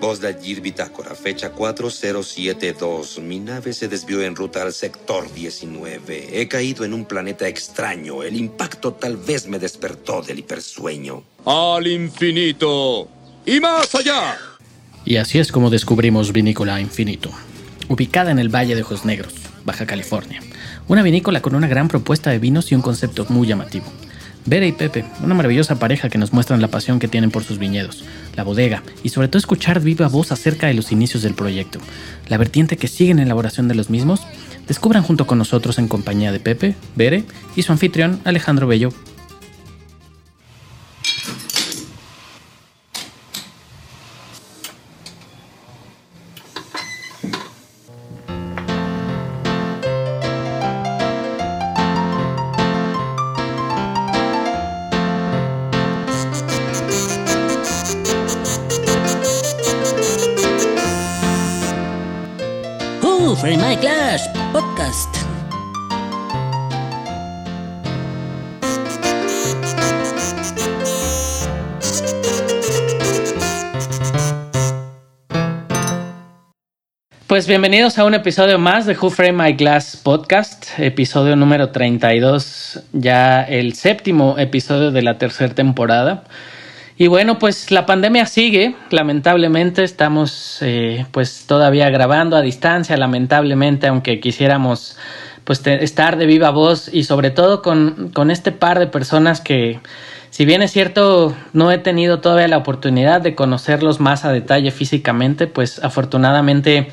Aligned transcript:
Voz 0.00 0.20
de 0.20 0.28
Ayer 0.28 0.60
Bitácora, 0.60 1.14
fecha 1.16 1.50
4072. 1.50 3.18
Mi 3.18 3.40
nave 3.40 3.72
se 3.72 3.88
desvió 3.88 4.22
en 4.22 4.36
ruta 4.36 4.62
al 4.62 4.72
sector 4.72 5.32
19. 5.32 6.40
He 6.40 6.46
caído 6.46 6.84
en 6.84 6.94
un 6.94 7.04
planeta 7.04 7.48
extraño. 7.48 8.22
El 8.22 8.36
impacto 8.36 8.92
tal 8.92 9.16
vez 9.16 9.48
me 9.48 9.58
despertó 9.58 10.22
del 10.22 10.38
hipersueño. 10.38 11.24
Al 11.44 11.88
infinito 11.88 13.08
y 13.44 13.58
más 13.58 13.92
allá. 13.96 14.36
Y 15.04 15.16
así 15.16 15.40
es 15.40 15.50
como 15.50 15.68
descubrimos 15.68 16.32
Vinícola 16.32 16.80
Infinito, 16.80 17.30
ubicada 17.88 18.30
en 18.30 18.38
el 18.38 18.54
Valle 18.54 18.76
de 18.76 18.82
Ojos 18.82 19.04
Negros, 19.04 19.34
Baja 19.64 19.86
California. 19.86 20.40
Una 20.86 21.02
vinícola 21.02 21.42
con 21.42 21.54
una 21.54 21.66
gran 21.66 21.88
propuesta 21.88 22.30
de 22.30 22.38
vinos 22.38 22.70
y 22.70 22.76
un 22.76 22.82
concepto 22.82 23.26
muy 23.30 23.48
llamativo. 23.48 23.86
Vera 24.48 24.64
y 24.64 24.72
Pepe, 24.72 25.04
una 25.22 25.34
maravillosa 25.34 25.78
pareja 25.78 26.08
que 26.08 26.16
nos 26.16 26.32
muestran 26.32 26.62
la 26.62 26.68
pasión 26.68 26.98
que 26.98 27.06
tienen 27.06 27.30
por 27.30 27.44
sus 27.44 27.58
viñedos, 27.58 28.02
la 28.34 28.44
bodega 28.44 28.82
y 29.02 29.10
sobre 29.10 29.28
todo 29.28 29.36
escuchar 29.36 29.80
viva 29.80 30.08
voz 30.08 30.32
acerca 30.32 30.68
de 30.68 30.72
los 30.72 30.90
inicios 30.90 31.22
del 31.22 31.34
proyecto, 31.34 31.80
la 32.28 32.38
vertiente 32.38 32.78
que 32.78 32.88
sigue 32.88 33.10
en 33.10 33.18
elaboración 33.18 33.68
de 33.68 33.74
los 33.74 33.90
mismos. 33.90 34.22
Descubran 34.66 35.02
junto 35.02 35.26
con 35.26 35.36
nosotros 35.36 35.78
en 35.78 35.86
compañía 35.86 36.32
de 36.32 36.40
Pepe, 36.40 36.76
Bere 36.96 37.24
y 37.56 37.62
su 37.62 37.72
anfitrión 37.72 38.20
Alejandro 38.24 38.66
Bello. 38.66 38.90
Pues 77.38 77.46
bienvenidos 77.46 78.00
a 78.00 78.04
un 78.04 78.14
episodio 78.14 78.58
más 78.58 78.84
de 78.84 78.96
Who 79.00 79.10
Frame 79.10 79.44
My 79.44 79.52
Glass 79.52 79.96
Podcast, 79.96 80.76
episodio 80.76 81.36
número 81.36 81.70
32, 81.70 82.80
ya 82.92 83.44
el 83.44 83.74
séptimo 83.74 84.36
episodio 84.38 84.90
de 84.90 85.02
la 85.02 85.18
tercera 85.18 85.54
temporada. 85.54 86.24
Y 86.96 87.06
bueno, 87.06 87.38
pues 87.38 87.70
la 87.70 87.86
pandemia 87.86 88.26
sigue, 88.26 88.74
lamentablemente 88.90 89.84
estamos 89.84 90.58
eh, 90.62 91.06
pues 91.12 91.44
todavía 91.46 91.88
grabando 91.90 92.36
a 92.36 92.42
distancia, 92.42 92.96
lamentablemente, 92.96 93.86
aunque 93.86 94.18
quisiéramos 94.18 94.96
pues 95.44 95.64
estar 95.64 96.16
de 96.16 96.26
viva 96.26 96.50
voz 96.50 96.92
y 96.92 97.04
sobre 97.04 97.30
todo 97.30 97.62
con, 97.62 98.10
con 98.12 98.32
este 98.32 98.50
par 98.50 98.80
de 98.80 98.88
personas 98.88 99.40
que, 99.40 99.78
si 100.30 100.44
bien 100.44 100.62
es 100.62 100.72
cierto, 100.72 101.34
no 101.52 101.70
he 101.72 101.78
tenido 101.78 102.20
todavía 102.20 102.48
la 102.48 102.58
oportunidad 102.58 103.20
de 103.20 103.34
conocerlos 103.34 104.00
más 104.00 104.24
a 104.24 104.32
detalle 104.32 104.70
físicamente, 104.70 105.46
pues 105.46 105.82
afortunadamente 105.82 106.88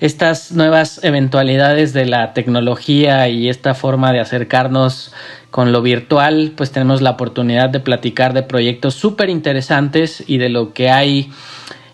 estas 0.00 0.52
nuevas 0.52 1.00
eventualidades 1.02 1.92
de 1.92 2.06
la 2.06 2.32
tecnología 2.32 3.28
y 3.28 3.48
esta 3.48 3.74
forma 3.74 4.12
de 4.12 4.20
acercarnos 4.20 5.12
con 5.50 5.72
lo 5.72 5.82
virtual, 5.82 6.52
pues 6.56 6.70
tenemos 6.70 7.02
la 7.02 7.10
oportunidad 7.10 7.68
de 7.70 7.80
platicar 7.80 8.32
de 8.32 8.42
proyectos 8.42 8.94
súper 8.94 9.28
interesantes 9.28 10.22
y 10.26 10.38
de 10.38 10.48
lo 10.50 10.72
que 10.72 10.90
hay 10.90 11.30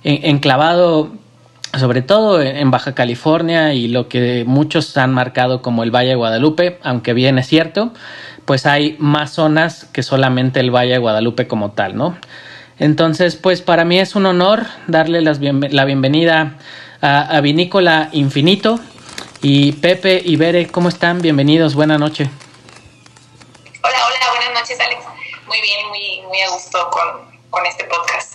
en- 0.02 0.24
enclavado 0.30 1.12
sobre 1.78 2.02
todo 2.02 2.40
en 2.40 2.70
Baja 2.70 2.94
California 2.94 3.74
y 3.74 3.88
lo 3.88 4.08
que 4.08 4.44
muchos 4.46 4.96
han 4.96 5.12
marcado 5.12 5.60
como 5.60 5.82
el 5.82 5.90
Valle 5.90 6.10
de 6.10 6.14
Guadalupe, 6.14 6.78
aunque 6.84 7.14
bien 7.14 7.36
es 7.36 7.48
cierto, 7.48 7.92
pues 8.44 8.66
hay 8.66 8.96
más 8.98 9.32
zonas 9.32 9.86
que 9.92 10.02
solamente 10.02 10.60
el 10.60 10.70
Valle 10.70 10.92
de 10.92 10.98
Guadalupe 10.98 11.46
como 11.46 11.72
tal, 11.72 11.96
¿no? 11.96 12.16
Entonces, 12.78 13.36
pues 13.36 13.62
para 13.62 13.84
mí 13.84 13.98
es 14.00 14.16
un 14.16 14.26
honor 14.26 14.66
darle 14.86 15.20
las 15.20 15.40
la 15.40 15.84
bienvenida 15.84 16.56
a, 17.00 17.20
a 17.20 17.40
Vinícola 17.40 18.08
Infinito 18.12 18.80
y 19.42 19.72
Pepe 19.72 20.22
y 20.24 20.36
Bere, 20.36 20.68
¿cómo 20.68 20.88
están? 20.88 21.20
Bienvenidos, 21.20 21.74
buena 21.74 21.98
noche. 21.98 22.30
Hola, 23.82 23.96
hola, 24.06 24.30
buenas 24.30 24.60
noches, 24.60 24.80
Alex. 24.80 25.04
Muy 25.46 25.60
bien, 25.60 25.88
muy, 25.88 26.22
muy 26.28 26.40
a 26.40 26.48
gusto 26.48 26.90
con, 26.90 27.38
con 27.50 27.66
este 27.66 27.84
podcast. 27.84 28.34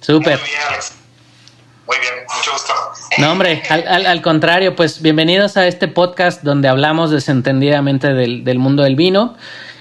Súper. 0.00 0.38
Muy 0.38 0.48
bien, 0.48 0.60
Alex. 0.68 0.97
Muy 1.88 1.96
bien, 2.00 2.12
mucho 2.36 2.52
gusto. 2.52 2.72
No, 3.18 3.32
hombre, 3.32 3.62
al, 3.70 4.06
al- 4.06 4.20
contrario, 4.22 4.76
pues 4.76 5.00
bienvenidos 5.00 5.56
a 5.56 5.66
este 5.66 5.88
podcast 5.88 6.42
donde 6.42 6.68
hablamos 6.68 7.10
desentendidamente 7.10 8.12
del, 8.12 8.44
del 8.44 8.58
mundo 8.58 8.82
del 8.82 8.94
vino. 8.94 9.36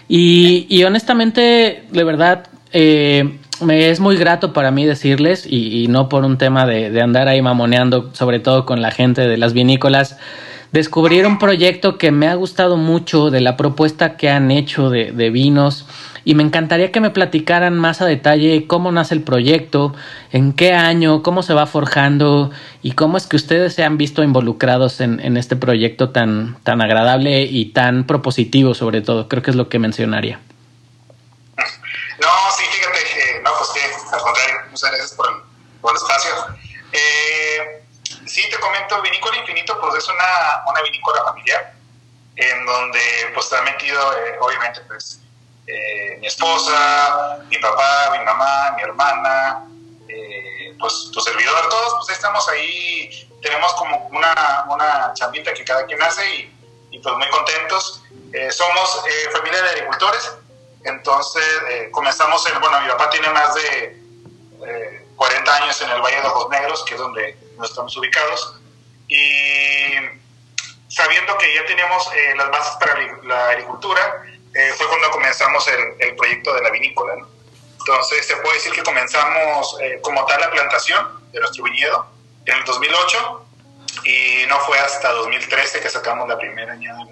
Y, 0.08 0.66
y 0.70 0.86
honestamente, 0.86 1.84
de 1.92 2.04
verdad, 2.06 2.48
eh, 2.72 3.40
me 3.60 3.90
es 3.90 4.00
muy 4.00 4.16
grato 4.16 4.54
para 4.54 4.72
mí 4.72 4.86
decirles, 4.86 5.46
y, 5.46 5.84
y 5.84 5.88
no 5.90 6.08
por 6.08 6.24
un 6.24 6.38
tema 6.38 6.66
de, 6.66 6.92
de 6.92 7.02
andar 7.02 7.28
ahí 7.28 7.42
mamoneando, 7.42 8.12
sobre 8.14 8.40
todo 8.40 8.66
con 8.66 8.82
la 8.82 8.92
gente 8.92 9.28
de 9.28 9.36
las 9.36 9.52
vinícolas, 9.52 10.18
descubrir 10.72 11.28
un 11.28 11.40
proyecto 11.40 11.98
que 11.98 12.12
me 12.12 12.28
ha 12.30 12.36
gustado 12.36 12.78
mucho 12.78 13.32
de 13.32 13.42
la 13.42 13.58
propuesta 13.58 14.16
que 14.16 14.30
han 14.30 14.50
hecho 14.52 14.90
de, 14.90 15.12
de 15.12 15.30
vinos 15.30 15.86
y 16.28 16.36
me 16.36 16.44
encantaría 16.44 16.92
que 16.92 17.00
me 17.00 17.10
platicaran 17.10 17.80
más 17.80 18.02
a 18.02 18.06
detalle 18.06 18.68
cómo 18.68 18.92
nace 18.92 19.14
el 19.14 19.24
proyecto, 19.24 19.96
en 20.34 20.52
qué 20.52 20.74
año, 20.74 21.24
cómo 21.24 21.42
se 21.42 21.54
va 21.54 21.68
forjando 21.68 22.52
y 22.84 22.92
cómo 22.92 23.16
es 23.16 23.28
que 23.28 23.38
ustedes 23.38 23.74
se 23.74 23.86
han 23.86 23.98
visto 23.98 24.24
involucrados 24.24 25.00
en, 25.00 25.22
en 25.22 25.38
este 25.38 25.56
proyecto 25.56 26.10
tan, 26.10 26.62
tan 26.64 26.82
agradable 26.82 27.44
y 27.44 27.72
tan 27.72 28.06
propositivo 28.06 28.74
sobre 28.74 29.00
todo. 29.00 29.30
Creo 29.30 29.42
que 29.42 29.52
es 29.52 29.56
lo 29.56 29.70
que 29.70 29.80
mencionaría. 29.80 30.42
No, 31.56 32.28
sí, 32.58 32.64
fíjate, 32.74 33.00
eh, 33.00 33.42
no, 33.42 33.52
pues 33.58 33.70
que 33.70 34.14
al 34.14 34.22
contrario, 34.22 34.56
muchas 34.70 34.90
gracias 34.90 35.14
por 35.14 35.30
el, 35.30 35.36
por 35.80 35.92
el 35.92 35.96
espacio. 35.96 36.32
Eh, 36.92 37.86
sí, 38.26 38.42
te 38.52 38.60
comento, 38.60 39.02
Vinícola 39.02 39.38
Infinito, 39.38 39.80
pues 39.80 40.04
es 40.04 40.10
una, 40.10 40.70
una 40.70 40.82
vinícola 40.82 41.24
familiar 41.24 41.74
en 42.36 42.66
donde 42.66 43.00
pues 43.34 43.46
está 43.46 43.62
metido, 43.62 43.98
eh, 44.12 44.36
obviamente, 44.42 44.82
pues 44.90 45.22
eh, 45.68 46.18
mi 46.20 46.28
esposa, 46.28 47.40
mi 47.50 47.58
papá, 47.58 48.12
mi 48.18 48.24
mamá, 48.24 48.74
mi 48.78 48.84
hermana, 48.84 49.68
eh, 50.08 50.76
pues 50.80 51.10
tu 51.12 51.20
servidor, 51.20 51.70
todos, 51.70 51.94
pues 51.96 52.18
estamos 52.18 52.48
ahí, 52.50 53.30
tenemos 53.42 53.74
como 53.74 54.08
una, 54.08 54.66
una 54.70 55.14
chambita 55.14 55.54
que 55.54 55.64
cada 55.64 55.86
quien 55.86 56.02
hace 56.02 56.36
y, 56.36 56.58
y 56.92 57.00
pues 57.00 57.16
muy 57.16 57.30
contentos. 57.30 58.04
Eh, 58.34 58.52
somos 58.52 59.04
eh, 59.08 59.30
familia 59.32 59.62
de 59.62 59.70
agricultores, 59.70 60.32
entonces 60.84 61.44
eh, 61.70 61.90
comenzamos, 61.92 62.46
en, 62.48 62.60
bueno, 62.62 62.80
mi 62.82 62.88
papá 62.88 63.10
tiene 63.10 63.30
más 63.30 63.54
de 63.56 64.02
eh, 64.66 65.06
40 65.16 65.56
años 65.56 65.82
en 65.82 65.90
el 65.92 66.02
Valle 66.02 66.22
de 66.22 66.28
Ojos 66.28 66.50
Negros, 66.50 66.84
que 66.86 66.94
es 66.94 67.00
donde 67.00 67.38
nos 67.58 67.70
estamos 67.70 67.96
ubicados, 67.98 68.56
y 69.08 69.94
sabiendo 70.88 71.38
que 71.38 71.54
ya 71.54 71.66
teníamos 71.66 72.10
eh, 72.14 72.36
las 72.38 72.50
bases 72.52 72.76
para 72.78 73.00
la 73.24 73.50
agricultura, 73.50 74.24
eh, 74.54 74.74
fue 74.76 74.88
cuando 74.88 75.10
comenzamos 75.12 75.68
el, 75.68 76.08
el 76.08 76.16
proyecto 76.16 76.54
de 76.54 76.62
la 76.62 76.70
vinícola. 76.72 77.16
Entonces, 77.80 78.26
se 78.26 78.36
puede 78.38 78.56
decir 78.56 78.74
que 78.74 78.84
comenzamos 78.84 79.78
eh, 79.82 80.00
como 80.02 80.26
tal 80.26 80.42
la 80.42 80.52
plantación 80.52 81.08
de 81.32 81.40
nuestro 81.40 81.64
viñedo 81.64 82.06
en 82.46 82.58
el 82.58 82.64
2008 82.66 83.46
y 84.04 84.46
no 84.48 84.60
fue 84.60 84.78
hasta 84.80 85.12
2013 85.12 85.80
que 85.80 85.90
sacamos 85.90 86.28
la 86.28 86.38
primera 86.38 86.74
añada 86.74 87.06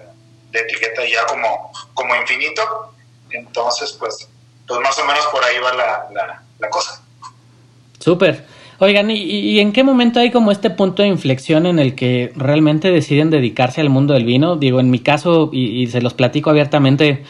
de, 0.50 0.60
etiqueta 0.60 1.04
ya 1.04 1.24
como, 1.26 1.72
como 1.94 2.14
infinito. 2.16 2.94
Entonces, 3.30 3.92
pues, 3.92 4.28
pues 4.66 4.80
más 4.80 4.98
o 4.98 5.04
menos 5.04 5.26
por 5.26 5.42
ahí 5.44 5.58
va 5.58 5.72
la, 5.72 6.08
la, 6.12 6.42
la 6.58 6.70
cosa. 6.70 7.02
Súper. 7.98 8.44
Oigan, 8.78 9.10
¿y, 9.10 9.22
¿y 9.22 9.60
en 9.60 9.72
qué 9.72 9.84
momento 9.84 10.20
hay 10.20 10.30
como 10.30 10.52
este 10.52 10.68
punto 10.68 11.02
de 11.02 11.08
inflexión 11.08 11.64
en 11.64 11.78
el 11.78 11.94
que 11.94 12.32
realmente 12.36 12.90
deciden 12.90 13.30
dedicarse 13.30 13.80
al 13.80 13.88
mundo 13.88 14.12
del 14.12 14.26
vino? 14.26 14.56
Digo, 14.56 14.80
en 14.80 14.90
mi 14.90 14.98
caso, 14.98 15.48
y, 15.52 15.86
se 15.86 16.02
los 16.02 16.12
platico 16.12 16.50
abiertamente, 16.50 17.22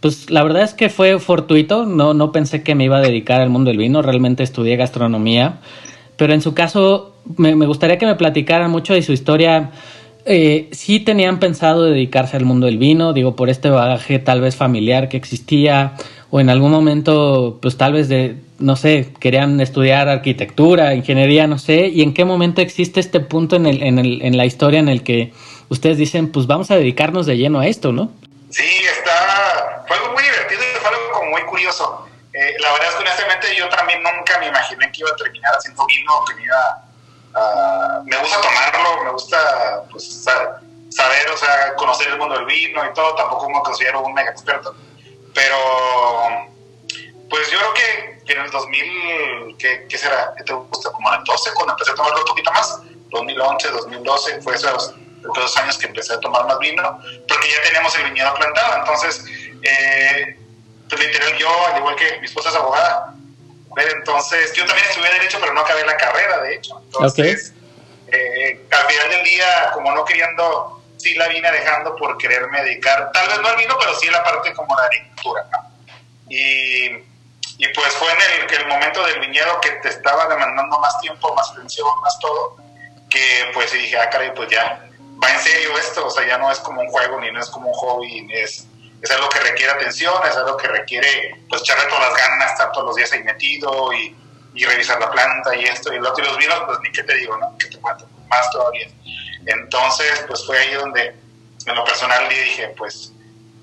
pues 0.00 0.30
la 0.30 0.44
verdad 0.44 0.62
es 0.62 0.74
que 0.74 0.90
fue 0.90 1.18
fortuito, 1.18 1.86
no, 1.86 2.14
no 2.14 2.30
pensé 2.30 2.62
que 2.62 2.76
me 2.76 2.84
iba 2.84 2.98
a 2.98 3.00
dedicar 3.00 3.40
al 3.40 3.50
mundo 3.50 3.70
del 3.70 3.78
vino, 3.78 4.00
realmente 4.00 4.44
estudié 4.44 4.76
gastronomía, 4.76 5.58
pero 6.16 6.34
en 6.34 6.40
su 6.40 6.54
caso 6.54 7.16
me, 7.36 7.56
me 7.56 7.66
gustaría 7.66 7.98
que 7.98 8.06
me 8.06 8.14
platicaran 8.14 8.70
mucho 8.70 8.94
de 8.94 9.02
su 9.02 9.12
historia. 9.12 9.72
Eh, 10.24 10.68
sí 10.70 11.00
tenían 11.00 11.40
pensado 11.40 11.82
dedicarse 11.82 12.36
al 12.36 12.44
mundo 12.44 12.66
del 12.66 12.78
vino, 12.78 13.12
digo, 13.12 13.34
por 13.34 13.50
este 13.50 13.70
bagaje 13.70 14.20
tal 14.20 14.40
vez 14.40 14.54
familiar 14.54 15.08
que 15.08 15.16
existía, 15.16 15.94
o 16.30 16.38
en 16.38 16.48
algún 16.48 16.70
momento, 16.70 17.58
pues 17.60 17.76
tal 17.76 17.92
vez 17.92 18.08
de, 18.08 18.36
no 18.62 18.76
sé, 18.76 19.12
querían 19.20 19.60
estudiar 19.60 20.08
arquitectura, 20.08 20.94
ingeniería, 20.94 21.46
no 21.46 21.58
sé, 21.58 21.88
y 21.88 22.02
en 22.02 22.14
qué 22.14 22.24
momento 22.24 22.60
existe 22.60 23.00
este 23.00 23.20
punto 23.20 23.56
en, 23.56 23.66
el, 23.66 23.82
en, 23.82 23.98
el, 23.98 24.22
en 24.22 24.36
la 24.36 24.46
historia 24.46 24.80
en 24.80 24.88
el 24.88 25.02
que 25.02 25.32
ustedes 25.68 25.98
dicen, 25.98 26.30
pues 26.30 26.46
vamos 26.46 26.70
a 26.70 26.76
dedicarnos 26.76 27.26
de 27.26 27.36
lleno 27.36 27.60
a 27.60 27.66
esto, 27.66 27.92
¿no? 27.92 28.10
Sí, 28.50 28.68
está, 28.84 29.84
fue 29.86 29.96
algo 29.96 30.12
muy 30.12 30.22
divertido 30.22 30.60
y 30.62 30.80
fue 30.80 30.90
algo 30.90 31.10
como 31.12 31.30
muy 31.30 31.42
curioso. 31.42 32.06
Eh, 32.32 32.54
la 32.60 32.72
verdad 32.72 32.88
es 32.88 32.94
que 32.94 33.02
honestamente 33.02 33.46
yo 33.56 33.68
también 33.68 34.02
nunca 34.02 34.38
me 34.38 34.48
imaginé 34.48 34.90
que 34.92 35.00
iba 35.00 35.10
a 35.10 35.16
terminar 35.16 35.52
haciendo 35.56 35.84
vino, 35.86 36.12
que 36.28 36.34
me 36.36 36.44
iba 36.44 36.84
a... 37.34 38.02
me 38.04 38.16
gusta 38.18 38.40
tomarlo, 38.40 39.04
me 39.04 39.10
gusta 39.10 39.84
pues, 39.90 40.24
saber, 40.24 41.30
o 41.32 41.36
sea, 41.36 41.74
conocer 41.76 42.08
el 42.08 42.18
mundo 42.18 42.36
del 42.36 42.46
vino 42.46 42.84
y 42.84 42.94
todo, 42.94 43.14
tampoco 43.14 43.48
me 43.50 43.60
considero 43.60 44.02
un 44.02 44.14
mega 44.14 44.30
experto. 44.30 44.74
Pero, 45.34 45.56
pues 47.32 47.50
yo 47.50 47.58
creo 47.58 47.72
que, 47.72 48.32
en 48.34 48.40
el 48.42 48.50
2000, 48.50 49.56
¿qué, 49.56 49.86
¿qué, 49.88 49.96
será? 49.96 50.34
¿Qué 50.36 50.44
te 50.44 50.52
gusta? 50.52 50.92
Como 50.92 51.10
en 51.14 51.20
el 51.20 51.24
12, 51.24 51.50
cuando 51.54 51.72
empecé 51.72 51.92
a 51.92 51.94
tomarlo 51.94 52.18
un 52.18 52.26
poquito 52.26 52.52
más, 52.52 52.78
2011, 53.08 53.68
2012, 53.70 54.42
fue 54.42 54.54
esos, 54.54 54.94
esos 55.34 55.56
años 55.56 55.78
que 55.78 55.86
empecé 55.86 56.12
a 56.12 56.20
tomar 56.20 56.46
más 56.46 56.58
vino, 56.58 57.00
porque 57.26 57.48
ya 57.48 57.62
teníamos 57.62 57.96
el 57.96 58.04
viñedo 58.10 58.34
plantado, 58.34 58.80
entonces, 58.80 59.24
eh, 59.62 60.38
pues 60.90 61.06
literal 61.06 61.38
yo, 61.38 61.66
al 61.68 61.78
igual 61.78 61.96
que 61.96 62.18
mi 62.18 62.26
esposa 62.26 62.50
es 62.50 62.54
abogada, 62.54 63.14
entonces 63.78 64.52
yo 64.52 64.66
también 64.66 64.86
estudié 64.90 65.10
Derecho, 65.12 65.38
pero 65.40 65.54
no 65.54 65.62
acabé 65.62 65.86
la 65.86 65.96
carrera, 65.96 66.42
de 66.42 66.56
hecho, 66.56 66.82
entonces, 66.84 67.54
eh, 68.08 68.60
al 68.70 68.86
final 68.88 69.08
del 69.08 69.24
día, 69.24 69.70
como 69.72 69.90
no 69.92 70.04
queriendo 70.04 70.82
sí 70.98 71.14
la 71.14 71.28
vine 71.28 71.50
dejando 71.50 71.96
por 71.96 72.18
quererme 72.18 72.62
dedicar, 72.62 73.10
tal 73.10 73.26
vez 73.26 73.40
no 73.40 73.48
al 73.48 73.56
vino, 73.56 73.74
pero 73.80 73.98
sí 73.98 74.08
a 74.08 74.12
la 74.12 74.22
parte 74.22 74.52
como 74.52 74.76
la 74.76 74.84
agricultura, 74.84 75.46
¿no? 75.50 75.72
Y, 76.28 77.10
y 77.62 77.68
pues 77.68 77.92
fue 77.92 78.08
en 78.10 78.60
el, 78.60 78.66
momento 78.66 79.06
del 79.06 79.20
viñedo 79.20 79.60
que 79.60 79.70
te 79.70 79.88
estaba 79.88 80.26
demandando 80.26 80.80
más 80.80 80.98
tiempo, 80.98 81.32
más 81.32 81.48
atención, 81.52 81.86
más 82.00 82.18
todo, 82.18 82.56
que 83.08 83.52
pues 83.54 83.70
dije, 83.70 83.96
ah, 83.96 84.10
caray, 84.10 84.34
pues 84.34 84.50
ya, 84.50 84.84
va 85.22 85.30
en 85.30 85.38
serio 85.38 85.78
esto, 85.78 86.04
o 86.04 86.10
sea, 86.10 86.26
ya 86.26 86.38
no 86.38 86.50
es 86.50 86.58
como 86.58 86.80
un 86.80 86.88
juego, 86.88 87.20
ni 87.20 87.30
no 87.30 87.38
es 87.38 87.48
como 87.50 87.68
un 87.68 87.74
hobby, 87.74 88.26
es, 88.32 88.66
es 89.00 89.10
algo 89.12 89.28
que 89.28 89.38
requiere 89.38 89.70
atención, 89.74 90.12
es 90.28 90.34
algo 90.34 90.56
que 90.56 90.66
requiere, 90.66 91.40
pues, 91.48 91.62
echarle 91.62 91.84
todas 91.84 92.10
las 92.10 92.18
ganas, 92.18 92.50
estar 92.50 92.72
todos 92.72 92.86
los 92.86 92.96
días 92.96 93.12
ahí 93.12 93.22
metido 93.22 93.92
y, 93.92 94.16
y 94.54 94.64
revisar 94.64 94.98
la 94.98 95.12
planta 95.12 95.54
y 95.54 95.62
esto 95.62 95.92
y 95.92 96.00
lo 96.00 96.10
otro, 96.10 96.24
y 96.24 96.26
los 96.26 96.38
vinos, 96.38 96.62
pues, 96.66 96.80
ni 96.80 96.90
qué 96.90 97.04
te 97.04 97.14
digo, 97.14 97.36
¿no? 97.36 97.56
Que 97.58 97.66
te 97.68 97.78
cuento, 97.78 98.08
más 98.26 98.50
todavía. 98.50 98.88
Entonces, 99.46 100.24
pues 100.26 100.44
fue 100.44 100.58
ahí 100.58 100.74
donde 100.74 101.14
en 101.64 101.74
lo 101.76 101.84
personal 101.84 102.28
dije, 102.28 102.74
pues, 102.76 103.12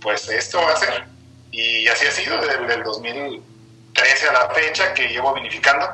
pues 0.02 0.30
esto 0.30 0.62
va 0.62 0.72
a 0.72 0.78
ser. 0.78 1.04
Y 1.52 1.86
así 1.90 2.06
ha 2.06 2.12
sido 2.12 2.38
desde 2.38 2.76
el 2.76 2.84
2013 4.00 4.28
a 4.28 4.34
la 4.34 4.50
fecha 4.54 4.94
que 4.94 5.08
llevo 5.08 5.34
vinificando. 5.34 5.88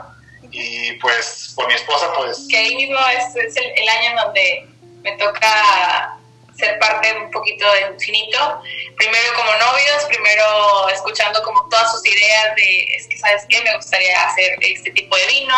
Y 0.52 0.94
pues 0.94 1.54
por 1.56 1.68
mi 1.68 1.74
esposa, 1.74 2.12
pues... 2.16 2.48
Que 2.50 2.58
ahí 2.58 2.76
mismo 2.76 2.98
es, 3.08 3.36
es 3.36 3.56
el, 3.58 3.90
año 3.90 4.10
en 4.12 4.16
donde 4.16 4.68
me 5.02 5.12
toca 5.18 6.18
ser 6.58 6.80
parte 6.80 7.12
un 7.14 7.32
poquito 7.32 7.66
de 7.74 7.94
Infinito. 7.94 8.62
Primero 8.96 9.34
como 9.36 9.52
novios, 9.52 10.06
primero 10.08 10.90
escuchando 10.94 11.44
como 11.44 11.68
todas 11.70 11.92
sus 11.92 12.06
ideas 12.06 12.56
de, 12.56 12.84
es 12.96 13.08
que, 13.08 13.18
¿sabes 13.18 13.46
qué? 13.50 13.62
Me 13.62 13.76
gustaría 13.76 14.24
hacer 14.24 14.52
este 14.62 14.92
tipo 14.92 15.16
de 15.18 15.26
vino, 15.28 15.56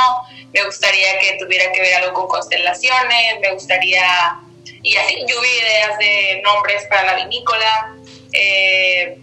me 0.53 0.63
gustaría 0.63 1.19
que 1.19 1.37
tuviera 1.39 1.71
que 1.71 1.81
ver 1.81 1.95
algo 1.95 2.13
con 2.13 2.27
constelaciones, 2.27 3.39
me 3.39 3.51
gustaría... 3.53 4.39
Y 4.81 4.95
así, 4.95 5.25
yo 5.27 5.41
vi 5.41 5.49
ideas 5.49 5.99
de 5.99 6.41
nombres 6.43 6.85
para 6.89 7.03
la 7.03 7.15
vinícola. 7.15 7.95
Eh, 8.33 9.19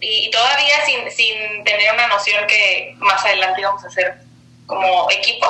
y, 0.00 0.30
todavía 0.30 0.84
sin, 0.84 1.10
sin 1.10 1.64
tener 1.64 1.92
una 1.94 2.06
noción 2.08 2.46
que 2.46 2.94
más 2.98 3.24
adelante 3.24 3.60
íbamos 3.60 3.84
a 3.84 3.88
hacer 3.88 4.14
como 4.66 5.10
equipo. 5.10 5.48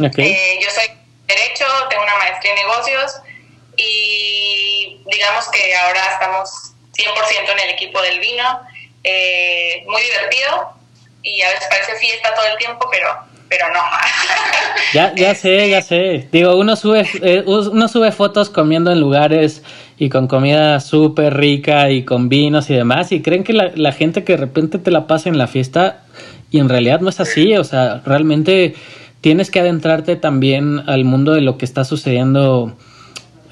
Eh, 0.00 0.58
yo 0.62 0.70
soy 0.70 0.86
derecho, 1.26 1.64
tengo 1.88 2.02
una 2.02 2.16
maestría 2.16 2.52
en 2.52 2.58
negocios 2.58 3.12
y 3.76 5.00
digamos 5.06 5.48
que 5.48 5.74
ahora 5.76 6.00
estamos 6.12 6.74
100% 6.96 7.52
en 7.52 7.60
el 7.60 7.70
equipo 7.70 8.00
del 8.02 8.20
vino. 8.20 8.60
Eh, 9.02 9.84
muy 9.86 10.00
divertido 10.02 10.72
y 11.22 11.42
a 11.42 11.50
veces 11.50 11.66
parece 11.68 11.96
fiesta 11.96 12.34
todo 12.34 12.46
el 12.46 12.56
tiempo, 12.56 12.88
pero 12.90 13.08
pero 13.48 13.68
no. 13.72 13.80
ya, 14.94 15.12
ya 15.14 15.34
sé, 15.34 15.68
ya 15.68 15.82
sé. 15.82 16.28
Digo, 16.32 16.56
uno 16.56 16.76
sube, 16.76 17.06
eh, 17.22 17.42
uno 17.46 17.88
sube 17.88 18.10
fotos 18.12 18.50
comiendo 18.50 18.90
en 18.90 19.00
lugares 19.00 19.62
y 19.98 20.08
con 20.08 20.26
comida 20.26 20.80
súper 20.80 21.36
rica 21.36 21.90
y 21.90 22.04
con 22.04 22.28
vinos 22.28 22.70
y 22.70 22.74
demás 22.74 23.12
y 23.12 23.22
creen 23.22 23.44
que 23.44 23.52
la, 23.52 23.70
la, 23.74 23.92
gente 23.92 24.24
que 24.24 24.32
de 24.32 24.38
repente 24.38 24.78
te 24.78 24.90
la 24.90 25.06
pasa 25.06 25.28
en 25.28 25.38
la 25.38 25.46
fiesta 25.46 26.02
y 26.50 26.58
en 26.58 26.68
realidad 26.68 27.00
no 27.00 27.08
es 27.08 27.20
así, 27.20 27.56
o 27.56 27.64
sea, 27.64 28.02
realmente 28.04 28.74
tienes 29.20 29.50
que 29.50 29.60
adentrarte 29.60 30.16
también 30.16 30.82
al 30.86 31.04
mundo 31.04 31.32
de 31.32 31.40
lo 31.40 31.58
que 31.58 31.64
está 31.64 31.84
sucediendo 31.84 32.76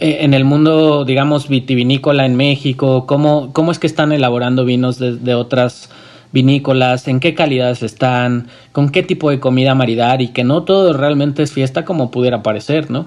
eh, 0.00 0.18
en 0.20 0.34
el 0.34 0.44
mundo, 0.44 1.04
digamos, 1.04 1.48
vitivinícola 1.48 2.26
en 2.26 2.36
México, 2.36 3.06
cómo, 3.06 3.52
cómo 3.52 3.72
es 3.72 3.78
que 3.78 3.86
están 3.86 4.12
elaborando 4.12 4.64
vinos 4.64 4.98
de, 4.98 5.16
de 5.16 5.34
otras 5.34 5.90
vinícolas, 6.32 7.08
en 7.08 7.20
qué 7.20 7.34
calidades 7.34 7.82
están, 7.82 8.48
con 8.72 8.90
qué 8.90 9.02
tipo 9.02 9.30
de 9.30 9.38
comida 9.38 9.74
maridar 9.74 10.22
y 10.22 10.28
que 10.28 10.44
no 10.44 10.64
todo 10.64 10.92
realmente 10.92 11.42
es 11.42 11.52
fiesta 11.52 11.84
como 11.84 12.10
pudiera 12.10 12.42
parecer, 12.42 12.90
¿no? 12.90 13.06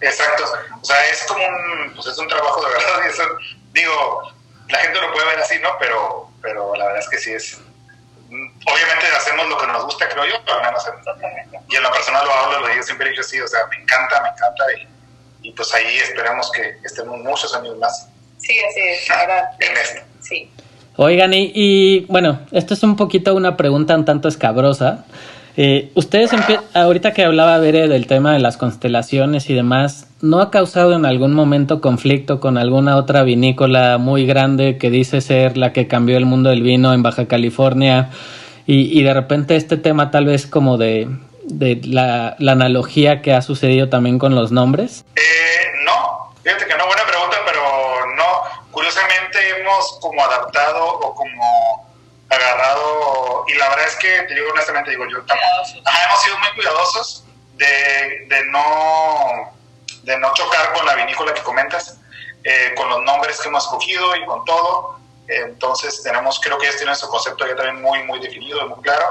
exacto. 0.00 0.44
O 0.82 0.84
sea, 0.84 1.06
es 1.06 1.24
como 1.24 1.44
un, 1.46 1.94
pues 1.94 2.08
es 2.08 2.18
un 2.18 2.28
trabajo 2.28 2.60
de 2.64 2.72
verdad. 2.72 3.06
Eso, 3.08 3.22
digo, 3.72 4.32
la 4.68 4.78
gente 4.78 5.00
lo 5.00 5.12
puede 5.12 5.26
ver 5.26 5.38
así, 5.38 5.58
¿no? 5.60 5.70
Pero, 5.78 6.28
pero 6.42 6.74
la 6.76 6.86
verdad 6.86 7.00
es 7.00 7.08
que 7.08 7.18
sí 7.18 7.32
es. 7.32 7.60
Obviamente 8.28 9.06
hacemos 9.16 9.46
lo 9.48 9.58
que 9.58 9.66
nos 9.66 9.84
gusta, 9.84 10.08
creo 10.08 10.24
yo, 10.24 10.34
pero 10.44 10.58
al 10.58 10.64
menos 10.64 10.84
y 11.68 11.76
en 11.76 11.82
la 11.82 11.90
persona 11.90 12.22
lo 12.24 12.32
hablo, 12.32 12.60
lo 12.60 12.68
digo 12.68 12.82
siempre 12.82 13.06
he 13.06 13.10
dicho 13.10 13.22
sí, 13.22 13.40
o 13.40 13.46
sea, 13.46 13.66
me 13.66 13.76
encanta, 13.76 14.22
me 14.22 14.28
encanta 14.28 14.64
y, 14.76 15.48
y 15.48 15.52
pues 15.52 15.72
ahí 15.74 15.96
esperamos 15.98 16.50
que 16.52 16.76
estemos 16.82 17.18
muchos 17.18 17.54
años 17.54 17.76
más. 17.78 18.08
Sí, 18.38 18.58
así 18.58 18.80
es, 18.80 19.10
ahora. 19.10 19.50
en 19.60 19.76
esto. 19.76 20.00
Sí. 20.20 20.50
Oigan, 20.96 21.32
y, 21.34 22.00
bueno, 22.08 22.40
esto 22.52 22.74
es 22.74 22.82
un 22.82 22.96
poquito 22.96 23.34
una 23.34 23.56
pregunta 23.56 23.94
un 23.94 24.04
tanto 24.04 24.28
escabrosa. 24.28 25.04
Eh, 25.56 25.90
ustedes, 25.94 26.30
ahorita 26.74 27.12
que 27.12 27.24
hablaba 27.24 27.58
Bere 27.58 27.88
del 27.88 28.06
tema 28.06 28.32
de 28.32 28.38
las 28.38 28.56
constelaciones 28.56 29.50
y 29.50 29.54
demás, 29.54 30.06
¿no 30.22 30.40
ha 30.40 30.50
causado 30.50 30.94
en 30.94 31.04
algún 31.04 31.34
momento 31.34 31.80
conflicto 31.80 32.40
con 32.40 32.56
alguna 32.56 32.96
otra 32.96 33.22
vinícola 33.22 33.98
muy 33.98 34.26
grande 34.26 34.78
que 34.78 34.90
dice 34.90 35.20
ser 35.20 35.56
la 35.56 35.72
que 35.72 35.88
cambió 35.88 36.16
el 36.16 36.24
mundo 36.24 36.50
del 36.50 36.62
vino 36.62 36.94
en 36.94 37.02
Baja 37.02 37.26
California? 37.26 38.10
Y, 38.66 38.98
y 38.98 39.02
de 39.02 39.12
repente 39.12 39.56
este 39.56 39.76
tema 39.76 40.10
tal 40.10 40.24
vez 40.24 40.46
como 40.46 40.78
de, 40.78 41.08
de 41.44 41.80
la, 41.84 42.36
analogía 42.38 43.22
que 43.22 43.32
ha 43.32 43.42
sucedido 43.42 43.88
también 43.88 44.18
con 44.18 44.34
los 44.34 44.52
nombres? 44.52 45.04
Eh, 45.16 45.20
no, 45.84 46.32
fíjate 46.42 46.66
que 46.66 46.76
no, 46.76 46.86
buena 46.86 47.02
pregunta, 47.06 47.36
pero 47.44 47.60
no. 48.16 48.62
Curiosamente 48.70 49.38
hemos 49.60 49.98
como 50.00 50.24
adaptado 50.24 50.98
o 51.00 51.14
como 51.14 51.81
agarrado, 52.34 53.44
y 53.48 53.54
la 53.54 53.68
verdad 53.70 53.86
es 53.86 53.96
que, 53.96 54.22
te 54.22 54.34
digo 54.34 54.50
honestamente, 54.52 54.90
digo 54.90 55.06
yo, 55.10 55.22
ajá, 55.28 56.04
hemos 56.04 56.22
sido 56.22 56.38
muy 56.38 56.48
cuidadosos 56.54 57.24
de, 57.54 58.26
de, 58.28 58.44
no, 58.46 59.52
de 60.02 60.18
no 60.18 60.32
chocar 60.34 60.72
con 60.72 60.86
la 60.86 60.94
vinícola 60.94 61.34
que 61.34 61.42
comentas, 61.42 61.98
eh, 62.44 62.74
con 62.76 62.88
los 62.88 63.02
nombres 63.02 63.40
que 63.40 63.48
hemos 63.48 63.64
escogido 63.64 64.16
y 64.16 64.24
con 64.26 64.44
todo. 64.44 64.98
Entonces 65.28 66.02
tenemos, 66.02 66.40
creo 66.40 66.58
que 66.58 66.66
ellos 66.66 66.76
tienen 66.76 66.96
su 66.96 67.08
concepto 67.08 67.46
ya 67.46 67.54
también 67.54 67.80
muy, 67.80 68.02
muy 68.04 68.18
definido 68.18 68.60
y 68.64 68.68
muy 68.68 68.82
claro. 68.82 69.06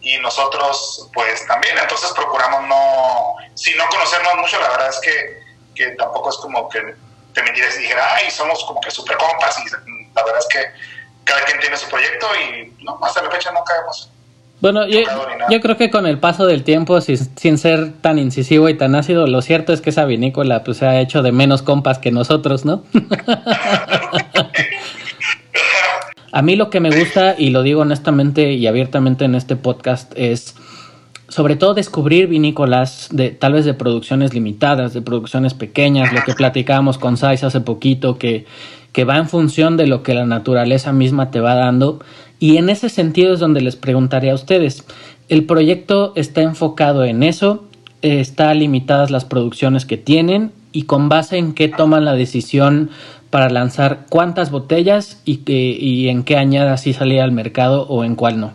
Y 0.00 0.18
nosotros, 0.18 1.08
pues 1.12 1.44
también, 1.46 1.76
entonces 1.78 2.12
procuramos 2.12 2.62
no, 2.68 3.34
si 3.54 3.74
no 3.74 3.88
conocernos 3.88 4.36
mucho, 4.36 4.60
la 4.60 4.68
verdad 4.68 4.88
es 4.88 5.00
que, 5.00 5.42
que 5.74 5.90
tampoco 5.96 6.30
es 6.30 6.36
como 6.36 6.68
que 6.68 6.94
te 7.34 7.42
mentiras 7.42 7.76
y 7.76 7.80
dijera, 7.80 8.14
ay, 8.14 8.30
somos 8.30 8.64
como 8.64 8.80
que 8.80 8.90
super 8.90 9.16
compas. 9.16 9.58
Y 9.58 9.70
la 10.14 10.22
verdad 10.22 10.38
es 10.38 10.46
que 10.46 10.72
cada 11.26 11.44
quien 11.44 11.60
tiene 11.60 11.76
su 11.76 11.88
proyecto 11.90 12.26
y 12.40 12.72
no, 12.82 12.98
hasta 13.02 13.22
la 13.22 13.30
fecha 13.30 13.52
no 13.52 13.62
caemos. 13.64 14.10
Bueno, 14.62 14.86
yo, 14.86 15.00
yo, 15.50 15.60
creo 15.60 15.76
que 15.76 15.90
con 15.90 16.06
el 16.06 16.18
paso 16.18 16.46
del 16.46 16.64
tiempo, 16.64 17.02
sin, 17.02 17.18
sin, 17.36 17.58
ser 17.58 17.92
tan 18.00 18.18
incisivo 18.18 18.70
y 18.70 18.74
tan 18.74 18.94
ácido, 18.94 19.26
lo 19.26 19.42
cierto 19.42 19.74
es 19.74 19.82
que 19.82 19.90
esa 19.90 20.06
vinícola 20.06 20.64
pues 20.64 20.78
se 20.78 20.86
ha 20.86 20.98
hecho 20.98 21.20
de 21.22 21.30
menos 21.30 21.60
compas 21.60 21.98
que 21.98 22.10
nosotros, 22.10 22.64
¿no? 22.64 22.82
A 26.32 26.42
mí 26.42 26.54
lo 26.54 26.68
que 26.68 26.80
me 26.80 26.90
gusta, 26.90 27.34
y 27.38 27.48
lo 27.48 27.62
digo 27.62 27.80
honestamente 27.80 28.52
y 28.52 28.66
abiertamente 28.66 29.24
en 29.24 29.34
este 29.34 29.56
podcast, 29.56 30.12
es 30.16 30.54
sobre 31.28 31.56
todo 31.56 31.72
descubrir 31.72 32.26
vinícolas 32.28 33.08
de 33.10 33.30
tal 33.30 33.54
vez 33.54 33.64
de 33.64 33.74
producciones 33.74 34.34
limitadas, 34.34 34.92
de 34.92 35.02
producciones 35.02 35.54
pequeñas, 35.54 36.12
lo 36.12 36.22
que 36.24 36.34
platicábamos 36.34 36.98
con 36.98 37.16
Sais 37.16 37.42
hace 37.42 37.60
poquito, 37.60 38.18
que, 38.18 38.44
que 38.96 39.04
va 39.04 39.18
en 39.18 39.28
función 39.28 39.76
de 39.76 39.86
lo 39.86 40.02
que 40.02 40.14
la 40.14 40.24
naturaleza 40.24 40.90
misma 40.90 41.30
te 41.30 41.38
va 41.38 41.54
dando. 41.54 42.02
Y 42.38 42.56
en 42.56 42.70
ese 42.70 42.88
sentido 42.88 43.34
es 43.34 43.40
donde 43.40 43.60
les 43.60 43.76
preguntaría 43.76 44.32
a 44.32 44.34
ustedes, 44.34 44.84
¿el 45.28 45.44
proyecto 45.44 46.14
está 46.16 46.40
enfocado 46.40 47.04
en 47.04 47.22
eso? 47.22 47.68
¿Está 48.00 48.54
limitadas 48.54 49.10
las 49.10 49.26
producciones 49.26 49.84
que 49.84 49.98
tienen? 49.98 50.50
¿Y 50.72 50.84
con 50.84 51.10
base 51.10 51.36
en 51.36 51.52
qué 51.52 51.68
toman 51.68 52.06
la 52.06 52.14
decisión 52.14 52.90
para 53.28 53.50
lanzar 53.50 54.06
cuántas 54.08 54.50
botellas 54.50 55.20
y, 55.26 55.42
y 55.46 56.08
en 56.08 56.24
qué 56.24 56.38
añada 56.38 56.78
si 56.78 56.94
salía 56.94 57.22
al 57.22 57.32
mercado 57.32 57.82
o 57.82 58.02
en 58.02 58.16
cuál 58.16 58.40
no? 58.40 58.54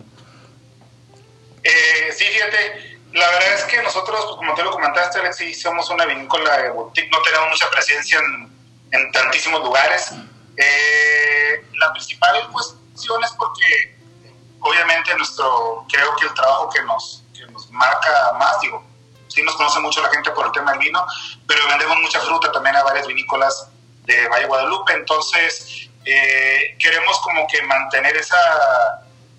Eh, 1.64 1.70
sí, 2.18 2.26
fíjate, 2.26 2.98
la 3.14 3.28
verdad 3.28 3.54
es 3.60 3.64
que 3.66 3.84
nosotros, 3.84 4.20
pues, 4.26 4.38
como 4.38 4.56
te 4.56 4.64
lo 4.64 4.72
comentaste, 4.72 5.20
sí 5.34 5.54
somos 5.54 5.88
una 5.92 6.08
vinícola 6.08 6.64
de 6.64 6.72
boutique, 6.72 7.12
no 7.12 7.22
tenemos 7.22 7.50
mucha 7.52 7.70
presencia 7.70 8.18
en, 8.18 8.51
en 8.92 9.12
tantísimos 9.12 9.62
lugares. 9.62 10.12
Eh, 10.58 11.66
la 11.74 11.92
principal 11.94 12.50
cuestión 12.52 13.24
es 13.24 13.32
porque 13.32 13.98
obviamente 14.60 15.16
nuestro, 15.16 15.86
creo 15.92 16.16
que 16.16 16.28
el 16.28 16.34
trabajo 16.34 16.70
que 16.70 16.82
nos, 16.84 17.24
que 17.34 17.46
nos 17.52 17.70
marca 17.72 18.34
más, 18.38 18.60
digo, 18.62 18.84
sí 19.28 19.42
nos 19.44 19.56
conoce 19.56 19.80
mucho 19.80 20.02
la 20.02 20.10
gente 20.10 20.32
por 20.32 20.46
el 20.46 20.52
tema 20.52 20.72
del 20.72 20.80
vino, 20.80 21.06
pero 21.48 21.68
vendemos 21.68 21.98
mucha 22.00 22.20
fruta 22.20 22.52
también 22.52 22.76
a 22.76 22.84
varias 22.84 23.08
vinícolas 23.08 23.70
de 24.04 24.28
Valle 24.28 24.46
Guadalupe, 24.46 24.94
entonces 24.94 25.90
eh, 26.06 26.76
queremos 26.80 27.20
como 27.22 27.48
que 27.48 27.62
mantener 27.64 28.16
esa, 28.18 28.38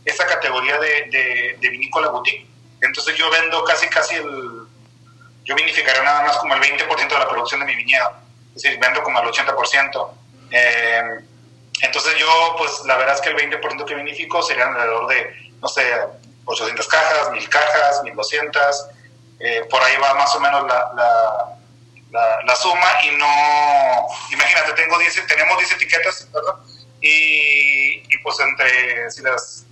esa 0.04 0.26
categoría 0.26 0.78
de, 0.78 1.58
de, 1.60 1.68
vinícola 1.68 2.08
boutique. 2.08 2.46
Entonces 2.80 3.16
yo 3.16 3.30
vendo 3.30 3.62
casi, 3.64 3.88
casi 3.88 4.16
el, 4.16 4.62
yo 5.44 5.54
vinificaré 5.54 6.02
nada 6.02 6.22
más 6.22 6.36
como 6.38 6.54
el 6.54 6.60
20% 6.60 7.08
de 7.08 7.18
la 7.18 7.28
producción 7.28 7.60
de 7.60 7.66
mi 7.66 7.76
viñedo, 7.76 8.12
es 8.54 8.62
decir, 8.62 8.78
vendo 8.78 9.02
como 9.02 9.20
el 9.20 9.28
80%. 9.28 10.10
Eh, 10.50 11.02
entonces 11.82 12.14
yo, 12.16 12.54
pues 12.58 12.82
la 12.84 12.96
verdad 12.96 13.16
es 13.16 13.20
que 13.20 13.30
el 13.30 13.36
20% 13.36 13.84
que 13.84 13.94
vinifico 13.94 14.42
serían 14.42 14.68
alrededor 14.68 15.08
de, 15.08 15.50
no 15.60 15.68
sé, 15.68 15.82
800 16.44 16.86
cajas, 16.86 17.30
1000 17.30 17.48
cajas, 17.48 18.02
1200, 18.04 18.86
eh, 19.40 19.66
por 19.70 19.82
ahí 19.82 19.96
va 19.96 20.14
más 20.14 20.34
o 20.34 20.40
menos 20.40 20.66
la, 20.66 20.92
la, 22.10 22.42
la, 22.44 22.56
suma 22.56 22.88
y 23.04 23.16
no, 23.16 24.06
imagínate, 24.30 24.72
tengo 24.74 24.98
10, 24.98 25.26
tenemos 25.26 25.58
10 25.58 25.72
etiquetas, 25.72 26.28
¿verdad? 26.32 26.54
Y, 27.00 28.04
y, 28.14 28.18
pues 28.22 28.38
entre, 28.38 29.10
si 29.10 29.22
las 29.22 29.66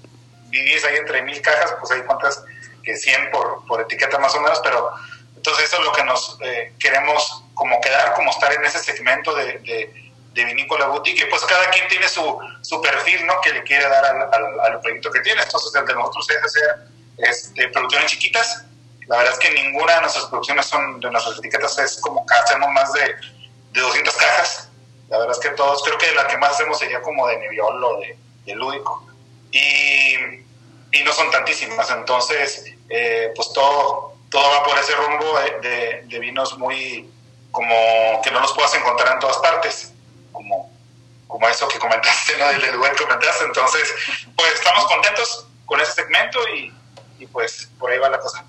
divides 0.48 0.84
ahí 0.84 0.96
entre 0.96 1.22
1000 1.22 1.42
cajas, 1.42 1.76
pues 1.78 1.92
hay 1.92 2.02
cuántas, 2.02 2.42
que 2.82 2.96
100 2.96 3.30
por, 3.30 3.64
por 3.66 3.80
etiqueta 3.82 4.18
más 4.18 4.34
o 4.34 4.40
menos, 4.40 4.60
pero 4.64 4.90
entonces 5.36 5.66
eso 5.66 5.76
es 5.78 5.84
lo 5.84 5.92
que 5.92 6.04
nos 6.04 6.38
eh, 6.42 6.72
queremos 6.78 7.44
como 7.70 7.80
quedar, 7.80 8.14
como 8.14 8.30
estar 8.30 8.52
en 8.52 8.64
ese 8.64 8.80
segmento 8.80 9.34
de, 9.34 9.58
de, 9.58 10.12
de 10.32 10.44
vinícola 10.44 10.86
boutique, 10.86 11.26
pues 11.30 11.42
cada 11.42 11.70
quien 11.70 11.86
tiene 11.88 12.08
su, 12.08 12.38
su 12.62 12.82
perfil, 12.82 13.24
¿no? 13.26 13.40
Que 13.40 13.52
le 13.52 13.62
quiere 13.62 13.88
dar 13.88 14.04
al, 14.04 14.60
al, 14.60 14.80
proyecto 14.80 15.10
que 15.10 15.20
tiene. 15.20 15.42
Entonces 15.42 15.72
el 15.74 15.86
de 15.86 15.94
nosotros 15.94 16.28
es 16.30 16.42
hacer 16.42 16.76
este, 17.18 17.68
producciones 17.68 18.10
chiquitas, 18.10 18.64
la 19.06 19.16
verdad 19.16 19.32
es 19.32 19.38
que 19.40 19.50
ninguna 19.50 19.94
de 19.94 20.00
nuestras 20.02 20.26
producciones 20.26 20.66
son, 20.66 21.00
de 21.00 21.10
nuestras 21.10 21.38
etiquetas 21.38 21.76
es 21.80 22.00
como 22.00 22.24
que 22.24 22.34
hacemos 22.34 22.70
más 22.70 22.92
de, 22.92 23.16
de 23.72 23.80
200 23.80 24.14
cajas. 24.14 24.68
La 25.08 25.18
verdad 25.18 25.36
es 25.36 25.40
que 25.40 25.56
todos, 25.56 25.82
creo 25.82 25.98
que 25.98 26.12
la 26.14 26.28
que 26.28 26.38
más 26.38 26.52
hacemos 26.52 26.78
sería 26.78 27.02
como 27.02 27.26
de 27.26 27.38
Nebbiolo, 27.38 27.98
de, 27.98 28.16
de 28.46 28.54
Lúdico. 28.54 29.04
Y, 29.50 30.14
y, 30.92 31.02
no 31.04 31.12
son 31.12 31.28
tantísimas, 31.32 31.90
entonces, 31.90 32.72
eh, 32.88 33.32
pues 33.34 33.52
todo, 33.52 34.14
todo 34.30 34.48
va 34.48 34.62
por 34.62 34.78
ese 34.78 34.94
rumbo 34.94 35.40
de, 35.60 36.02
de, 36.06 36.18
vinos 36.20 36.56
muy, 36.56 37.10
como 37.50 38.20
que 38.22 38.30
no 38.30 38.40
los 38.40 38.52
puedas 38.52 38.74
encontrar 38.74 39.14
en 39.14 39.20
todas 39.20 39.38
partes, 39.38 39.92
como, 40.32 40.70
como 41.26 41.48
eso 41.48 41.68
que 41.68 41.78
comentaste, 41.78 42.36
¿no? 42.38 42.48
Del 42.48 42.74
lugar 42.74 42.94
que 42.94 43.04
comentaste. 43.04 43.44
Entonces, 43.44 43.94
pues 44.36 44.54
estamos 44.54 44.84
contentos 44.86 45.46
con 45.66 45.80
ese 45.80 45.92
segmento 45.92 46.38
y, 46.54 46.72
y 47.18 47.26
pues 47.26 47.70
por 47.78 47.90
ahí 47.90 47.98
va 47.98 48.08
la 48.10 48.18
cosa. 48.18 48.44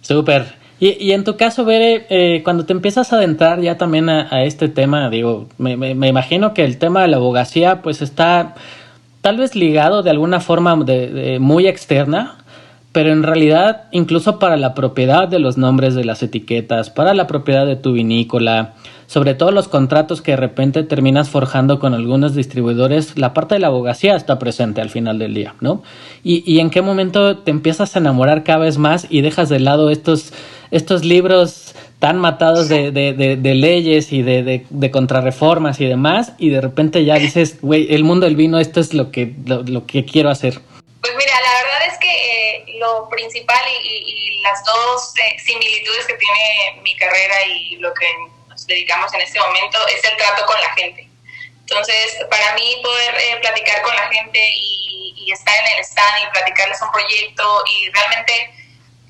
Súper. 0.00 0.64
Y, 0.80 0.90
y, 1.02 1.12
en 1.12 1.24
tu 1.24 1.36
caso, 1.36 1.64
Bere, 1.64 2.06
eh, 2.10 2.42
cuando 2.42 2.66
te 2.66 2.72
empiezas 2.72 3.12
a 3.12 3.16
adentrar 3.16 3.60
ya 3.60 3.78
también 3.78 4.08
a, 4.10 4.44
este 4.44 4.68
tema, 4.68 5.08
digo, 5.08 5.48
me, 5.56 5.76
me, 5.76 6.08
imagino 6.08 6.52
que 6.52 6.64
el 6.64 6.78
tema 6.78 7.02
de 7.02 7.08
la 7.08 7.16
abogacía 7.16 7.80
pues 7.80 8.02
está 8.02 8.54
tal 9.20 9.38
vez 9.38 9.54
ligado 9.54 10.02
de 10.02 10.10
alguna 10.10 10.40
forma 10.40 10.76
de, 10.84 11.38
muy 11.40 11.66
externa, 11.66 12.43
pero 12.94 13.12
en 13.12 13.24
realidad 13.24 13.82
incluso 13.90 14.38
para 14.38 14.56
la 14.56 14.72
propiedad 14.72 15.28
de 15.28 15.40
los 15.40 15.58
nombres 15.58 15.94
de 15.94 16.04
las 16.04 16.22
etiquetas, 16.22 16.88
para 16.88 17.12
la 17.12 17.26
propiedad 17.26 17.66
de 17.66 17.76
tu 17.76 17.92
vinícola, 17.92 18.74
sobre 19.06 19.34
todo 19.34 19.50
los 19.50 19.68
contratos 19.68 20.22
que 20.22 20.30
de 20.30 20.36
repente 20.38 20.84
terminas 20.84 21.28
forjando 21.28 21.80
con 21.80 21.92
algunos 21.92 22.34
distribuidores, 22.34 23.18
la 23.18 23.34
parte 23.34 23.56
de 23.56 23.60
la 23.60 23.66
abogacía 23.66 24.14
está 24.14 24.38
presente 24.38 24.80
al 24.80 24.90
final 24.90 25.18
del 25.18 25.34
día, 25.34 25.54
¿no? 25.60 25.82
Y, 26.22 26.50
y 26.50 26.60
en 26.60 26.70
qué 26.70 26.82
momento 26.82 27.38
te 27.38 27.50
empiezas 27.50 27.96
a 27.96 27.98
enamorar 27.98 28.44
cada 28.44 28.60
vez 28.60 28.78
más 28.78 29.08
y 29.10 29.22
dejas 29.22 29.48
de 29.48 29.58
lado 29.58 29.90
estos, 29.90 30.32
estos 30.70 31.04
libros 31.04 31.74
tan 31.98 32.18
matados 32.18 32.68
de, 32.68 32.92
de, 32.92 33.12
de, 33.12 33.54
leyes 33.54 34.12
y 34.12 34.22
de, 34.22 34.66
de, 34.68 34.90
contrarreformas 34.90 35.80
y 35.80 35.86
demás, 35.86 36.34
y 36.38 36.50
de 36.50 36.60
repente 36.60 37.04
ya 37.04 37.14
dices, 37.14 37.58
güey, 37.62 37.94
el 37.94 38.04
mundo 38.04 38.26
del 38.26 38.36
vino, 38.36 38.58
esto 38.58 38.78
es 38.78 38.92
lo 38.92 39.10
que, 39.10 39.34
lo, 39.46 39.86
que 39.86 40.04
quiero 40.04 40.28
hacer. 40.28 40.60
Pues 41.00 41.12
mira, 41.16 41.32
la 41.32 41.63
es 41.94 41.98
que 42.00 42.56
eh, 42.56 42.64
lo 42.78 43.08
principal 43.08 43.62
y, 43.82 43.86
y, 43.86 44.42
las 44.42 44.62
dos 44.64 45.14
eh, 45.16 45.36
similitudes 45.38 46.06
que 46.06 46.14
tiene 46.14 46.80
mi 46.82 46.94
carrera 46.96 47.46
y 47.46 47.76
lo 47.76 47.94
que 47.94 48.06
dedicamos 48.66 49.12
en 49.14 49.22
este 49.22 49.40
momento 49.40 49.78
es 49.88 50.04
el 50.04 50.16
trato 50.16 50.44
con 50.44 50.60
la 50.60 50.70
gente. 50.74 51.08
Entonces, 51.60 52.18
para 52.28 52.54
mí 52.54 52.80
poder 52.82 53.14
eh, 53.14 53.38
platicar 53.40 53.80
con 53.82 53.94
la 53.96 54.08
gente 54.08 54.38
y, 54.54 55.32
estar 55.32 55.54
en 55.56 55.78
el 55.78 55.84
stand 55.84 56.22
y 56.22 56.30
platicarles 56.32 56.80
un 56.82 56.92
proyecto 56.92 57.64
y 57.66 57.90
realmente, 57.90 58.54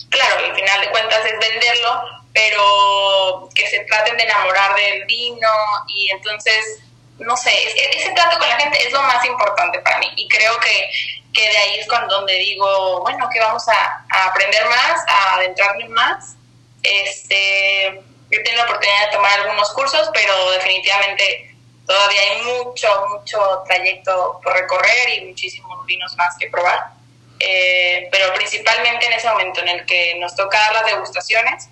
claro, 0.08 0.44
al 0.44 0.54
final 0.54 0.80
de 0.80 0.90
cuentas 0.90 1.26
es 1.26 1.38
venderlo, 1.40 2.02
pero 2.32 3.48
que 3.52 3.66
se 3.66 3.80
traten 3.80 4.16
de 4.16 4.22
enamorar 4.22 4.76
del 4.76 5.04
vino 5.06 5.48
y 5.88 6.10
entonces, 6.10 6.83
no 7.18 7.36
sé, 7.36 7.52
ese 7.96 8.10
trato 8.12 8.38
con 8.38 8.48
la 8.48 8.58
gente 8.58 8.86
es 8.86 8.92
lo 8.92 9.02
más 9.02 9.24
importante 9.24 9.78
para 9.80 9.98
mí 9.98 10.10
y 10.16 10.28
creo 10.28 10.58
que, 10.60 10.90
que 11.32 11.48
de 11.48 11.56
ahí 11.56 11.78
es 11.78 11.88
cuando 11.88 12.16
donde 12.16 12.34
digo, 12.34 13.00
bueno, 13.02 13.28
que 13.32 13.40
vamos 13.40 13.66
a, 13.68 14.04
a 14.10 14.24
aprender 14.26 14.64
más, 14.66 15.04
a 15.08 15.34
adentrarme 15.34 15.88
más. 15.88 16.36
Este, 16.82 18.02
yo 18.30 18.42
tengo 18.42 18.56
la 18.56 18.64
oportunidad 18.64 19.06
de 19.06 19.16
tomar 19.16 19.40
algunos 19.40 19.72
cursos, 19.72 20.10
pero 20.12 20.50
definitivamente 20.52 21.54
todavía 21.86 22.20
hay 22.20 22.42
mucho, 22.42 22.88
mucho 23.10 23.62
trayecto 23.66 24.40
por 24.42 24.52
recorrer 24.54 25.10
y 25.14 25.26
muchísimos 25.26 25.86
vinos 25.86 26.14
más 26.16 26.36
que 26.38 26.48
probar. 26.48 26.94
Eh, 27.38 28.08
pero 28.10 28.32
principalmente 28.34 29.06
en 29.06 29.12
ese 29.12 29.28
momento 29.28 29.60
en 29.60 29.68
el 29.68 29.86
que 29.86 30.14
nos 30.16 30.34
toca 30.34 30.58
dar 30.58 30.72
las 30.74 30.86
degustaciones 30.86 31.68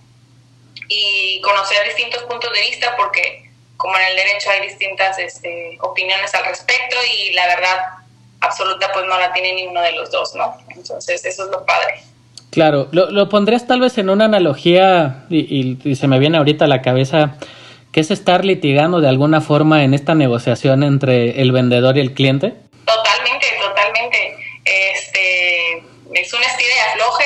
y 0.89 1.41
conocer 1.41 1.87
distintos 1.87 2.25
puntos 2.25 2.53
de 2.53 2.61
vista, 2.61 2.97
porque 2.97 3.52
como 3.83 3.99
en 3.99 4.05
el 4.05 4.17
derecho 4.17 4.49
hay 4.49 4.69
distintas 4.69 5.19
este, 5.19 5.77
opiniones 5.81 6.33
al 6.37 6.45
respecto 6.45 6.97
y 7.17 7.33
la 7.33 7.49
verdad 7.49 7.79
absoluta 8.41 8.93
pues 8.93 9.05
no 9.07 9.19
la 9.19 9.33
tiene 9.33 9.55
ninguno 9.55 9.83
de 9.83 9.91
los 9.91 10.09
dos, 10.13 10.37
¿no? 10.37 10.57
Entonces 10.69 11.25
eso 11.25 11.45
es 11.45 11.51
lo 11.51 11.67
padre. 11.67 12.01
Claro, 12.51 12.87
lo, 12.93 13.11
lo 13.11 13.29
pondrías 13.29 13.67
tal 13.67 13.81
vez 13.81 13.99
en 13.99 14.09
una 14.09 14.27
analogía 14.27 15.25
y, 15.29 15.81
y, 15.85 15.97
se 15.97 16.07
me 16.07 16.21
viene 16.21 16.39
ahorita 16.39 16.67
a 16.67 16.69
la 16.69 16.81
cabeza 16.81 17.39
que 17.91 17.99
es 17.99 18.13
estar 18.13 18.45
litigando 18.45 19.01
de 19.01 19.09
alguna 19.09 19.41
forma 19.41 19.83
en 19.83 19.95
esta 19.95 20.15
negociación 20.15 20.85
entre 20.85 21.43
el 21.43 21.51
vendedor 21.51 21.97
y 21.97 22.01
el 22.01 22.15
cliente. 22.15 22.55
Totalmente, 22.85 23.47
totalmente. 23.61 24.37
Este, 24.65 25.79
es 26.13 26.33
un 26.33 26.43
estilo 26.43 26.71
de 26.73 26.81
afloje, 26.93 27.25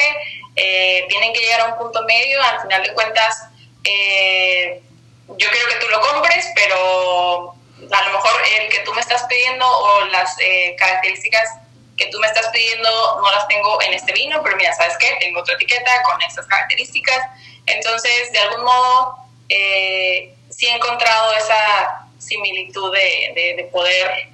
eh, 0.56 1.04
tienen 1.10 1.34
que 1.34 1.40
llegar 1.40 1.60
a 1.60 1.72
un 1.74 1.78
punto 1.78 2.02
medio, 2.04 2.40
al 2.42 2.62
final 2.62 2.82
de 2.82 2.94
cuentas 2.94 3.50
eh, 3.84 4.80
yo 5.28 5.50
quiero 5.50 5.68
que 5.68 5.76
tú 5.80 5.88
lo 5.90 6.00
compres, 6.00 6.46
pero 6.54 7.54
a 7.90 8.06
lo 8.06 8.12
mejor 8.12 8.32
el 8.60 8.68
que 8.70 8.80
tú 8.80 8.92
me 8.94 9.00
estás 9.00 9.24
pidiendo 9.24 9.66
o 9.66 10.04
las 10.06 10.36
eh, 10.40 10.74
características 10.78 11.48
que 11.96 12.06
tú 12.06 12.18
me 12.20 12.26
estás 12.26 12.48
pidiendo 12.48 12.88
no 13.20 13.30
las 13.30 13.48
tengo 13.48 13.80
en 13.82 13.94
este 13.94 14.12
vino, 14.12 14.40
pero 14.42 14.56
mira, 14.56 14.72
¿sabes 14.74 14.96
qué? 14.98 15.16
Tengo 15.20 15.40
otra 15.40 15.54
etiqueta 15.54 16.02
con 16.02 16.20
estas 16.22 16.46
características. 16.46 17.18
Entonces, 17.66 18.32
de 18.32 18.38
algún 18.38 18.64
modo, 18.64 19.16
eh, 19.48 20.34
sí 20.50 20.66
he 20.66 20.74
encontrado 20.74 21.32
esa 21.34 22.06
similitud 22.18 22.92
de, 22.92 23.54
de, 23.56 23.64
poder 23.64 24.28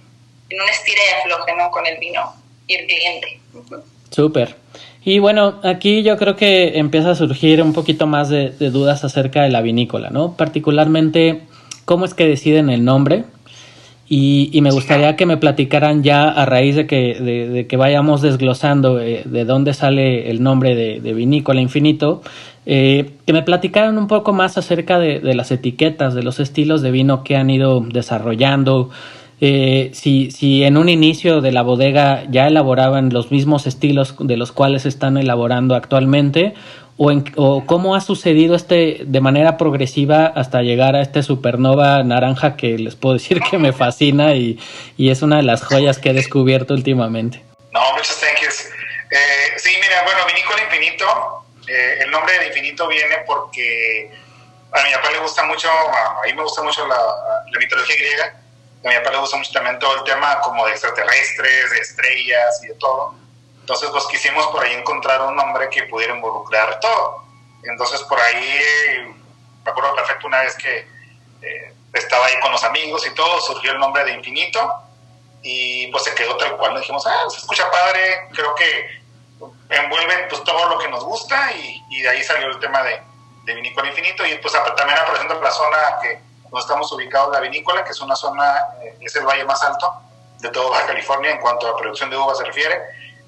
en 0.48 0.60
un 0.60 0.68
estira 0.68 1.00
y 1.04 1.20
afloje, 1.20 1.52
¿no? 1.54 1.70
Con 1.70 1.86
el 1.86 1.98
vino 1.98 2.34
y 2.66 2.74
el 2.74 2.86
cliente. 2.86 3.40
Súper. 4.10 4.56
Y 5.04 5.18
bueno, 5.18 5.60
aquí 5.64 6.02
yo 6.02 6.16
creo 6.16 6.36
que 6.36 6.78
empieza 6.78 7.10
a 7.10 7.14
surgir 7.14 7.62
un 7.62 7.72
poquito 7.72 8.06
más 8.06 8.28
de, 8.28 8.50
de, 8.50 8.70
dudas 8.70 9.04
acerca 9.04 9.42
de 9.42 9.50
la 9.50 9.60
vinícola, 9.60 10.10
¿no? 10.10 10.36
Particularmente, 10.36 11.42
¿cómo 11.84 12.04
es 12.04 12.14
que 12.14 12.26
deciden 12.26 12.70
el 12.70 12.84
nombre? 12.84 13.24
Y, 14.14 14.60
me 14.60 14.70
gustaría 14.70 15.16
que 15.16 15.24
me 15.24 15.38
platicaran 15.38 16.02
ya 16.02 16.28
a 16.28 16.44
raíz 16.44 16.76
de 16.76 16.86
que, 16.86 17.14
de, 17.14 17.66
que 17.66 17.76
vayamos 17.78 18.20
desglosando 18.20 19.00
eh, 19.00 19.22
de 19.24 19.46
dónde 19.46 19.72
sale 19.72 20.30
el 20.30 20.42
nombre 20.42 20.74
de, 20.74 21.14
Vinícola 21.14 21.62
Infinito, 21.62 22.20
eh, 22.66 23.12
que 23.24 23.32
me 23.32 23.42
platicaran 23.42 23.96
un 23.96 24.08
poco 24.08 24.34
más 24.34 24.58
acerca 24.58 24.98
de, 24.98 25.22
las 25.34 25.50
etiquetas, 25.50 26.12
de 26.12 26.22
los 26.22 26.40
estilos 26.40 26.82
de 26.82 26.90
vino 26.90 27.24
que 27.24 27.36
han 27.36 27.48
ido 27.48 27.80
desarrollando. 27.80 28.90
Eh, 29.44 29.90
si, 29.92 30.30
si 30.30 30.62
en 30.62 30.76
un 30.76 30.88
inicio 30.88 31.40
de 31.40 31.50
la 31.50 31.62
bodega 31.62 32.22
ya 32.30 32.46
elaboraban 32.46 33.12
los 33.12 33.32
mismos 33.32 33.66
estilos 33.66 34.14
de 34.20 34.36
los 34.36 34.52
cuales 34.52 34.86
están 34.86 35.16
elaborando 35.16 35.74
actualmente 35.74 36.54
o, 36.96 37.10
en, 37.10 37.24
o 37.34 37.66
cómo 37.66 37.96
ha 37.96 38.00
sucedido 38.00 38.54
este 38.54 39.00
de 39.04 39.20
manera 39.20 39.56
progresiva 39.56 40.26
hasta 40.26 40.62
llegar 40.62 40.94
a 40.94 41.02
este 41.02 41.24
supernova 41.24 42.04
naranja 42.04 42.54
que 42.56 42.78
les 42.78 42.94
puedo 42.94 43.14
decir 43.14 43.40
que 43.50 43.58
me 43.58 43.72
fascina 43.72 44.36
y, 44.36 44.60
y 44.96 45.10
es 45.10 45.22
una 45.22 45.38
de 45.38 45.42
las 45.42 45.64
joyas 45.64 45.98
que 45.98 46.10
he 46.10 46.12
descubierto 46.12 46.72
últimamente. 46.74 47.42
No, 47.72 47.80
muchas 47.96 48.20
gracias. 48.20 48.70
Eh, 49.10 49.58
sí, 49.58 49.70
mira, 49.82 50.04
bueno, 50.04 50.20
Vinícola 50.24 50.62
Infinito, 50.62 51.04
eh, 51.66 52.04
el 52.04 52.12
nombre 52.12 52.38
de 52.38 52.46
Infinito 52.46 52.86
viene 52.86 53.16
porque 53.26 54.08
a 54.70 54.82
mi 54.84 54.92
papá 54.94 55.10
le 55.10 55.18
gusta 55.18 55.42
mucho, 55.46 55.68
a 55.68 56.24
mí 56.24 56.32
me 56.32 56.42
gusta 56.42 56.62
mucho 56.62 56.86
la, 56.86 56.94
la 56.94 57.58
mitología 57.58 57.96
griega, 57.96 58.36
a 58.84 58.88
mi 58.88 58.94
papá 58.96 59.10
le 59.10 59.18
gusta 59.18 59.36
mucho 59.36 59.52
también 59.52 59.78
todo 59.78 59.96
el 59.96 60.04
tema 60.04 60.40
como 60.40 60.66
de 60.66 60.72
extraterrestres, 60.72 61.70
de 61.70 61.78
estrellas 61.78 62.60
y 62.64 62.68
de 62.68 62.74
todo. 62.74 63.14
Entonces, 63.60 63.90
pues 63.90 64.04
quisimos 64.06 64.46
por 64.48 64.64
ahí 64.64 64.74
encontrar 64.74 65.22
un 65.22 65.36
nombre 65.36 65.68
que 65.70 65.84
pudiera 65.84 66.14
involucrar 66.14 66.80
todo. 66.80 67.24
Entonces, 67.62 68.02
por 68.02 68.20
ahí, 68.20 69.14
me 69.64 69.70
acuerdo 69.70 69.94
perfecto 69.94 70.26
una 70.26 70.40
vez 70.40 70.56
que 70.56 70.88
eh, 71.42 71.74
estaba 71.92 72.26
ahí 72.26 72.40
con 72.40 72.50
los 72.50 72.64
amigos 72.64 73.06
y 73.06 73.14
todo, 73.14 73.40
surgió 73.40 73.70
el 73.72 73.78
nombre 73.78 74.04
de 74.04 74.14
Infinito 74.14 74.82
y 75.42 75.86
pues 75.92 76.02
se 76.04 76.14
quedó 76.14 76.36
tal 76.36 76.56
cual. 76.56 76.72
Nos 76.72 76.82
dijimos, 76.82 77.06
ah, 77.06 77.24
se 77.30 77.38
escucha 77.38 77.70
padre, 77.70 78.28
creo 78.32 78.54
que 78.56 79.02
envuelve 79.70 80.26
pues 80.28 80.42
todo 80.42 80.68
lo 80.68 80.78
que 80.78 80.88
nos 80.88 81.04
gusta 81.04 81.52
y, 81.52 81.82
y 81.90 82.02
de 82.02 82.08
ahí 82.08 82.22
salió 82.24 82.48
el 82.48 82.58
tema 82.58 82.82
de, 82.82 83.00
de 83.44 83.54
vinícola 83.54 83.88
infinito 83.88 84.26
y 84.26 84.36
pues 84.38 84.52
también 84.52 84.98
apareciendo 84.98 85.40
la 85.40 85.50
zona 85.50 85.78
que 86.02 86.31
donde 86.52 86.64
estamos 86.64 86.92
ubicados, 86.92 87.32
la 87.32 87.40
vinícola, 87.40 87.82
que 87.82 87.90
es 87.90 88.00
una 88.00 88.14
zona, 88.14 88.58
eh, 88.82 88.96
es 89.00 89.16
el 89.16 89.24
valle 89.24 89.44
más 89.44 89.62
alto 89.64 89.90
de 90.38 90.50
toda 90.50 90.70
Baja 90.70 90.88
California 90.88 91.30
en 91.30 91.38
cuanto 91.38 91.66
a 91.66 91.76
producción 91.76 92.10
de 92.10 92.16
uvas 92.16 92.36
se 92.36 92.44
refiere 92.44 92.78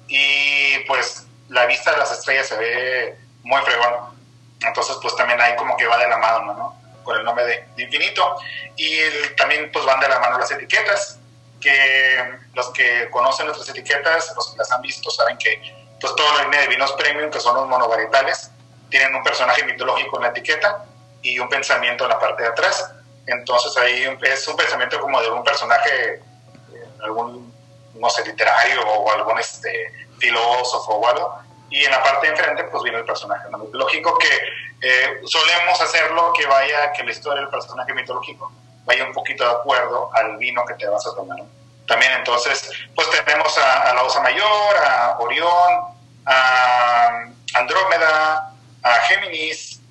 y 0.07 0.79
pues 0.87 1.25
la 1.49 1.65
vista 1.65 1.91
de 1.91 1.97
las 1.97 2.11
estrellas 2.11 2.47
se 2.47 2.57
ve 2.57 3.17
muy 3.41 3.59
fregón. 3.61 4.15
Entonces 4.61 4.97
pues 5.01 5.15
también 5.15 5.41
ahí 5.41 5.55
como 5.55 5.75
que 5.75 5.87
va 5.87 5.97
de 5.97 6.07
la 6.07 6.17
mano, 6.17 6.53
¿no? 6.53 6.81
Con 7.03 7.17
el 7.17 7.23
nombre 7.23 7.45
de, 7.45 7.83
infinito. 7.83 8.37
Y 8.75 8.97
también 9.37 9.71
pues 9.71 9.85
van 9.85 9.99
de 9.99 10.09
la 10.09 10.19
mano 10.19 10.37
las 10.37 10.51
etiquetas, 10.51 11.19
que 11.59 12.37
los 12.53 12.69
que 12.71 13.09
conocen 13.09 13.47
nuestras 13.47 13.69
etiquetas, 13.69 14.33
los 14.35 14.51
que 14.51 14.57
las 14.57 14.71
han 14.71 14.81
visto, 14.81 15.09
saben 15.09 15.37
que 15.37 15.61
pues 15.99 16.13
toda 16.15 16.35
la 16.35 16.43
línea 16.43 16.61
de 16.61 16.67
vinos 16.67 16.91
premium, 16.93 17.31
que 17.31 17.39
son 17.39 17.55
los 17.55 17.67
monovarietales, 17.67 18.51
tienen 18.89 19.15
un 19.15 19.23
personaje 19.23 19.63
mitológico 19.63 20.17
en 20.17 20.23
la 20.23 20.29
etiqueta 20.29 20.85
y 21.21 21.39
un 21.39 21.49
pensamiento 21.49 22.03
en 22.03 22.11
la 22.11 22.19
parte 22.19 22.43
de 22.43 22.49
atrás. 22.49 22.94
Entonces 23.27 23.75
ahí 23.77 24.07
es 24.23 24.47
un 24.47 24.55
pensamiento 24.55 24.99
como 24.99 25.21
de 25.21 25.29
un 25.29 25.43
personaje, 25.43 26.13
eh, 26.15 26.21
algún, 27.03 27.53
no 27.95 28.09
sé, 28.09 28.23
literario 28.25 28.81
o 28.81 29.11
algún 29.11 29.39
este, 29.39 29.91
filósofo 30.19 30.93
o 30.93 31.07
algo. 31.07 31.39
Y 31.69 31.83
en 31.83 31.91
la 31.91 32.03
parte 32.03 32.27
de 32.27 32.33
enfrente 32.33 32.63
pues 32.65 32.83
viene 32.83 32.99
el 32.99 33.05
personaje 33.05 33.47
mitológico 33.49 34.17
que 34.19 34.29
eh, 34.81 35.21
solemos 35.25 35.81
hacerlo 35.81 36.31
que 36.33 36.45
vaya, 36.45 36.91
que 36.93 37.03
la 37.03 37.11
historia 37.11 37.41
del 37.41 37.49
personaje 37.49 37.93
mitológico 37.93 38.51
vaya 38.85 39.03
un 39.03 39.13
poquito 39.13 39.43
de 39.43 39.51
acuerdo 39.51 40.11
al 40.13 40.37
vino 40.37 40.63
que 40.65 40.75
te 40.75 40.87
vas 40.87 41.05
a 41.07 41.15
tomar. 41.15 41.39
También 41.87 42.11
entonces 42.13 42.69
pues 42.93 43.09
tenemos 43.09 43.57
a, 43.57 43.89
a 43.89 43.93
la 43.95 44.03
Osa 44.03 44.21
Mayor, 44.21 44.77
a 44.85 45.17
Orión, 45.19 45.95
a 46.25 47.25
Andrómeda, 47.55 48.53
a 48.83 48.93
Géminis, 49.07 49.81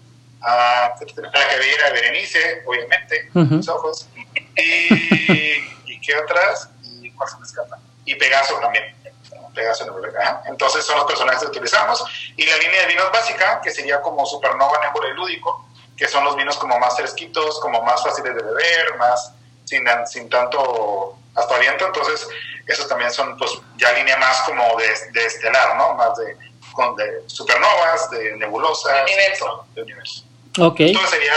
a, 0.44 0.94
la 1.16 1.48
cabellera 1.48 1.86
de 1.86 1.92
Berenice, 1.92 2.62
obviamente, 2.66 3.30
uh 3.34 3.60
ojos, 3.70 4.08
y, 4.56 5.92
y 5.92 6.00
qué 6.00 6.16
otras, 6.16 6.70
y 6.82 7.10
cuál 7.12 7.28
se 7.28 7.36
me 7.38 7.44
escapa, 7.44 7.78
y 8.04 8.14
Pegaso 8.16 8.58
también. 8.60 8.94
Pegaso 9.54 9.86
Entonces 10.46 10.84
son 10.84 10.96
los 10.96 11.06
personajes 11.06 11.40
que 11.42 11.46
utilizamos. 11.46 12.04
Y 12.36 12.44
la 12.44 12.56
línea 12.56 12.80
de 12.80 12.86
vinos 12.88 13.10
básica, 13.12 13.60
que 13.62 13.70
sería 13.70 14.00
como 14.02 14.26
Supernova, 14.26 14.80
Nebula 14.80 15.08
y 15.08 15.12
Lúdico, 15.12 15.68
que 15.96 16.08
son 16.08 16.24
los 16.24 16.36
vinos 16.36 16.56
como 16.56 16.78
más 16.80 16.96
fresquitos, 16.96 17.60
como 17.60 17.80
más 17.82 18.02
fáciles 18.02 18.34
de 18.34 18.42
beber, 18.42 18.96
más 18.98 19.32
sin, 19.64 19.84
sin 20.06 20.28
tanto 20.28 21.16
aspaviento. 21.36 21.86
Entonces, 21.86 22.26
esos 22.66 22.88
también 22.88 23.12
son, 23.12 23.38
pues, 23.38 23.52
ya 23.76 23.92
línea 23.92 24.16
más 24.16 24.40
como 24.40 24.76
de, 24.76 24.88
de 25.12 25.24
estelar, 25.24 25.76
¿no? 25.76 25.94
Más 25.94 26.16
de 26.16 26.36
con, 26.72 26.96
de 26.96 27.22
supernovas, 27.26 28.10
de 28.10 28.36
nebulosas, 28.36 29.06
de 29.74 29.82
universo. 29.82 30.24
Ok. 30.58 30.80
Entonces 30.80 31.10
sería 31.10 31.32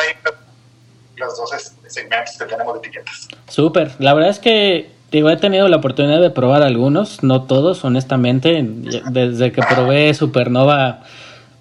los 1.15 1.37
dos 1.37 1.49
segmentos 1.87 2.37
que 2.37 2.45
tenemos 2.45 2.73
de 2.73 2.79
etiquetas. 2.79 3.27
Súper. 3.47 3.91
La 3.99 4.13
verdad 4.13 4.29
es 4.29 4.39
que 4.39 4.91
digo, 5.11 5.29
he 5.29 5.37
tenido 5.37 5.67
la 5.67 5.77
oportunidad 5.77 6.21
de 6.21 6.29
probar 6.29 6.63
algunos, 6.63 7.23
no 7.23 7.43
todos, 7.43 7.83
honestamente. 7.83 8.63
Desde 9.09 9.51
que 9.51 9.61
probé 9.61 10.13
Supernova, 10.13 11.03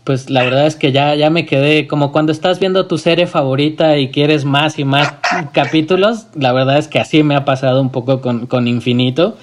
pues 0.05 0.31
la 0.31 0.43
verdad 0.45 0.67
es 0.67 0.77
que 0.77 0.93
ya, 0.93 1.15
ya 1.15 1.31
me 1.31 1.47
quedé 1.47 1.87
como 1.87 2.13
cuando 2.13 2.33
estás 2.33 2.61
viendo 2.61 2.87
tu 2.87 2.99
serie 2.99 3.27
favorita 3.27 3.97
y 3.99 4.11
quieres 4.11 4.45
más 4.45 4.79
y 4.79 4.85
más 4.85 5.15
capítulos. 5.53 6.27
La 6.35 6.53
verdad 6.53 6.79
es 6.79 6.89
que 6.89 6.99
así 6.99 7.23
me 7.23 7.37
ha 7.37 7.45
pasado 7.45 7.81
un 7.81 7.91
poco 7.91 8.21
con, 8.21 8.47
con 8.47 8.69
Infinito. 8.69 9.37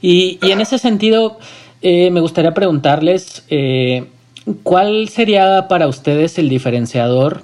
Y, 0.00 0.38
y 0.42 0.52
en 0.52 0.60
ese 0.60 0.78
sentido, 0.78 1.38
eh, 1.82 2.10
me 2.10 2.20
gustaría 2.20 2.54
preguntarles, 2.54 3.44
eh, 3.48 4.06
¿cuál 4.62 5.08
sería 5.08 5.68
para 5.68 5.86
ustedes 5.86 6.38
el 6.38 6.48
diferenciador 6.48 7.42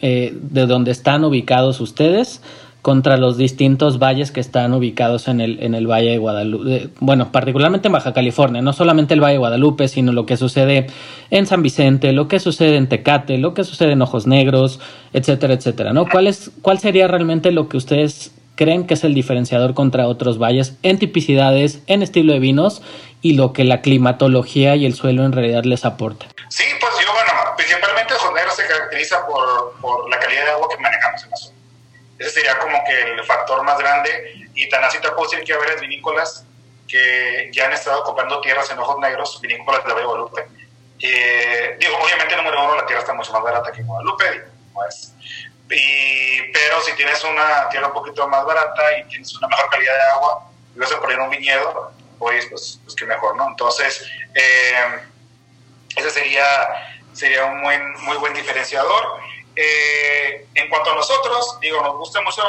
eh, 0.00 0.36
de 0.40 0.66
donde 0.66 0.90
están 0.90 1.24
ubicados 1.24 1.80
ustedes 1.80 2.40
contra 2.82 3.16
los 3.16 3.38
distintos 3.38 3.98
valles 3.98 4.30
que 4.30 4.40
están 4.40 4.74
ubicados 4.74 5.26
en 5.28 5.40
el, 5.40 5.62
en 5.62 5.74
el 5.74 5.86
Valle 5.86 6.10
de 6.10 6.18
Guadalupe? 6.18 6.88
bueno, 7.00 7.32
particularmente 7.32 7.88
en 7.88 7.92
Baja 7.92 8.12
California, 8.12 8.60
no 8.60 8.74
solamente 8.74 9.14
el 9.14 9.22
Valle 9.22 9.34
de 9.34 9.38
Guadalupe, 9.38 9.88
sino 9.88 10.12
lo 10.12 10.26
que 10.26 10.36
sucede 10.36 10.88
en 11.30 11.46
San 11.46 11.62
Vicente, 11.62 12.12
lo 12.12 12.28
que 12.28 12.40
sucede 12.40 12.76
en 12.76 12.88
Tecate, 12.88 13.38
lo 13.38 13.54
que 13.54 13.64
sucede 13.64 13.92
en 13.92 14.02
Ojos 14.02 14.26
Negros, 14.26 14.80
etcétera, 15.14 15.54
etcétera, 15.54 15.92
¿no? 15.94 16.06
¿Cuál, 16.06 16.26
es, 16.26 16.50
cuál 16.60 16.78
sería 16.78 17.08
realmente 17.08 17.52
lo 17.52 17.68
que 17.68 17.78
ustedes 17.78 18.32
creen 18.54 18.86
que 18.86 18.94
es 18.94 19.04
el 19.04 19.14
diferenciador 19.14 19.74
contra 19.74 20.06
otros 20.06 20.38
valles 20.38 20.76
en 20.82 20.98
tipicidades, 20.98 21.80
en 21.86 22.02
estilo 22.02 22.32
de 22.32 22.38
vinos 22.38 22.82
y 23.22 23.34
lo 23.34 23.52
que 23.52 23.64
la 23.64 23.80
climatología 23.80 24.76
y 24.76 24.86
el 24.86 24.94
suelo 24.94 25.24
en 25.24 25.32
realidad 25.32 25.64
les 25.64 25.84
aporta. 25.84 26.26
Sí, 26.48 26.64
pues 26.80 26.92
yo, 27.04 27.12
bueno, 27.12 27.32
principalmente 27.56 28.14
Jonero 28.14 28.50
se 28.50 28.66
caracteriza 28.66 29.26
por, 29.26 29.74
por, 29.80 30.10
la 30.10 30.18
calidad 30.18 30.44
de 30.44 30.50
agua 30.50 30.68
que 30.68 30.76
manejamos 30.78 31.24
en 31.24 31.30
la 31.30 31.36
zona. 31.36 31.56
Ese 32.18 32.30
sería 32.30 32.58
como 32.58 32.78
que 32.84 33.12
el 33.12 33.24
factor 33.24 33.62
más 33.64 33.78
grande 33.78 34.48
y 34.54 34.68
tan 34.68 34.84
así 34.84 34.98
te 35.00 35.08
puedo 35.10 35.28
decir 35.28 35.44
que 35.44 35.52
hay 35.52 35.58
varias 35.58 35.80
vinícolas 35.80 36.46
que 36.86 37.50
ya 37.52 37.66
han 37.66 37.72
estado 37.72 38.02
ocupando 38.02 38.40
tierras 38.40 38.70
en 38.70 38.78
Ojos 38.78 38.98
Negros, 39.00 39.40
vinícolas 39.40 39.84
de 39.84 39.92
Guadalupe. 39.92 40.46
Eh, 41.00 41.76
digo, 41.80 41.96
obviamente, 42.02 42.36
número 42.36 42.64
uno, 42.64 42.76
la 42.76 42.86
tierra 42.86 43.00
está 43.00 43.14
mucho 43.14 43.32
más 43.32 43.42
barata 43.42 43.72
que 43.72 43.80
en 43.80 43.86
Guadalupe, 43.86 44.44
pues. 44.74 45.12
Y, 45.70 46.52
pero 46.52 46.80
si 46.82 46.92
tienes 46.92 47.24
una 47.24 47.68
tierra 47.70 47.86
un 47.86 47.94
poquito 47.94 48.28
más 48.28 48.44
barata 48.44 48.98
y 48.98 49.04
tienes 49.08 49.34
una 49.36 49.48
mejor 49.48 49.70
calidad 49.70 49.94
de 49.94 50.02
agua, 50.10 50.50
y 50.74 50.78
vas 50.78 50.92
a 50.92 51.00
poner 51.00 51.18
un 51.18 51.30
viñedo, 51.30 51.92
pues, 52.18 52.46
pues, 52.46 52.80
pues 52.84 52.94
qué 52.94 53.06
mejor, 53.06 53.36
¿no? 53.36 53.48
Entonces, 53.48 54.06
eh, 54.34 55.00
ese 55.96 56.10
sería, 56.10 56.44
sería 57.12 57.44
un 57.44 57.60
muy, 57.60 58.16
buen 58.18 58.34
diferenciador. 58.34 59.20
Eh, 59.56 60.46
en 60.54 60.68
cuanto 60.68 60.92
a 60.92 60.96
nosotros, 60.96 61.58
digo, 61.60 61.80
nos 61.80 61.96
gustan 61.96 62.24
mucho 62.24 62.42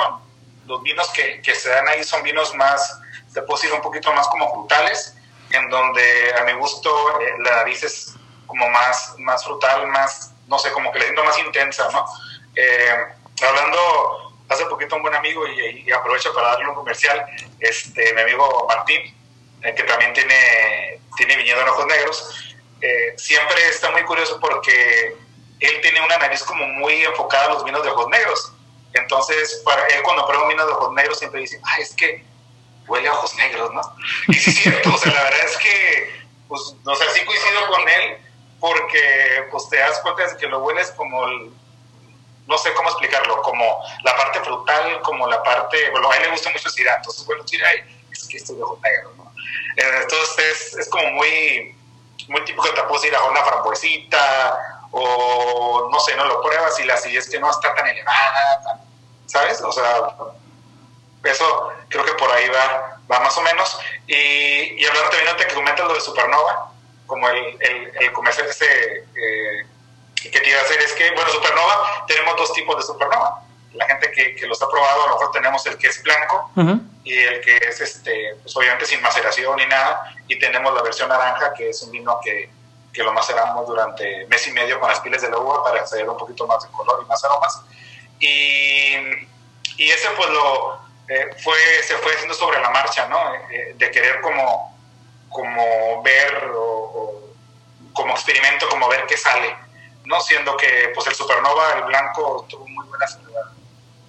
los 0.66 0.82
vinos 0.82 1.10
que, 1.12 1.42
que 1.42 1.54
se 1.54 1.70
dan 1.70 1.88
ahí, 1.88 2.04
son 2.04 2.24
vinos 2.24 2.54
más, 2.56 3.00
te 3.34 3.42
puedo 3.44 3.60
decir, 3.60 3.74
un 3.74 3.82
poquito 3.82 4.12
más 4.14 4.28
como 4.28 4.52
frutales, 4.52 5.16
en 5.52 5.70
donde 5.70 6.34
a 6.40 6.44
mi 6.44 6.54
gusto 6.54 7.22
eh, 7.22 7.34
la 7.44 7.58
nariz 7.58 7.84
es 7.84 8.16
como 8.48 8.68
más, 8.70 9.16
más 9.20 9.44
frutal, 9.44 9.88
más, 9.88 10.34
no 10.48 10.60
sé, 10.60 10.72
como 10.72 10.92
que 10.92 11.00
le 11.00 11.06
siento 11.06 11.24
más 11.24 11.38
intensa, 11.40 11.90
¿no? 11.92 12.06
hablando 13.42 14.26
hace 14.50 14.66
poquito 14.66 14.96
un 14.96 15.02
buen 15.02 15.16
amigo 15.16 15.48
y, 15.48 15.84
y, 15.86 15.92
aprovecho 15.92 16.34
para 16.34 16.50
darle 16.50 16.70
un 16.70 16.76
comercial, 16.76 17.26
este, 17.60 18.14
mi 18.14 18.22
amigo 18.22 18.66
Martín, 18.68 19.14
eh, 19.64 19.74
que 19.74 19.84
también 19.84 20.14
tiene, 20.14 21.00
tiene 21.18 21.38
viñedo 21.38 21.62
en 21.62 21.68
ojos 21.70 21.86
negros, 21.88 22.56
eh, 22.82 23.14
siempre 23.18 23.68
está 23.70 23.90
muy 23.92 24.04
curioso 24.04 24.40
porque 24.40 25.16
él 25.60 25.82
tiene 25.82 26.02
una 26.02 26.18
nariz 26.18 26.44
como 26.44 26.66
muy 26.68 27.04
enfocada 27.04 27.46
a 27.46 27.54
los 27.54 27.64
vinos 27.64 27.84
de 27.84 27.90
ojos 27.90 28.08
negros. 28.10 28.54
Entonces, 28.94 29.62
para 29.66 29.86
él 29.88 30.04
cuando 30.04 30.26
prueba 30.26 30.44
un 30.44 30.50
vino 30.50 30.66
de 30.66 30.72
ojos 30.72 30.94
negros 30.94 31.18
siempre 31.18 31.42
dice, 31.42 31.60
ah, 31.64 31.80
es 31.80 31.94
que 31.96 32.24
huele 32.88 33.08
a 33.08 33.14
ojos 33.14 33.36
negros, 33.36 33.74
¿no? 33.74 33.82
Y 34.28 34.36
sí 34.36 34.52
es 34.52 34.58
cierto, 34.58 34.94
o 34.94 34.98
sea, 34.98 35.14
la 35.14 35.24
verdad 35.24 35.46
es 35.46 35.58
que, 35.58 36.26
pues, 36.48 36.76
no 36.84 36.96
sé, 36.96 37.06
sí 37.14 37.26
coincido 37.26 37.68
con 37.68 37.90
él 37.90 38.18
porque, 38.60 39.48
pues, 39.52 39.70
te 39.70 39.78
das 39.78 40.00
cuenta 40.00 40.28
de 40.28 40.38
que 40.38 40.48
lo 40.48 40.60
hueles 40.60 40.92
como, 40.92 41.26
no 42.48 42.58
sé 42.58 42.74
cómo 42.74 42.90
explicarlo, 42.90 43.42
como 43.42 43.82
la 44.04 44.16
parte 44.16 44.40
frutal, 44.42 45.02
como 45.02 45.28
la 45.28 45.42
parte, 45.44 45.90
bueno, 45.92 46.12
a 46.12 46.18
él 46.18 46.24
le 46.24 46.32
gusta 46.32 46.50
mucho 46.52 46.70
el 46.70 46.88
entonces, 46.88 47.26
bueno, 47.26 47.44
tira, 47.46 47.68
es 48.12 48.28
que 48.28 48.38
esto 48.38 48.54
de 48.54 48.64
ojos 48.64 48.80
negros, 48.82 49.16
¿no? 49.18 49.32
Entonces 49.76 50.74
es, 50.78 50.90
como 50.90 51.08
muy, 51.12 51.78
muy 52.30 52.44
típico 52.46 52.70
te 52.70 52.84
puedes 52.84 53.06
ir 53.06 53.16
a 53.16 53.24
una 53.26 53.44
frambuesita 53.44 54.88
o 54.92 55.90
no 55.92 56.00
sé, 56.00 56.16
no 56.16 56.26
lo 56.26 56.42
pruebas 56.42 56.80
y 56.80 56.86
la 56.86 56.96
es 56.96 57.30
que 57.30 57.40
no 57.40 57.50
está 57.50 57.76
tan 57.76 57.88
elevada, 57.88 58.82
¿sabes? 59.26 59.62
O 59.62 59.72
sea, 59.72 60.16
eso 61.24 61.74
creo 61.90 62.06
que 62.06 62.14
por 62.14 62.32
ahí 62.32 62.48
va, 62.50 63.00
va 63.12 63.20
más 63.20 63.36
o 63.38 63.42
menos. 63.42 63.78
Y, 64.08 64.82
y 64.82 64.86
hablando 64.86 65.10
también 65.10 65.38
de 65.38 65.46
que 65.46 65.54
comentas 65.54 65.86
lo 65.86 65.94
de 65.94 66.02
Supernova, 66.02 66.72
como 67.06 67.30
el, 67.30 67.58
el, 67.60 67.92
el 68.00 68.12
comercial 68.14 68.48
ese 68.48 68.66
eh, 68.66 69.66
que 70.16 70.40
te 70.40 70.50
iba 70.50 70.60
a 70.60 70.64
hacer 70.64 70.80
es 70.82 70.94
que, 70.94 71.12
bueno, 71.12 71.30
Supernova, 71.30 72.06
tenemos 72.08 72.36
dos 72.38 72.54
tipos 72.54 72.78
de 72.78 72.84
Supernova 72.84 73.46
la 73.76 73.86
gente 73.88 74.12
que, 74.12 74.36
que, 74.36 74.48
los 74.48 74.62
ha 74.62 74.70
probado, 74.70 75.04
a 75.04 75.08
lo 75.08 75.14
mejor 75.16 75.32
tenemos 75.32 75.66
el 75.66 75.78
que 75.78 75.88
es 75.88 76.02
blanco 76.02 76.52
y 77.04 77.18
el 77.18 77.42
que 77.42 77.58
es, 77.58 77.82
este, 77.82 78.36
pues 78.42 78.56
obviamente 78.56 78.86
sin 78.86 79.02
maceración 79.02 79.58
ni 79.58 79.66
nada, 79.66 80.16
y 80.28 80.40
tenemos 80.40 80.74
la 80.74 80.82
versión 80.82 81.10
naranja, 81.10 81.54
que 81.54 81.70
es 81.70 81.82
un 81.84 81.92
vino 81.92 82.20
que, 82.24 82.50
que 82.92 83.04
lo 83.04 83.14
maceramos 83.14 83.68
durante 83.68 84.26
mes 84.28 84.48
y 84.48 84.52
medio 84.52 84.80
con 84.80 84.90
las 84.90 85.00
pieles 85.02 85.22
de 85.22 85.30
la 85.30 85.38
uva 85.38 85.64
para 85.64 85.84
hacer 85.84 86.10
un 86.10 86.18
poquito 86.18 86.48
más 86.48 86.64
de 86.64 86.70
color 86.72 87.04
y 87.04 87.08
más 87.08 87.24
aromas. 87.24 87.62
Y, 88.20 88.96
y 89.78 89.92
ese 89.92 90.08
pues 90.16 90.30
lo 90.30 90.80
eh, 91.10 91.30
fue, 91.44 91.58
se 91.84 91.96
fue 91.98 92.14
haciendo 92.14 92.34
sobre 92.34 92.60
la 92.62 92.70
marcha, 92.70 93.08
¿no? 93.08 93.36
Eh, 93.52 93.76
de 93.76 93.92
querer 93.92 94.22
como, 94.22 94.75
como 95.36 96.02
ver 96.02 96.52
o, 96.56 97.22
como 97.94 98.14
experimento, 98.14 98.70
como 98.70 98.88
ver 98.88 99.06
qué 99.06 99.18
sale, 99.18 99.54
¿no? 100.06 100.22
Siendo 100.22 100.56
que 100.56 100.92
pues 100.96 101.08
el 101.08 101.16
Supernova, 101.16 101.74
el 101.74 101.84
blanco, 101.84 102.46
tuvo 102.50 102.66
muy 102.68 102.88
buena 102.88 103.06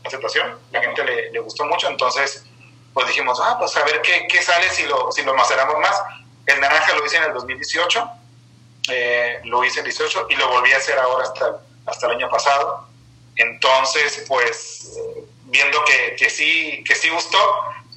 aceptación, 0.05 0.57
la 0.71 0.81
gente 0.81 1.03
le, 1.03 1.33
le 1.33 1.41
gustó 1.41 1.65
mucho, 1.65 1.89
entonces 1.89 2.45
pues 2.95 3.09
dijimos, 3.09 3.39
ah, 3.43 3.57
pues 3.59 3.77
a 3.77 3.85
ver 3.85 4.01
qué, 4.03 4.27
qué 4.29 4.41
sale 4.41 4.71
si 4.71 4.85
lo, 4.85 5.11
si 5.13 5.23
lo 5.23 5.35
maceramos 5.35 5.79
más. 5.81 6.01
El 6.47 6.61
naranja 6.61 6.95
lo 6.95 7.05
hice 7.05 7.17
en 7.17 7.25
el 7.25 7.35
2018, 7.35 8.11
eh, 8.89 9.41
lo 9.45 9.65
hice 9.65 9.81
en 9.81 9.85
18 9.85 10.29
y 10.31 10.37
lo 10.37 10.49
volví 10.49 10.73
a 10.73 10.79
hacer 10.79 10.99
ahora 10.99 11.25
hasta, 11.25 11.61
hasta 11.85 12.07
el 12.07 12.13
año 12.13 12.31
pasado. 12.31 12.87
Entonces, 13.35 14.25
pues, 14.29 14.99
viendo 15.45 15.85
que, 15.85 16.17
que, 16.17 16.31
sí, 16.31 16.83
que 16.87 16.95
sí 16.95 17.11
gustó, 17.11 17.39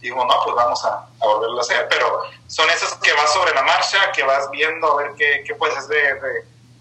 digo, 0.02 0.26
no, 0.26 0.34
pues 0.44 0.56
vamos 0.56 0.84
a, 0.86 1.08
a, 1.22 1.26
volverlo 1.26 1.58
a 1.58 1.62
hacer. 1.62 1.88
Pero 1.90 2.22
son 2.48 2.70
esas 2.70 2.96
que 2.96 3.14
vas 3.14 3.32
sobre 3.34 3.54
la 3.54 3.64
marcha, 3.64 3.98
que 4.16 4.24
vas 4.24 4.50
viendo 4.52 4.92
a 4.92 5.04
ver 5.04 5.12
qué, 5.18 5.44
qué 5.46 5.56
puedes 5.56 5.78
hacer 5.78 6.22
de, 6.22 6.30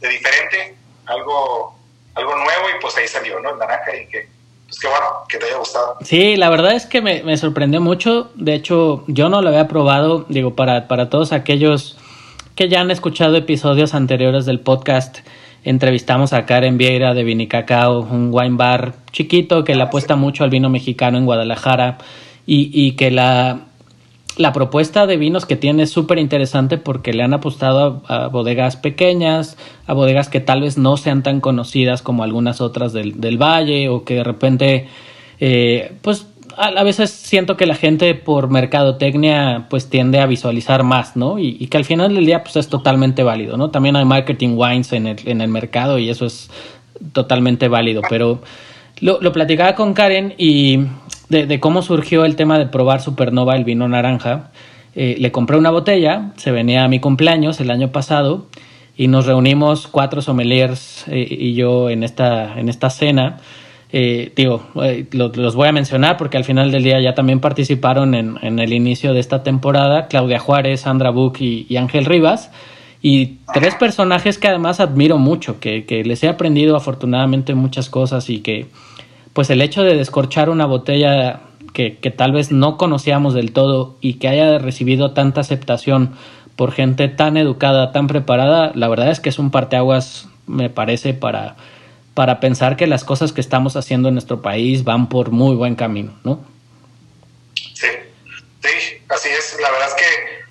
de, 0.00 0.08
diferente, 0.08 0.76
algo, 1.06 1.76
algo 2.14 2.36
nuevo 2.36 2.70
y 2.76 2.80
pues 2.80 2.96
ahí 2.96 3.08
salió, 3.08 3.40
¿no? 3.40 3.50
El 3.50 3.58
naranja 3.58 3.94
y 3.96 4.06
que 4.08 4.28
pues 4.66 4.80
qué 4.80 4.88
bueno 4.88 5.06
que 5.28 5.38
te 5.38 5.46
haya 5.46 5.56
gustado. 5.56 5.96
Sí, 6.02 6.36
la 6.36 6.50
verdad 6.50 6.72
es 6.72 6.84
que 6.84 7.00
me, 7.00 7.22
me, 7.22 7.38
sorprendió 7.38 7.80
mucho. 7.80 8.30
De 8.34 8.54
hecho, 8.54 9.02
yo 9.06 9.30
no 9.30 9.40
lo 9.40 9.48
había 9.48 9.66
probado. 9.66 10.26
Digo, 10.28 10.54
para, 10.54 10.88
para 10.88 11.08
todos 11.08 11.32
aquellos 11.32 11.96
que 12.54 12.68
ya 12.68 12.80
han 12.82 12.90
escuchado 12.90 13.36
episodios 13.36 13.94
anteriores 13.94 14.44
del 14.44 14.60
podcast, 14.60 15.20
entrevistamos 15.64 16.32
a 16.34 16.44
Karen 16.44 16.76
Vieira 16.76 17.14
de 17.14 17.24
Vinicacao, 17.24 18.00
un 18.00 18.28
wine 18.30 18.56
bar 18.56 18.94
chiquito 19.10 19.64
que 19.64 19.74
le 19.74 19.82
apuesta 19.82 20.16
mucho 20.16 20.44
al 20.44 20.50
vino 20.50 20.68
mexicano 20.68 21.18
en 21.18 21.24
Guadalajara 21.24 21.98
y, 22.48 22.70
y 22.72 22.92
que 22.92 23.10
la, 23.10 23.66
la 24.38 24.54
propuesta 24.54 25.06
de 25.06 25.18
vinos 25.18 25.44
que 25.44 25.54
tiene 25.54 25.82
es 25.82 25.90
súper 25.90 26.18
interesante 26.18 26.78
porque 26.78 27.12
le 27.12 27.22
han 27.22 27.34
apostado 27.34 28.02
a, 28.08 28.28
bodegas 28.28 28.76
pequeñas, 28.76 29.58
a 29.86 29.92
bodegas 29.92 30.30
que 30.30 30.40
tal 30.40 30.62
vez 30.62 30.78
no 30.78 30.96
sean 30.96 31.22
tan 31.22 31.42
conocidas 31.42 32.00
como 32.00 32.24
algunas 32.24 32.62
otras 32.62 32.94
del, 32.94 33.20
del 33.20 33.36
valle 33.36 33.90
o 33.90 34.02
que 34.02 34.14
de 34.14 34.24
repente, 34.24 34.88
eh, 35.40 35.92
pues 36.00 36.26
a, 36.56 36.68
a, 36.68 36.82
veces 36.84 37.10
siento 37.10 37.58
que 37.58 37.66
la 37.66 37.74
gente 37.74 38.14
por 38.14 38.48
mercadotecnia 38.48 39.66
pues 39.68 39.90
tiende 39.90 40.18
a 40.18 40.24
visualizar 40.24 40.84
más, 40.84 41.16
¿no? 41.16 41.38
Y, 41.38 41.58
y, 41.60 41.66
que 41.66 41.76
al 41.76 41.84
final 41.84 42.14
del 42.14 42.24
día 42.24 42.44
pues 42.44 42.56
es 42.56 42.68
totalmente 42.68 43.24
válido, 43.24 43.58
¿no? 43.58 43.68
También 43.68 43.94
hay 43.94 44.06
marketing 44.06 44.54
wines 44.56 44.94
en 44.94 45.06
el, 45.06 45.18
en 45.26 45.42
el 45.42 45.48
mercado 45.48 45.98
y 45.98 46.08
eso 46.08 46.24
es 46.24 46.48
totalmente 47.12 47.68
válido, 47.68 48.00
pero 48.08 48.40
lo, 49.00 49.20
lo 49.20 49.32
platicaba 49.32 49.74
con 49.74 49.92
Karen 49.92 50.34
y 50.38 50.86
de, 51.28 51.60
cómo 51.60 51.82
surgió 51.82 52.24
el 52.24 52.36
tema 52.36 52.58
de 52.58 52.66
probar 52.66 53.00
Supernova, 53.00 53.56
el 53.56 53.64
vino 53.64 53.88
naranja. 53.88 54.50
Eh, 54.94 55.16
le 55.18 55.30
compré 55.30 55.56
una 55.56 55.70
botella, 55.70 56.32
se 56.36 56.50
venía 56.50 56.84
a 56.84 56.88
mi 56.88 57.00
cumpleaños 57.00 57.60
el 57.60 57.70
año 57.70 57.92
pasado 57.92 58.46
y 58.96 59.08
nos 59.08 59.26
reunimos 59.26 59.86
cuatro 59.86 60.22
sommeliers 60.22 61.04
eh, 61.08 61.26
y 61.30 61.54
yo 61.54 61.90
en 61.90 62.02
esta, 62.02 62.58
en 62.58 62.68
esta 62.68 62.90
cena. 62.90 63.38
Eh, 63.90 64.32
digo, 64.36 64.66
lo, 65.12 65.28
los 65.28 65.54
voy 65.54 65.68
a 65.68 65.72
mencionar 65.72 66.16
porque 66.18 66.36
al 66.36 66.44
final 66.44 66.70
del 66.70 66.82
día 66.82 67.00
ya 67.00 67.14
también 67.14 67.40
participaron 67.40 68.14
en, 68.14 68.36
en 68.42 68.58
el 68.58 68.72
inicio 68.72 69.14
de 69.14 69.20
esta 69.20 69.42
temporada 69.42 70.08
Claudia 70.08 70.38
Juárez, 70.38 70.80
Sandra 70.80 71.10
Buch 71.10 71.40
y, 71.40 71.66
y 71.68 71.76
Ángel 71.76 72.04
Rivas. 72.04 72.50
Y 73.00 73.38
tres 73.54 73.76
personajes 73.76 74.38
que 74.38 74.48
además 74.48 74.80
admiro 74.80 75.18
mucho, 75.18 75.60
que, 75.60 75.84
que 75.84 76.02
les 76.02 76.24
he 76.24 76.28
aprendido 76.28 76.74
afortunadamente 76.74 77.54
muchas 77.54 77.88
cosas 77.88 78.28
y 78.28 78.40
que, 78.40 78.66
pues 79.32 79.50
el 79.50 79.62
hecho 79.62 79.82
de 79.82 79.96
descorchar 79.96 80.50
una 80.50 80.66
botella 80.66 81.40
que, 81.72 81.98
que, 81.98 82.10
tal 82.10 82.32
vez 82.32 82.50
no 82.50 82.76
conocíamos 82.76 83.34
del 83.34 83.52
todo 83.52 83.96
y 84.00 84.14
que 84.14 84.28
haya 84.28 84.58
recibido 84.58 85.12
tanta 85.12 85.40
aceptación 85.40 86.16
por 86.56 86.72
gente 86.72 87.08
tan 87.08 87.36
educada, 87.36 87.92
tan 87.92 88.08
preparada, 88.08 88.72
la 88.74 88.88
verdad 88.88 89.10
es 89.10 89.20
que 89.20 89.28
es 89.28 89.38
un 89.38 89.52
parteaguas, 89.52 90.26
me 90.46 90.70
parece, 90.70 91.14
para, 91.14 91.56
para 92.14 92.40
pensar 92.40 92.76
que 92.76 92.88
las 92.88 93.04
cosas 93.04 93.32
que 93.32 93.40
estamos 93.40 93.76
haciendo 93.76 94.08
en 94.08 94.14
nuestro 94.14 94.42
país 94.42 94.82
van 94.82 95.08
por 95.08 95.30
muy 95.30 95.54
buen 95.54 95.76
camino, 95.76 96.18
¿no? 96.24 96.44
Sí, 97.54 97.86
sí, 98.60 99.02
así 99.08 99.28
es. 99.28 99.56
La 99.62 99.70
verdad 99.70 99.86
es 99.86 99.94
que, 99.94 100.44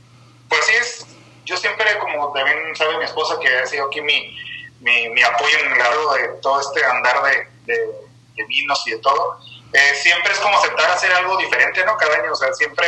pues 0.47 0.61
sí 0.65 0.73
es, 0.79 1.07
yo 1.45 1.57
siempre, 1.57 1.85
como 1.99 2.31
también 2.31 2.57
sabe 2.73 2.97
mi 2.99 3.03
esposa, 3.03 3.35
que 3.41 3.49
ha 3.49 3.65
sido 3.65 3.87
aquí 3.87 3.99
mi, 3.99 4.33
mi, 4.79 5.09
mi 5.09 5.21
apoyo 5.23 5.57
en 5.65 5.73
el 5.73 5.77
largo 5.77 6.13
de 6.13 6.41
todo 6.41 6.61
este 6.61 6.85
andar 6.85 7.17
de, 7.23 7.73
de 7.73 8.06
de 8.37 8.45
vinos 8.45 8.81
y 8.85 8.91
de 8.91 8.99
todo, 8.99 9.39
eh, 9.73 9.95
siempre 10.01 10.31
es 10.31 10.39
como 10.39 10.57
aceptar 10.57 10.89
hacer 10.91 11.11
algo 11.11 11.35
diferente, 11.37 11.83
¿no? 11.85 11.97
Cada 11.97 12.15
año, 12.15 12.31
o 12.31 12.35
sea, 12.35 12.53
siempre, 12.53 12.87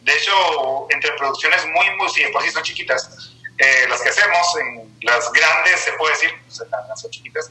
de 0.00 0.12
hecho, 0.12 0.86
entre 0.90 1.12
producciones 1.12 1.64
muy, 1.66 1.88
muy, 1.96 2.10
sí, 2.10 2.24
por 2.32 2.42
sí 2.42 2.50
son 2.50 2.62
chiquitas, 2.62 3.32
eh, 3.56 3.86
las 3.88 4.02
que 4.02 4.10
hacemos, 4.10 4.56
en 4.56 4.98
las 5.02 5.32
grandes, 5.32 5.80
se 5.80 5.92
puede 5.92 6.12
decir, 6.12 6.30
pues, 6.44 6.62
son 7.00 7.10
chiquitas, 7.10 7.50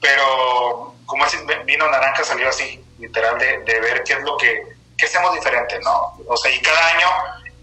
pero 0.00 0.94
como 1.04 1.26
ese 1.26 1.38
vino 1.64 1.88
naranja 1.90 2.24
salió 2.24 2.48
así, 2.48 2.82
literal, 2.98 3.38
de, 3.38 3.58
de 3.60 3.80
ver 3.80 4.02
qué 4.04 4.14
es 4.14 4.22
lo 4.22 4.36
que, 4.36 4.62
qué 4.96 5.06
hacemos 5.06 5.34
diferente, 5.34 5.78
¿no? 5.80 6.16
O 6.26 6.36
sea, 6.36 6.50
y 6.50 6.60
cada 6.60 6.86
año 6.88 7.08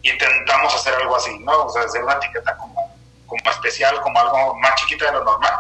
intentamos 0.02 0.74
hacer 0.76 0.94
algo 0.96 1.16
así, 1.16 1.38
¿no? 1.40 1.66
O 1.66 1.70
sea, 1.70 1.84
hacer 1.84 2.04
una 2.04 2.14
etiqueta 2.16 2.56
como, 2.58 2.96
como 3.26 3.52
especial, 3.52 4.00
como 4.02 4.20
algo 4.20 4.56
más 4.56 4.76
chiquita 4.76 5.06
de 5.06 5.12
lo 5.14 5.24
normal, 5.24 5.54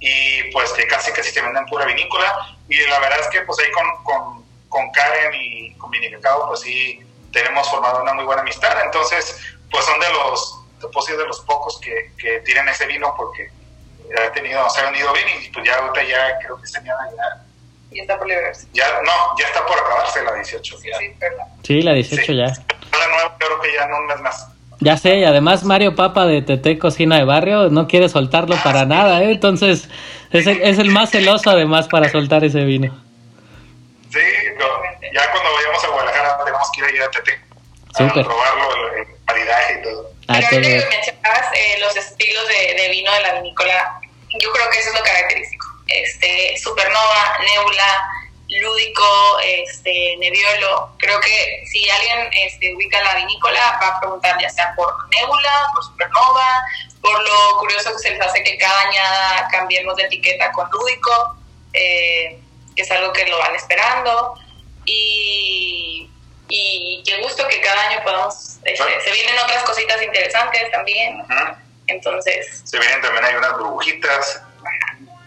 y 0.00 0.44
pues 0.52 0.72
que 0.72 0.86
casi 0.86 1.12
casi 1.12 1.30
se 1.30 1.42
venden 1.42 1.66
pura 1.66 1.84
vinícola 1.86 2.56
y 2.68 2.76
la 2.86 2.98
verdad 3.00 3.20
es 3.20 3.28
que 3.28 3.42
pues 3.42 3.58
ahí 3.58 3.70
con, 3.72 4.04
con, 4.04 4.44
con 4.68 4.90
Karen 4.92 5.34
y 5.34 5.74
con 5.74 5.90
Vinicacao 5.90 6.48
pues 6.48 6.60
sí 6.60 7.00
tenemos 7.32 7.68
formado 7.68 8.02
una 8.02 8.14
muy 8.14 8.24
buena 8.24 8.42
amistad 8.42 8.80
entonces 8.84 9.40
pues 9.70 9.84
son 9.84 9.98
de 10.00 10.10
los 10.10 10.60
pues, 10.92 11.06
de 11.06 11.26
los 11.26 11.40
pocos 11.40 11.80
que, 11.80 12.12
que 12.16 12.40
tienen 12.40 12.68
ese 12.68 12.86
vino 12.86 13.12
porque 13.16 13.50
ha 14.16 14.32
tenido 14.32 14.68
se 14.70 14.80
ha 14.80 14.84
vendido 14.84 15.12
bien 15.12 15.26
y 15.42 15.48
pues 15.50 15.66
ya 15.66 15.76
ahorita 15.76 16.02
ya 16.04 16.38
creo 16.38 16.60
que 16.60 16.66
se 16.66 16.80
ya 16.84 16.94
ya 17.90 18.02
está 18.02 18.18
por 18.18 18.28
liberarse. 18.28 18.66
Ya, 18.72 19.00
no, 19.02 19.38
ya 19.38 19.46
está 19.46 19.64
por 19.66 19.78
acabarse 19.78 20.22
la 20.22 20.34
18. 20.34 20.78
Sí, 20.78 20.90
sí, 20.98 21.14
perdón. 21.18 21.46
Sí, 21.62 21.82
la 21.82 21.94
18 21.94 22.22
sí. 22.22 22.36
ya. 22.36 22.44
La 22.44 23.08
nueva 23.08 23.36
creo 23.38 23.60
que 23.60 23.72
ya 23.72 23.84
en 23.84 23.92
un 23.94 24.06
mes 24.06 24.20
más. 24.20 24.46
Ya 24.80 24.96
sé, 24.96 25.16
y 25.16 25.24
además 25.24 25.64
Mario 25.64 25.96
Papa 25.96 26.24
de 26.26 26.40
TT 26.40 26.78
Cocina 26.78 27.16
de 27.16 27.24
Barrio 27.24 27.68
no 27.68 27.88
quiere 27.88 28.08
soltarlo 28.08 28.56
para 28.62 28.84
nada, 28.84 29.22
¿eh? 29.22 29.32
Entonces 29.32 29.88
es 30.30 30.46
el, 30.46 30.62
es 30.62 30.78
el 30.78 30.90
más 30.90 31.10
celoso 31.10 31.50
además 31.50 31.88
para 31.88 32.08
soltar 32.10 32.44
ese 32.44 32.64
vino. 32.64 32.96
Sí, 34.10 34.20
no, 34.56 34.66
ya 35.12 35.30
cuando 35.32 35.52
vayamos 35.52 35.84
a 35.84 35.88
Guadalajara 35.88 36.44
tenemos 36.44 36.70
que 36.72 36.80
ir 36.80 36.86
a 36.86 36.90
ir 36.92 37.02
a 37.02 37.10
TT. 37.10 37.28
Super. 37.96 38.24
A 38.24 38.28
probarlo, 38.28 38.94
el, 38.94 39.00
el 39.00 39.06
maridaje 39.26 39.80
y 39.80 39.82
todo. 39.82 40.10
Ah, 40.28 40.40
Pero 40.50 40.64
ahorita 40.64 40.88
que 40.88 40.96
mencionabas 40.96 41.46
eh, 41.54 41.78
los 41.80 41.96
estilos 41.96 42.44
de, 42.48 42.82
de, 42.82 42.88
vino 42.90 43.12
de 43.12 43.20
la 43.20 43.34
vinícola, 43.40 44.00
yo 44.38 44.52
creo 44.52 44.70
que 44.70 44.78
eso 44.78 44.90
es 44.90 44.94
lo 44.94 45.02
característico. 45.02 45.66
Este, 45.88 46.56
Supernova, 46.58 47.38
Nebula, 47.40 48.10
lúdico, 48.48 49.38
este, 49.44 50.16
Nebbiolo. 50.18 50.90
Creo 50.98 51.20
que 51.20 51.64
si 51.66 51.88
alguien 51.90 52.30
este, 52.32 52.74
ubica 52.74 53.02
la 53.02 53.14
vinícola, 53.16 53.78
va 53.82 53.88
a 53.88 54.00
preguntar 54.00 54.40
ya 54.40 54.48
sea 54.48 54.74
por 54.74 54.92
Nebula, 55.10 55.70
por 55.74 55.84
Supernova, 55.84 56.62
por 57.00 57.20
lo 57.20 57.58
curioso 57.58 57.92
que 57.92 57.98
se 57.98 58.10
les 58.10 58.20
hace 58.20 58.42
que 58.42 58.56
cada 58.58 58.80
añada 58.80 59.48
cambiemos 59.50 59.96
de 59.96 60.04
etiqueta 60.04 60.50
con 60.52 60.68
lúdico, 60.70 61.36
eh, 61.74 62.40
que 62.74 62.82
es 62.82 62.90
algo 62.90 63.12
que 63.12 63.26
lo 63.26 63.38
van 63.38 63.54
esperando. 63.54 64.34
Y, 64.86 66.10
y 66.48 67.02
qué 67.04 67.20
gusto 67.20 67.46
que 67.46 67.60
cada 67.60 67.88
año 67.88 68.02
podamos. 68.02 68.58
Este, 68.64 69.00
se 69.02 69.12
vienen 69.12 69.38
otras 69.38 69.62
cositas 69.64 70.02
interesantes 70.02 70.70
también. 70.70 71.20
Uh 71.20 71.24
-huh. 71.24 71.56
Entonces. 71.88 72.62
Se 72.64 72.78
vienen 72.78 73.02
también, 73.02 73.24
hay 73.24 73.34
unas 73.34 73.52
burbujitas. 73.58 74.42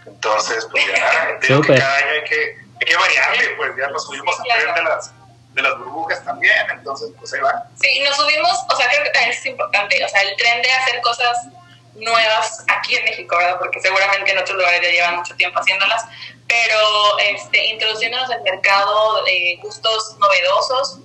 Entonces, 0.06 0.66
pues 0.70 0.84
ya, 0.86 1.38
digo 1.42 1.60
que 1.62 1.74
cada 1.74 1.96
año 1.96 2.10
hay 2.10 2.24
que 2.24 2.61
hay 2.82 2.86
que 2.86 2.96
variarle, 2.96 3.48
pues 3.56 3.72
ya 3.76 3.88
nos 3.88 4.04
subimos 4.04 4.36
sí, 4.36 4.42
claro. 4.42 4.72
a 4.72 4.74
de 4.74 4.82
las, 4.82 5.12
de 5.54 5.62
las 5.62 5.78
burbujas 5.78 6.24
también, 6.24 6.66
entonces 6.70 7.10
pues 7.18 7.32
ahí 7.32 7.40
va. 7.40 7.64
Sí, 7.80 8.00
nos 8.00 8.16
subimos, 8.16 8.52
o 8.68 8.76
sea, 8.76 8.88
creo 8.88 9.04
que 9.04 9.10
también 9.10 9.32
es 9.32 9.46
importante, 9.46 10.04
o 10.04 10.08
sea, 10.08 10.22
el 10.22 10.36
tren 10.36 10.62
de 10.62 10.72
hacer 10.72 11.00
cosas 11.00 11.46
nuevas 11.94 12.64
aquí 12.68 12.96
en 12.96 13.04
México, 13.04 13.36
¿verdad? 13.36 13.58
Porque 13.58 13.80
seguramente 13.80 14.32
en 14.32 14.38
otros 14.38 14.56
lugares 14.56 14.80
ya 14.82 14.88
llevan 14.88 15.16
mucho 15.16 15.36
tiempo 15.36 15.60
haciéndolas, 15.60 16.04
pero 16.48 17.18
este, 17.18 17.66
introduciéndonos 17.66 18.30
al 18.30 18.42
mercado 18.42 19.24
de 19.24 19.58
gustos 19.62 20.16
novedosos, 20.18 20.98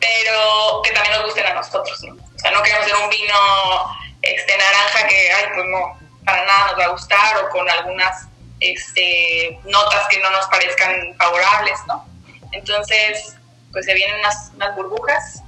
pero 0.00 0.80
que 0.82 0.90
también 0.92 1.16
nos 1.16 1.24
gusten 1.24 1.46
a 1.46 1.54
nosotros, 1.54 2.02
¿no? 2.04 2.14
O 2.14 2.38
sea, 2.38 2.50
no 2.50 2.62
queremos 2.62 2.86
hacer 2.86 2.96
un 2.96 3.10
vino 3.10 3.36
este, 4.22 4.56
naranja 4.56 5.06
que, 5.06 5.32
ay, 5.32 5.44
pues 5.54 5.66
no, 5.66 5.98
para 6.24 6.44
nada 6.44 6.66
nos 6.68 6.78
va 6.78 6.84
a 6.84 6.88
gustar, 6.88 7.44
o 7.44 7.50
con 7.50 7.68
algunas 7.68 8.26
este, 8.72 9.58
notas 9.64 10.06
que 10.08 10.20
no 10.20 10.30
nos 10.30 10.46
parezcan 10.46 11.14
favorables, 11.18 11.78
¿no? 11.86 12.04
Entonces, 12.52 13.36
pues 13.72 13.84
se 13.86 13.94
vienen 13.94 14.18
unas, 14.20 14.52
unas 14.54 14.76
burbujas, 14.76 15.42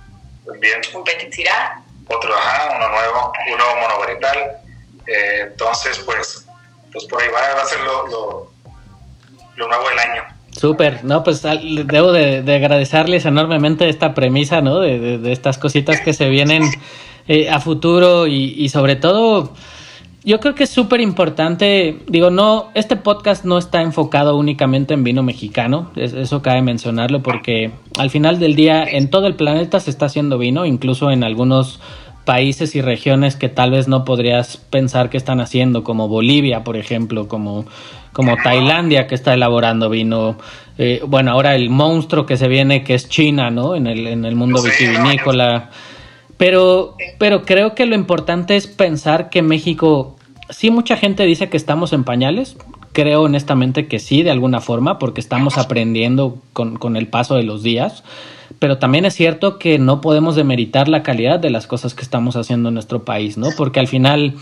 Bien. 0.61 0.81
un 0.95 1.05
petit 1.05 1.33
sirá. 1.33 1.81
Otro, 2.09 2.37
ajá, 2.37 2.77
uno 2.77 2.89
nuevo, 2.89 3.33
uno 3.55 3.65
monovarital. 3.81 4.39
Eh, 5.07 5.49
entonces, 5.51 5.99
pues, 6.01 6.47
pues 6.93 7.05
por 7.07 7.23
ahí 7.23 7.29
va, 7.29 7.55
va 7.55 7.63
a 7.63 7.67
ser 7.67 7.81
lo, 7.81 8.07
lo, 8.07 8.53
lo 9.57 9.69
nuevo 9.69 9.89
del 9.89 9.99
año. 9.99 10.25
Súper, 10.53 11.05
no, 11.05 11.23
pues 11.23 11.43
debo 11.43 12.13
de, 12.13 12.43
de, 12.43 12.55
agradecerles 12.57 13.27
enormemente 13.27 13.89
esta 13.89 14.15
premisa, 14.15 14.63
¿no? 14.63 14.81
De, 14.81 14.99
de, 14.99 15.19
de 15.19 15.33
estas 15.33 15.59
cositas 15.59 16.01
que 16.01 16.15
se 16.15 16.29
vienen 16.31 16.63
eh, 17.29 17.51
a 17.51 17.61
futuro 17.61 18.27
y, 18.27 18.55
y 18.57 18.69
sobre 18.71 18.97
todo 18.97 19.53
yo 20.27 20.41
creo 20.41 20.57
que 20.57 20.65
es 20.65 20.71
súper 20.71 21.01
importante, 21.01 22.01
digo, 22.09 22.31
no, 22.31 22.71
este 22.75 22.97
podcast 22.97 23.45
no 23.45 23.59
está 23.59 23.81
enfocado 23.81 24.37
únicamente 24.37 24.93
en 24.93 25.05
vino 25.05 25.23
mexicano, 25.23 25.93
eso 25.95 26.43
cabe 26.43 26.63
mencionarlo 26.63 27.23
porque 27.23 27.71
al 27.97 28.11
final 28.11 28.41
del 28.41 28.57
día 28.57 28.83
en 28.83 29.09
todo 29.09 29.29
el 29.29 29.37
planeta 29.37 29.79
se 29.79 29.89
está 29.89 30.07
haciendo 30.07 30.37
vino, 30.37 30.67
incluso 30.67 31.13
en 31.13 31.23
algunos 31.23 31.79
países 32.25 32.75
y 32.75 32.83
regiones 32.83 33.37
que 33.37 33.49
tal 33.49 33.71
vez 33.71 33.87
no 33.87 34.05
podrías 34.05 34.57
pensar 34.57 35.11
que 35.11 35.17
están 35.17 35.41
haciendo, 35.41 35.85
como 35.85 36.09
Bolivia, 36.09 36.65
por 36.65 36.77
ejemplo, 36.77 37.29
como, 37.29 37.65
como 38.13 38.37
Tailandia, 38.43 39.07
que 39.07 39.15
está 39.15 39.33
elaborando 39.33 39.89
vino. 39.89 40.37
Eh, 40.77 41.03
bueno, 41.07 41.31
ahora 41.31 41.55
el 41.55 41.71
monstruo 41.71 42.27
que 42.27 42.37
se 42.37 42.49
viene, 42.49 42.83
que 42.83 42.95
es 42.95 43.09
China, 43.09 43.51
¿no? 43.51 43.77
En 43.77 43.87
el, 43.87 44.09
en 44.09 44.25
el 44.25 44.35
mundo 44.35 44.61
vitivinícola. 44.61 45.71
Pero, 46.37 46.97
pero 47.19 47.45
creo 47.45 47.75
que 47.75 47.87
lo 47.87 47.95
importante 47.95 48.57
es 48.57 48.67
pensar 48.67 49.31
que 49.31 49.41
México, 49.41 50.16
sí 50.51 50.71
mucha 50.71 50.97
gente 50.97 51.25
dice 51.25 51.49
que 51.49 51.57
estamos 51.57 51.93
en 51.93 52.05
pañales, 52.05 52.57
creo 52.93 53.23
honestamente 53.23 53.87
que 53.87 53.99
sí, 53.99 54.23
de 54.23 54.31
alguna 54.31 54.61
forma, 54.61 54.99
porque 54.99 55.21
estamos 55.21 55.59
aprendiendo 55.59 56.39
con, 56.53 56.77
con 56.77 56.97
el 56.97 57.09
paso 57.09 57.35
de 57.35 57.43
los 57.43 57.63
días, 57.63 58.05
pero 58.59 58.79
también 58.79 59.05
es 59.05 59.15
cierto 59.15 59.59
que 59.59 59.79
no 59.79 60.01
podemos 60.01 60.37
demeritar 60.37 60.89
la 60.89 61.03
calidad 61.03 61.39
de 61.39 61.51
las 61.51 61.67
cosas 61.67 61.95
que 61.95 62.03
estamos 62.03 62.37
haciendo 62.37 62.69
en 62.69 62.75
nuestro 62.75 63.05
país, 63.05 63.37
¿no? 63.37 63.49
Porque 63.57 63.81
al 63.81 63.89
final, 63.89 64.35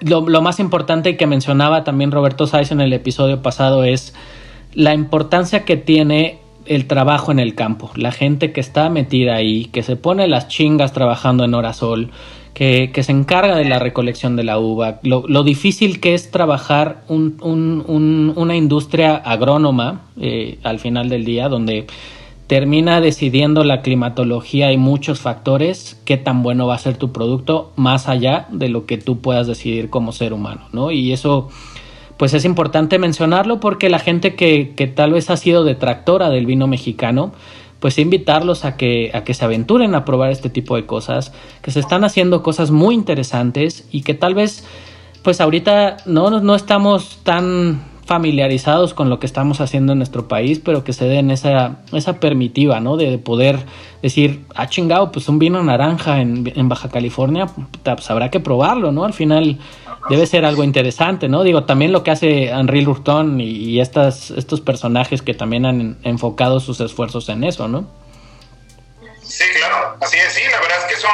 lo, 0.00 0.28
lo 0.28 0.42
más 0.42 0.60
importante 0.60 1.16
que 1.16 1.26
mencionaba 1.26 1.84
también 1.84 2.10
Roberto 2.10 2.46
Sáez 2.46 2.70
en 2.72 2.80
el 2.80 2.92
episodio 2.92 3.40
pasado 3.40 3.84
es 3.84 4.14
la 4.74 4.94
importancia 4.94 5.64
que 5.64 5.76
tiene 5.76 6.38
el 6.66 6.86
trabajo 6.86 7.32
en 7.32 7.38
el 7.38 7.54
campo, 7.54 7.90
la 7.96 8.12
gente 8.12 8.52
que 8.52 8.60
está 8.60 8.90
metida 8.90 9.34
ahí, 9.34 9.66
que 9.66 9.82
se 9.82 9.96
pone 9.96 10.28
las 10.28 10.48
chingas 10.48 10.92
trabajando 10.92 11.44
en 11.44 11.54
hora 11.54 11.72
sol, 11.72 12.10
que, 12.54 12.90
que 12.92 13.02
se 13.02 13.12
encarga 13.12 13.56
de 13.56 13.64
la 13.64 13.78
recolección 13.78 14.36
de 14.36 14.44
la 14.44 14.58
uva, 14.58 15.00
lo, 15.02 15.42
difícil 15.42 16.00
que 16.00 16.14
es 16.14 16.30
trabajar 16.30 17.02
un, 17.08 17.36
un, 17.42 17.84
un, 17.86 18.32
una 18.36 18.56
industria 18.56 19.16
agrónoma 19.16 20.02
eh, 20.20 20.58
al 20.62 20.78
final 20.78 21.08
del 21.08 21.24
día, 21.24 21.48
donde 21.48 21.86
termina 22.46 23.00
decidiendo 23.00 23.62
la 23.62 23.80
climatología 23.80 24.72
y 24.72 24.76
muchos 24.76 25.20
factores 25.20 26.00
qué 26.04 26.16
tan 26.16 26.42
bueno 26.42 26.66
va 26.66 26.74
a 26.74 26.78
ser 26.78 26.96
tu 26.96 27.12
producto 27.12 27.72
más 27.76 28.08
allá 28.08 28.48
de 28.50 28.68
lo 28.68 28.86
que 28.86 28.98
tú 28.98 29.20
puedas 29.20 29.46
decidir 29.46 29.88
como 29.88 30.10
ser 30.10 30.32
humano, 30.32 30.62
¿no? 30.72 30.90
Y 30.90 31.12
eso 31.12 31.48
pues 32.16 32.34
es 32.34 32.44
importante 32.44 32.98
mencionarlo 32.98 33.60
porque 33.60 33.88
la 33.88 33.98
gente 33.98 34.34
que, 34.34 34.74
que, 34.76 34.86
tal 34.86 35.12
vez 35.12 35.30
ha 35.30 35.38
sido 35.38 35.64
detractora 35.64 36.28
del 36.28 36.44
vino 36.44 36.66
mexicano, 36.66 37.32
pues 37.80 37.98
invitarlos 37.98 38.64
a 38.64 38.76
que, 38.76 39.10
a 39.14 39.24
que 39.24 39.34
se 39.34 39.44
aventuren 39.44 39.94
a 39.94 40.04
probar 40.04 40.30
este 40.30 40.50
tipo 40.50 40.76
de 40.76 40.86
cosas, 40.86 41.32
que 41.62 41.70
se 41.70 41.80
están 41.80 42.04
haciendo 42.04 42.42
cosas 42.42 42.70
muy 42.70 42.94
interesantes 42.94 43.88
y 43.90 44.02
que 44.02 44.14
tal 44.14 44.34
vez, 44.34 44.64
pues 45.22 45.40
ahorita 45.40 45.96
no, 46.06 46.40
no 46.40 46.54
estamos 46.54 47.18
tan 47.24 47.82
familiarizados 48.04 48.92
con 48.92 49.08
lo 49.08 49.20
que 49.20 49.26
estamos 49.26 49.60
haciendo 49.60 49.92
en 49.92 49.98
nuestro 49.98 50.26
país, 50.26 50.58
pero 50.58 50.82
que 50.82 50.92
se 50.92 51.04
den 51.06 51.30
esa, 51.30 51.76
esa 51.92 52.18
permitiva, 52.18 52.80
¿no? 52.80 52.96
De 52.96 53.18
poder 53.18 53.60
decir, 54.02 54.44
ah, 54.56 54.66
chingado, 54.66 55.12
pues 55.12 55.28
un 55.28 55.38
vino 55.38 55.62
naranja 55.62 56.20
en, 56.20 56.52
en 56.54 56.68
Baja 56.68 56.88
California, 56.88 57.46
pues 57.84 58.10
habrá 58.10 58.28
que 58.28 58.40
probarlo, 58.40 58.90
¿no? 58.90 59.04
Al 59.04 59.12
final 59.12 59.58
debe 60.08 60.26
ser 60.26 60.44
algo 60.44 60.64
interesante, 60.64 61.28
¿no? 61.28 61.42
Digo, 61.42 61.64
también 61.64 61.92
lo 61.92 62.02
que 62.02 62.10
hace 62.10 62.48
Henri 62.48 62.80
Lurton 62.80 63.40
y, 63.40 63.80
estas, 63.80 64.30
estos 64.30 64.60
personajes 64.60 65.22
que 65.22 65.34
también 65.34 65.66
han 65.66 65.98
enfocado 66.02 66.60
sus 66.60 66.80
esfuerzos 66.80 67.28
en 67.28 67.44
eso, 67.44 67.68
¿no? 67.68 67.88
Sí, 69.22 69.44
claro, 69.56 69.96
así 70.00 70.16
es, 70.16 70.32
sí, 70.32 70.42
la 70.50 70.60
verdad 70.60 70.78
es 70.78 70.94
que 70.94 71.00
son, 71.00 71.10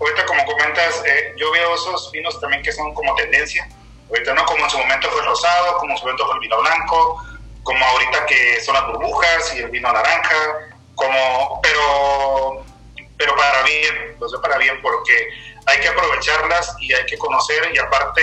ahorita 0.00 0.26
como 0.26 0.44
comentas, 0.44 1.02
eh, 1.06 1.34
yo 1.36 1.50
veo 1.50 1.74
esos 1.74 2.10
vinos 2.12 2.40
también 2.40 2.62
que 2.62 2.72
son 2.72 2.92
como 2.94 3.14
tendencia, 3.14 3.68
ahorita 4.08 4.34
no 4.34 4.44
como 4.44 4.64
en 4.64 4.70
su 4.70 4.78
momento 4.78 5.08
fue 5.10 5.20
el 5.20 5.26
rosado, 5.26 5.78
como 5.78 5.92
en 5.92 5.98
su 5.98 6.04
momento 6.04 6.26
fue 6.26 6.34
el 6.34 6.40
vino 6.40 6.60
blanco, 6.60 7.24
como 7.62 7.84
ahorita 7.84 8.26
que 8.26 8.60
son 8.60 8.74
las 8.74 8.86
burbujas 8.86 9.54
y 9.56 9.58
el 9.58 9.70
vino 9.70 9.92
naranja, 9.92 10.70
como, 10.94 11.60
pero, 11.62 12.64
pero 13.16 13.36
para 13.36 13.62
bien, 13.62 14.16
lo 14.20 14.28
sé 14.28 14.38
para 14.38 14.58
bien 14.58 14.80
porque 14.80 15.28
hay 15.68 15.80
que 15.80 15.88
aprovecharlas 15.88 16.76
y 16.80 16.92
hay 16.92 17.06
que 17.06 17.18
conocer 17.18 17.70
y 17.74 17.78
aparte 17.78 18.22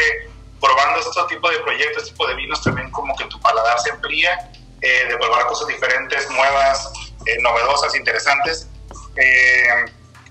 probando 0.60 1.00
este 1.00 1.22
tipo 1.30 1.50
de 1.50 1.60
proyectos, 1.60 2.04
este 2.04 2.12
tipo 2.12 2.28
de 2.28 2.36
vinos 2.36 2.62
también 2.64 2.90
como 2.92 3.16
que 3.16 3.26
tu 3.26 3.40
paladar 3.40 3.80
se 3.80 3.92
amplía, 3.92 4.52
eh, 4.82 5.06
de 5.08 5.18
probar 5.18 5.46
cosas 5.48 5.68
diferentes, 5.68 6.30
nuevas, 6.30 6.92
eh, 7.26 7.38
novedosas, 7.42 7.96
interesantes. 7.96 8.68
Eh, 9.16 9.86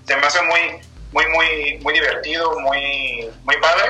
se 0.05 0.15
me 0.15 0.27
hace 0.27 0.41
muy, 0.43 0.81
muy, 1.11 1.27
muy, 1.29 1.79
muy 1.81 1.93
divertido, 1.93 2.59
muy, 2.59 3.29
muy 3.43 3.57
padre. 3.57 3.83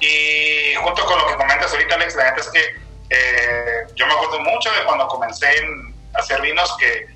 Y 0.00 0.74
junto 0.76 1.04
con 1.04 1.18
lo 1.18 1.26
que 1.26 1.36
comentas 1.36 1.72
ahorita, 1.72 1.96
Alex, 1.96 2.14
la 2.14 2.30
neta 2.30 2.40
es 2.40 2.48
que 2.48 2.88
eh, 3.10 3.86
yo 3.94 4.06
me 4.06 4.12
acuerdo 4.12 4.40
mucho 4.40 4.70
de 4.70 4.84
cuando 4.84 5.08
comencé 5.08 5.46
a 6.14 6.18
hacer 6.18 6.40
vinos 6.42 6.76
que 6.78 7.06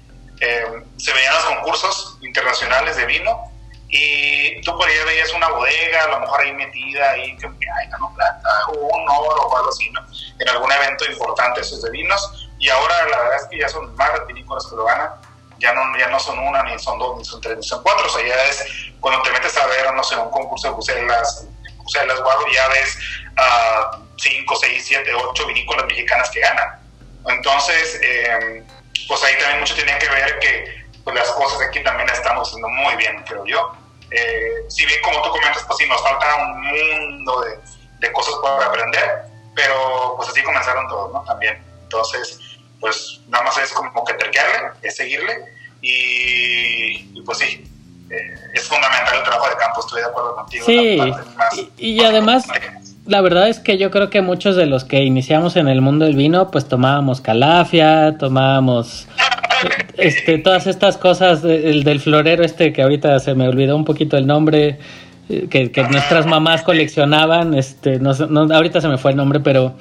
eh, 0.40 0.64
se 0.96 1.12
veían 1.12 1.35
los 1.35 1.44
concursos 1.44 2.18
internacionales 2.22 2.96
de 2.96 3.07
vino 3.07 3.51
y 3.94 4.59
tú 4.62 4.74
por 4.74 4.88
ahí 4.88 4.94
veías 5.05 5.31
una 5.35 5.48
bodega, 5.48 6.05
a 6.05 6.09
lo 6.09 6.20
mejor 6.20 6.40
ahí 6.40 6.52
metida, 6.55 7.11
ahí 7.11 7.37
que 7.37 7.46
ay, 7.46 7.88
ganó 7.90 8.11
plata, 8.14 8.48
o 8.68 8.72
un 8.72 9.07
oro 9.07 9.42
o 9.42 9.57
algo 9.59 9.68
así, 9.68 9.90
¿no? 9.90 10.00
En 10.38 10.48
algún 10.48 10.72
evento 10.72 11.05
importante 11.05 11.61
esos 11.61 11.83
de 11.83 11.90
vinos. 11.90 12.48
Y 12.59 12.70
ahora 12.70 13.07
la 13.11 13.18
verdad 13.18 13.37
es 13.37 13.48
que 13.50 13.59
ya 13.59 13.68
son 13.68 13.94
más 13.96 14.11
vinícolas 14.26 14.66
que 14.66 14.76
lo 14.76 14.85
ganan. 14.85 15.11
Ya 15.59 15.74
no, 15.74 15.83
ya 15.98 16.09
no 16.09 16.18
son 16.18 16.38
una, 16.38 16.62
ni 16.62 16.78
son 16.78 16.98
dos, 16.98 17.18
ni 17.18 17.24
son 17.26 17.42
tres, 17.42 17.59
ni 17.59 17.62
son 17.62 17.83
cuatro. 17.83 18.07
O 18.07 18.09
sea, 18.09 18.26
ya 18.26 18.42
es 18.44 18.64
cuando 18.98 19.20
te 19.22 19.31
metes 19.31 19.55
a 19.59 19.66
ver, 19.66 19.92
no 19.92 20.02
sé, 20.02 20.16
un 20.16 20.31
concurso 20.31 20.68
de 20.68 20.72
Bruselas, 20.72 21.46
Bruselas 21.76 22.18
o 22.18 22.50
ya 22.50 22.68
ves 22.68 22.98
a 23.37 23.90
uh, 23.98 24.07
cinco, 24.16 24.57
seis, 24.57 24.87
siete, 24.87 25.12
ocho 25.12 25.46
vinícolas 25.46 25.85
mexicanas 25.85 26.31
que 26.31 26.40
ganan. 26.40 26.81
Entonces, 27.28 28.00
eh, 28.02 28.64
pues 29.07 29.22
ahí 29.22 29.37
también 29.38 29.61
mucho 29.61 29.74
tiene 29.74 29.98
que 29.98 30.09
ver 30.09 30.38
que 30.38 30.83
pues, 31.05 31.14
las 31.14 31.28
cosas 31.33 31.61
aquí 31.68 31.83
también 31.83 32.09
las 32.09 32.16
estamos 32.16 32.48
haciendo 32.48 32.68
muy 32.70 32.96
bien, 32.96 33.22
creo 33.28 33.44
yo. 33.44 33.81
Eh, 34.14 34.64
si 34.68 34.85
bien 34.87 35.01
como 35.03 35.22
tú 35.22 35.31
comentas, 35.31 35.64
pues 35.66 35.79
sí, 35.79 35.87
nos 35.88 36.03
falta 36.03 36.27
un 36.37 36.61
mundo 36.61 37.40
de, 37.40 37.59
de, 38.07 38.12
cosas 38.12 38.35
por 38.42 38.62
aprender, 38.62 39.22
pero 39.55 40.14
pues 40.16 40.29
así 40.29 40.42
comenzaron 40.42 40.87
todos, 40.88 41.12
¿no? 41.12 41.22
También. 41.22 41.62
Entonces, 41.85 42.38
pues 42.81 43.20
nada 43.29 43.44
más 43.44 43.57
es 43.59 43.72
como 43.72 44.05
que 44.05 44.14
terquearle, 44.14 44.70
es 44.83 44.96
seguirle 44.96 45.44
y, 45.81 47.11
y 47.14 47.22
pues 47.25 47.38
sí, 47.38 47.64
eh, 48.11 48.35
es 48.55 48.68
fundamental 48.68 49.16
el 49.16 49.25
trabajo 49.25 49.48
de 49.48 49.57
campo, 49.57 49.81
estoy 49.81 50.01
de 50.01 50.07
acuerdo 50.09 50.35
contigo. 50.35 50.66
Sí, 50.66 51.01
más, 51.37 51.55
y, 51.57 51.70
y 51.79 52.05
además... 52.05 52.46
La 53.05 53.20
verdad 53.20 53.48
es 53.48 53.59
que 53.59 53.79
yo 53.79 53.90
creo 53.90 54.11
que 54.11 54.22
muchos 54.22 54.55
de 54.55 54.66
los 54.66 54.85
que 54.85 55.03
iniciamos 55.03 55.57
en 55.57 55.66
el 55.66 55.81
mundo 55.81 56.05
del 56.05 56.14
vino, 56.14 56.53
pues 56.53 56.68
tomábamos 56.68 57.20
calafia, 57.20 58.16
tomábamos 58.16 59.09
este, 59.96 60.38
todas 60.38 60.66
estas 60.66 60.96
cosas, 60.96 61.44
el 61.44 61.85
del 61.85 62.01
florero 62.01 62.44
este 62.44 62.72
que 62.72 62.83
ahorita 62.83 63.18
se 63.20 63.35
me 63.35 63.48
olvidó 63.48 63.77
un 63.77 63.85
poquito 63.85 64.16
el 64.16 64.27
nombre, 64.27 64.79
que, 65.29 65.70
que 65.70 65.83
nuestras 65.85 66.27
mamás 66.27 66.62
coleccionaban, 66.62 67.55
este, 67.55 67.98
no, 67.98 68.12
no, 68.12 68.55
ahorita 68.55 68.81
se 68.81 68.88
me 68.88 68.98
fue 68.98 69.12
el 69.12 69.16
nombre, 69.16 69.40
pero 69.40 69.75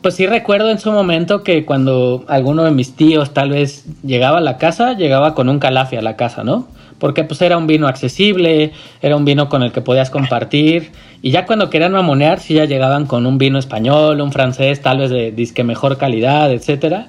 pues 0.00 0.14
sí 0.16 0.26
recuerdo 0.26 0.70
en 0.70 0.78
su 0.78 0.90
momento 0.90 1.42
que 1.44 1.64
cuando 1.64 2.24
alguno 2.28 2.64
de 2.64 2.72
mis 2.72 2.96
tíos 2.96 3.32
tal 3.32 3.50
vez 3.50 3.84
llegaba 4.02 4.38
a 4.38 4.40
la 4.40 4.58
casa, 4.58 4.94
llegaba 4.94 5.34
con 5.34 5.48
un 5.48 5.58
calafia 5.58 6.00
a 6.00 6.02
la 6.02 6.16
casa, 6.16 6.42
¿no? 6.42 6.66
Porque 6.98 7.24
pues 7.24 7.40
era 7.42 7.56
un 7.56 7.66
vino 7.66 7.86
accesible, 7.86 8.72
era 9.00 9.16
un 9.16 9.24
vino 9.24 9.48
con 9.48 9.62
el 9.62 9.72
que 9.72 9.80
podías 9.80 10.10
compartir, 10.10 10.90
y 11.20 11.30
ya 11.30 11.46
cuando 11.46 11.70
querían 11.70 11.92
mamonear, 11.92 12.40
sí 12.40 12.54
ya 12.54 12.64
llegaban 12.64 13.06
con 13.06 13.26
un 13.26 13.38
vino 13.38 13.58
español, 13.58 14.20
un 14.20 14.32
francés, 14.32 14.80
tal 14.82 14.98
vez 14.98 15.10
de 15.10 15.30
disque 15.30 15.62
mejor 15.62 15.98
calidad, 15.98 16.52
etcétera. 16.52 17.08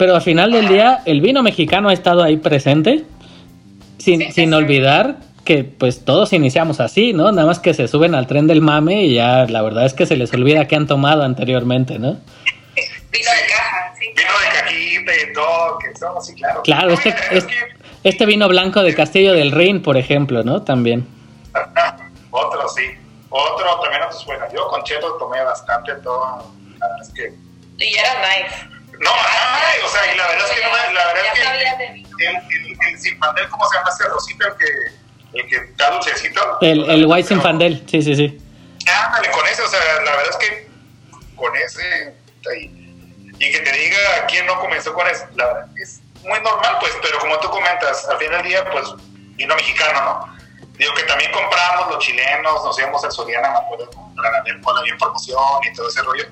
Pero 0.00 0.14
al 0.14 0.22
final 0.22 0.50
del 0.50 0.66
día, 0.66 1.02
el 1.04 1.20
vino 1.20 1.42
mexicano 1.42 1.90
ha 1.90 1.92
estado 1.92 2.22
ahí 2.22 2.38
presente, 2.38 3.04
sin, 3.98 4.20
sí, 4.20 4.32
sin 4.32 4.54
olvidar 4.54 5.16
que 5.44 5.62
pues 5.62 6.06
todos 6.06 6.32
iniciamos 6.32 6.80
así, 6.80 7.12
¿no? 7.12 7.30
Nada 7.32 7.46
más 7.46 7.58
que 7.58 7.74
se 7.74 7.86
suben 7.86 8.14
al 8.14 8.26
tren 8.26 8.46
del 8.46 8.62
mame 8.62 9.04
y 9.04 9.16
ya 9.16 9.44
la 9.44 9.60
verdad 9.60 9.84
es 9.84 9.92
que 9.92 10.06
se 10.06 10.16
les 10.16 10.32
olvida 10.32 10.66
que 10.66 10.74
han 10.74 10.86
tomado 10.86 11.22
anteriormente, 11.22 11.98
¿no? 11.98 12.12
Vino 13.12 13.30
de 13.30 13.46
caja, 13.50 13.94
sí. 13.98 14.06
Vino 14.16 14.30
de 14.40 14.58
cajita 14.58 15.12
y 15.12 15.32
todo, 15.34 15.78
que 15.80 15.88
todo, 16.00 16.20
sí, 16.22 16.34
claro. 16.34 16.62
Claro, 16.62 16.92
este, 16.92 17.14
este, 17.32 17.54
este, 18.02 18.24
vino 18.24 18.48
blanco 18.48 18.82
de 18.82 18.94
Castillo 18.94 19.34
del 19.34 19.52
Rin, 19.52 19.82
por 19.82 19.98
ejemplo, 19.98 20.42
¿no? 20.42 20.62
También. 20.62 21.06
Otro, 22.30 22.66
sí. 22.70 22.84
Otro 23.28 23.80
también 23.82 24.00
nos 24.00 24.18
suena. 24.18 24.50
Yo 24.50 24.66
con 24.68 24.82
Cheto 24.82 25.18
tomé 25.18 25.42
bastante 25.44 25.92
todo. 25.96 26.50
La 26.78 26.88
verdad 26.88 27.02
es 27.02 27.10
que... 27.10 27.34
Y 27.84 27.94
era 27.96 28.14
nice. 28.22 28.79
No, 29.00 29.10
ay, 29.10 29.80
o 29.84 29.88
sea, 29.88 30.12
y 30.12 30.16
la 30.16 30.28
verdad 30.28 30.46
es 30.46 30.56
que 30.56 30.62
no 30.62 30.70
me, 30.70 30.92
la 30.92 31.06
verdad 31.06 31.24
es 31.24 31.32
que 31.32 32.26
el, 32.26 32.36
el, 32.36 32.78
el, 32.88 33.00
Sinfandel, 33.00 33.48
¿cómo 33.48 33.66
se 33.68 33.76
llama 33.78 33.90
ese 33.90 34.08
rosito? 34.08 34.46
El 34.46 34.56
que, 34.56 35.38
el 35.40 35.48
que 35.48 35.56
está 35.56 35.90
dulcecito. 35.90 36.58
El, 36.60 36.90
el 36.90 37.06
White 37.06 37.28
Sinfandel, 37.28 37.82
sí, 37.88 38.02
sí, 38.02 38.14
sí. 38.14 38.38
Ándale, 38.86 39.30
con 39.30 39.46
ese, 39.46 39.62
o 39.62 39.68
sea, 39.68 39.80
la 40.04 40.16
verdad 40.16 40.30
es 40.30 40.36
que 40.36 40.70
con 41.34 41.56
ese, 41.56 42.14
y 43.38 43.52
que 43.52 43.60
te 43.60 43.72
diga 43.72 43.98
quién 44.28 44.46
no 44.46 44.60
comenzó 44.60 44.92
con 44.92 45.06
eso, 45.08 45.24
la 45.34 45.46
verdad, 45.46 45.68
es 45.80 46.00
muy 46.22 46.38
normal, 46.40 46.76
pues, 46.80 46.92
pero 47.00 47.18
como 47.18 47.38
tú 47.38 47.48
comentas, 47.48 48.06
al 48.06 48.18
fin 48.18 48.30
del 48.30 48.42
día, 48.42 48.70
pues, 48.70 48.86
vino 49.36 49.54
mexicano, 49.56 50.00
¿no? 50.04 50.40
Digo 50.76 50.94
que 50.94 51.02
también 51.04 51.30
compramos 51.32 51.90
los 51.90 52.04
chilenos, 52.04 52.64
nos 52.64 52.78
íbamos 52.78 53.02
al 53.04 53.12
Soriana, 53.12 53.50
me 53.50 53.58
acuerdo, 53.58 53.90
para 54.16 54.42
ver 54.42 54.60
cuál 54.62 54.78
había 54.78 54.96
promoción 54.98 55.38
y 55.70 55.74
todo 55.74 55.88
ese 55.88 56.02
rollo, 56.02 56.24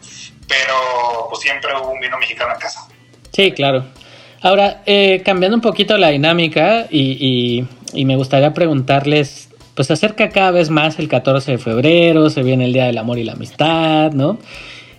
pero 0.49 1.29
pues 1.29 1.43
siempre 1.43 1.71
hubo 1.81 1.91
un 1.91 2.01
vino 2.01 2.19
mexicano 2.19 2.55
en 2.55 2.61
casa. 2.61 2.89
Sí, 3.33 3.53
claro. 3.53 3.85
Ahora, 4.41 4.83
eh, 4.87 5.23
cambiando 5.25 5.57
un 5.57 5.61
poquito 5.61 5.97
la 5.99 6.09
dinámica 6.09 6.87
y, 6.91 7.67
y, 7.93 8.05
me 8.05 8.17
gustaría 8.17 8.55
preguntarles, 8.55 9.49
pues 9.75 9.89
se 9.89 9.95
acerca 9.95 10.29
cada 10.31 10.53
vez 10.53 10.71
más 10.71 10.99
el 10.99 11.09
14 11.09 11.53
de 11.53 11.59
febrero, 11.59 12.31
se 12.31 12.43
viene 12.43 12.65
el 12.65 12.73
Día 12.73 12.87
del 12.87 12.99
Amor 12.99 13.19
y 13.19 13.25
la 13.25 13.33
Amistad, 13.33 14.13
¿no? 14.13 14.39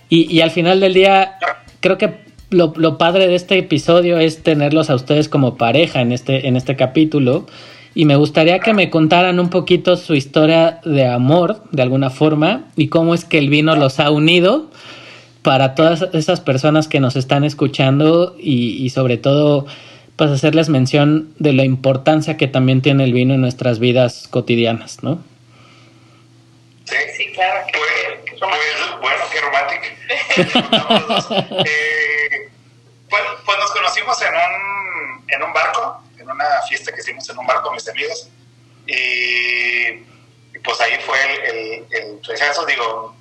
Y, 0.08 0.30
y 0.34 0.42
al 0.42 0.50
final 0.50 0.80
del 0.80 0.92
día, 0.92 1.38
creo 1.80 1.96
que 1.96 2.14
lo, 2.50 2.74
lo, 2.76 2.98
padre 2.98 3.28
de 3.28 3.34
este 3.34 3.58
episodio 3.58 4.18
es 4.18 4.42
tenerlos 4.42 4.90
a 4.90 4.94
ustedes 4.94 5.28
como 5.28 5.56
pareja 5.56 6.00
en 6.00 6.12
este, 6.12 6.46
en 6.48 6.56
este 6.56 6.76
capítulo. 6.76 7.46
Y 7.94 8.04
me 8.04 8.16
gustaría 8.16 8.58
que 8.60 8.74
me 8.74 8.90
contaran 8.90 9.40
un 9.40 9.50
poquito 9.50 9.96
su 9.96 10.14
historia 10.14 10.80
de 10.84 11.06
amor, 11.06 11.62
de 11.72 11.82
alguna 11.82 12.10
forma, 12.10 12.66
y 12.76 12.88
cómo 12.88 13.14
es 13.14 13.24
que 13.24 13.38
el 13.38 13.48
vino 13.48 13.74
los 13.74 13.98
ha 14.00 14.10
unido 14.10 14.70
para 15.42 15.74
todas 15.74 16.06
esas 16.12 16.40
personas 16.40 16.88
que 16.88 17.00
nos 17.00 17.16
están 17.16 17.44
escuchando 17.44 18.36
y, 18.38 18.84
y 18.84 18.90
sobre 18.90 19.16
todo 19.16 19.66
pues 20.20 20.30
hacerles 20.32 20.68
mención 20.68 21.32
de 21.38 21.54
la 21.54 21.64
importancia 21.64 22.36
que 22.36 22.46
también 22.46 22.82
tiene 22.82 23.04
el 23.04 23.14
vino 23.14 23.32
en 23.32 23.40
nuestras 23.40 23.78
vidas 23.78 24.28
cotidianas, 24.28 25.02
¿no? 25.02 25.24
Sí, 26.84 26.96
sí 27.16 27.32
claro. 27.32 27.64
Pues, 27.72 28.38
pues, 28.38 29.00
bueno, 29.00 29.24
qué 29.32 29.40
romántico. 29.40 29.82
eh, 31.64 32.50
pues, 33.08 33.22
pues, 33.46 33.58
nos 33.58 33.70
conocimos 33.70 34.20
en 34.20 34.34
un, 34.34 35.24
en 35.26 35.42
un 35.42 35.52
barco, 35.54 36.02
en 36.18 36.30
una 36.30 36.44
fiesta 36.68 36.92
que 36.92 37.00
hicimos 37.00 37.26
en 37.30 37.38
un 37.38 37.46
barco 37.46 37.72
mis 37.72 37.88
amigos. 37.88 38.28
Y, 38.86 38.92
y 40.54 40.58
pues 40.62 40.80
ahí 40.82 40.98
fue 41.06 41.16
el, 41.48 41.86
el, 41.92 42.20
el 42.28 42.66
digo, 42.66 43.16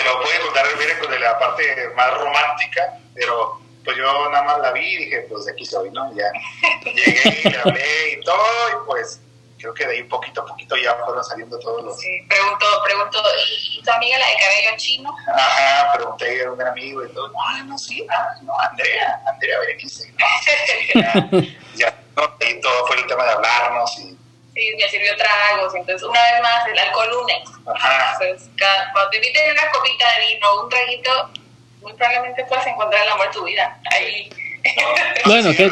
te 0.00 0.08
lo 0.08 0.22
puede 0.22 0.40
contar 0.40 0.66
el 0.66 1.10
de 1.10 1.18
la 1.18 1.38
parte 1.38 1.90
más 1.94 2.14
romántica, 2.18 2.98
pero 3.14 3.60
pues 3.84 3.96
yo 3.96 4.30
nada 4.30 4.44
más 4.44 4.60
la 4.60 4.72
vi 4.72 4.80
y 4.80 4.96
dije, 5.04 5.26
pues 5.28 5.44
de 5.44 5.52
aquí 5.52 5.64
soy, 5.64 5.90
¿no? 5.90 6.14
Ya 6.14 6.30
llegué 6.84 7.40
y 7.44 7.54
hablé 7.54 8.12
y 8.12 8.20
todo, 8.24 8.70
y 8.70 8.86
pues 8.86 9.20
creo 9.58 9.74
que 9.74 9.86
de 9.86 9.96
ahí 9.96 10.02
poquito 10.04 10.40
a 10.40 10.46
poquito 10.46 10.74
ya 10.76 10.94
fueron 11.04 11.22
saliendo 11.22 11.58
todos 11.58 11.84
los... 11.84 12.00
Sí, 12.00 12.08
preguntó, 12.28 12.66
preguntó, 12.82 13.22
¿y 13.46 13.82
tu 13.82 13.90
amiga 13.90 14.18
la 14.18 14.26
de 14.26 14.36
cabello 14.38 14.76
chino? 14.78 15.14
Ajá, 15.28 15.92
pregunté 15.94 16.44
a 16.44 16.50
un 16.50 16.62
amigo 16.62 17.04
y 17.04 17.12
todo, 17.12 17.30
ah, 17.38 17.62
no, 17.66 17.76
sí, 17.76 18.06
ah, 18.10 18.28
no, 18.42 18.58
Andrea, 18.58 19.20
Andrea 19.26 19.58
Berenice, 19.60 20.12
¿no? 20.12 20.26
Ya, 20.94 21.30
ya 21.74 22.04
¿no? 22.16 22.36
y 22.40 22.60
todo 22.60 22.86
fue 22.86 22.96
el 22.96 23.06
tema 23.06 23.24
de 23.24 23.30
hablarnos 23.32 23.98
y 23.98 24.19
sí, 24.60 24.76
me 24.76 24.88
sirvió 24.88 25.16
tragos. 25.16 25.74
Entonces, 25.74 26.02
una 26.06 26.20
vez 26.20 26.42
más, 26.42 26.66
el 26.68 26.78
alcohol 26.78 27.08
une. 27.22 27.34
Entonces, 27.34 28.50
cada, 28.56 28.92
cuando 28.92 29.10
te 29.10 29.16
inviten 29.16 29.52
una 29.52 29.70
copita 29.72 30.04
de 30.14 30.34
vino, 30.34 30.62
un 30.62 30.68
traguito, 30.68 31.30
muy 31.82 31.92
probablemente 31.94 32.44
puedas 32.44 32.66
encontrar 32.66 33.02
el 33.02 33.12
amor 33.12 33.26
de 33.26 33.32
tu 33.32 33.44
vida. 33.44 33.80
Ahí. 33.92 34.30
Bueno, 35.24 35.50
¿qué, 35.56 35.70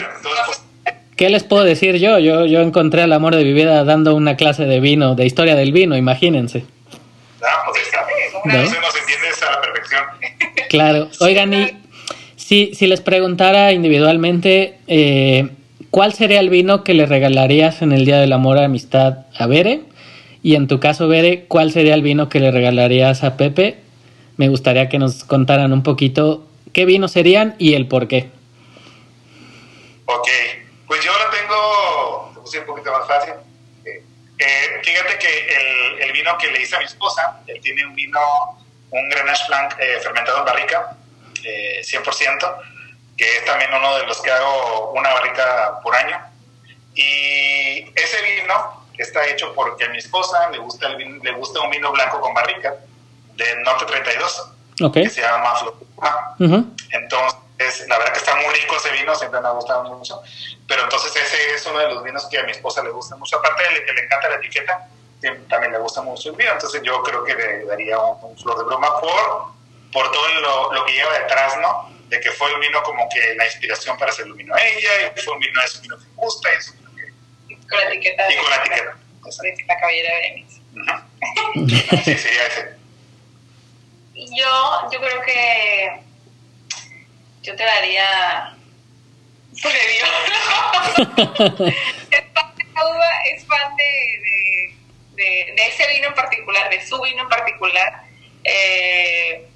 ¿qué 1.16 1.28
les 1.28 1.44
puedo 1.44 1.64
decir 1.64 1.96
yo? 1.96 2.18
yo? 2.18 2.46
Yo 2.46 2.60
encontré 2.60 3.02
el 3.02 3.12
amor 3.12 3.36
de 3.36 3.44
mi 3.44 3.52
vida 3.52 3.84
dando 3.84 4.14
una 4.14 4.36
clase 4.36 4.64
de 4.64 4.80
vino, 4.80 5.14
de 5.14 5.26
historia 5.26 5.54
del 5.54 5.72
vino, 5.72 5.96
imagínense. 5.96 6.64
Ah, 7.42 7.64
pues 7.66 7.82
está. 7.82 8.06
¿No? 8.44 8.62
Eso 8.62 8.80
nos 8.80 8.96
entiendes 8.96 9.42
a 9.42 9.50
la 9.50 9.60
perfección. 9.60 10.04
Claro. 10.70 11.08
Oigan, 11.20 11.52
y 11.52 11.82
si, 12.36 12.74
si 12.74 12.86
les 12.86 13.00
preguntara 13.00 13.72
individualmente, 13.72 14.78
eh, 14.86 15.48
¿cuál 15.90 16.12
sería 16.12 16.40
el 16.40 16.50
vino 16.50 16.84
que 16.84 16.94
le 16.94 17.06
regalarías 17.06 17.82
en 17.82 17.92
el 17.92 18.04
Día 18.04 18.18
del 18.18 18.32
Amor 18.32 18.58
y 18.58 18.64
Amistad 18.64 19.26
a 19.38 19.46
Bere? 19.46 19.82
Y 20.42 20.54
en 20.54 20.68
tu 20.68 20.80
caso, 20.80 21.08
Bere, 21.08 21.44
¿cuál 21.46 21.72
sería 21.72 21.94
el 21.94 22.02
vino 22.02 22.28
que 22.28 22.40
le 22.40 22.50
regalarías 22.50 23.24
a 23.24 23.36
Pepe? 23.36 23.78
Me 24.36 24.48
gustaría 24.48 24.88
que 24.88 24.98
nos 24.98 25.24
contaran 25.24 25.72
un 25.72 25.82
poquito 25.82 26.46
qué 26.72 26.84
vinos 26.84 27.12
serían 27.12 27.56
y 27.58 27.74
el 27.74 27.88
por 27.88 28.06
qué. 28.08 28.30
Ok, 30.06 30.28
pues 30.86 31.04
yo 31.04 31.10
lo 31.12 31.30
tengo, 31.30 32.32
te 32.34 32.40
puse 32.40 32.58
un 32.60 32.66
poquito 32.66 32.92
más 32.92 33.06
fácil. 33.06 33.34
Eh, 33.84 34.02
eh, 34.38 34.80
fíjate 34.82 35.18
que 35.18 36.04
el, 36.04 36.12
vino 36.12 36.38
que 36.38 36.50
le 36.50 36.62
hice 36.62 36.76
a 36.76 36.78
mi 36.78 36.84
esposa, 36.84 37.40
él 37.46 37.60
tiene 37.60 37.84
un 37.84 37.94
vino, 37.94 38.20
un 38.90 39.08
Grenache 39.10 39.44
Blanc 39.48 39.74
eh, 39.78 39.98
fermentado 40.02 40.38
en 40.38 40.44
barrica, 40.44 40.96
100%, 41.42 42.56
que 43.18 43.36
es 43.38 43.44
también 43.44 43.74
uno 43.74 43.98
de 43.98 44.06
los 44.06 44.22
que 44.22 44.30
hago 44.30 44.92
una 44.92 45.12
barrica 45.12 45.80
por 45.82 45.94
año. 45.94 46.16
Y 46.94 47.80
ese 47.98 48.22
vino 48.22 48.86
está 48.96 49.26
hecho 49.26 49.52
porque 49.54 49.84
a 49.84 49.88
mi 49.88 49.98
esposa 49.98 50.48
le 50.50 50.58
gusta, 50.58 50.86
el 50.86 50.96
vino, 50.96 51.22
le 51.22 51.32
gusta 51.32 51.60
un 51.60 51.70
vino 51.70 51.90
blanco 51.92 52.20
con 52.20 52.32
barrica 52.32 52.74
del 53.34 53.62
Norte 53.62 53.86
32, 53.86 54.50
okay. 54.82 55.04
que 55.04 55.10
se 55.10 55.20
llama 55.20 55.54
Flor. 55.56 55.74
Uh 55.80 56.44
-huh. 56.44 56.76
Entonces, 56.90 57.88
la 57.88 57.98
verdad 57.98 58.12
que 58.12 58.18
está 58.18 58.34
muy 58.36 58.54
rico 58.54 58.76
ese 58.76 58.90
vino, 58.90 59.14
siempre 59.14 59.40
me 59.40 59.48
ha 59.48 59.52
gustado 59.52 59.84
mucho. 59.84 60.20
Pero 60.66 60.84
entonces 60.84 61.14
ese 61.16 61.54
es 61.54 61.66
uno 61.66 61.78
de 61.78 61.88
los 61.92 62.02
vinos 62.04 62.26
que 62.26 62.38
a 62.38 62.44
mi 62.44 62.52
esposa 62.52 62.82
le 62.82 62.90
gusta 62.90 63.16
mucho. 63.16 63.38
Aparte 63.38 63.62
de 63.62 63.84
que 63.84 63.92
le 63.92 64.04
encanta 64.04 64.28
la 64.28 64.36
etiqueta, 64.36 64.88
también 65.48 65.72
le 65.72 65.78
gusta 65.78 66.02
mucho 66.02 66.30
el 66.30 66.36
vino. 66.36 66.52
Entonces 66.52 66.82
yo 66.82 67.02
creo 67.02 67.24
que 67.24 67.34
le 67.34 67.64
daría 67.64 67.98
un, 67.98 68.18
un 68.22 68.38
flor 68.38 68.58
de 68.58 68.64
broma 68.64 69.00
por, 69.00 69.46
por 69.92 70.12
todo 70.12 70.28
lo, 70.40 70.72
lo 70.72 70.84
que 70.84 70.92
lleva 70.92 71.18
detrás, 71.18 71.56
¿no? 71.58 71.97
De 72.08 72.20
que 72.20 72.30
fue 72.32 72.52
el 72.52 72.60
vino 72.60 72.82
como 72.82 73.08
que 73.08 73.34
la 73.34 73.44
inspiración 73.44 73.96
para 73.98 74.10
hacer 74.10 74.26
el 74.26 74.34
vino 74.34 74.54
a 74.54 74.66
ella, 74.66 75.12
y 75.14 75.20
fue 75.20 75.34
un 75.34 75.40
vino, 75.40 75.62
es 75.62 75.74
un 75.76 75.82
vino 75.82 75.98
que 75.98 76.04
me 76.04 76.14
gusta, 76.14 76.48
y 76.52 76.76
vino 76.76 76.90
que... 76.96 77.52
Y 77.52 77.56
con 77.56 77.78
la 77.78 77.88
etiqueta. 77.88 78.32
Y 78.32 78.36
con 78.36 78.50
la 78.50 78.56
etiqueta. 78.56 78.96
De 79.42 79.64
la 79.66 79.76
cabellera 79.78 80.14
de 80.14 80.20
Berenice. 80.20 80.60
Uh 80.74 80.78
-huh. 80.78 82.04
sí, 82.04 82.14
sería 82.16 82.46
ese. 82.46 82.78
Yo, 84.14 84.90
yo 84.90 85.00
creo 85.00 85.22
que 85.22 86.00
yo 87.42 87.54
te 87.54 87.62
daría 87.64 88.56
Nebbiolo. 89.64 90.18
es 91.66 92.24
fan 92.32 92.54
de 92.56 92.64
la 92.74 92.86
uva, 92.86 93.10
es 93.32 93.44
fan 93.46 93.76
de, 93.76 93.92
de, 94.22 94.74
de, 95.14 95.52
de, 95.56 95.66
ese 95.66 95.86
vino 95.88 96.08
en 96.08 96.14
particular, 96.14 96.70
de 96.70 96.86
su 96.86 97.00
vino 97.00 97.22
en 97.22 97.28
particular. 97.28 98.02
Eh, 98.44 99.47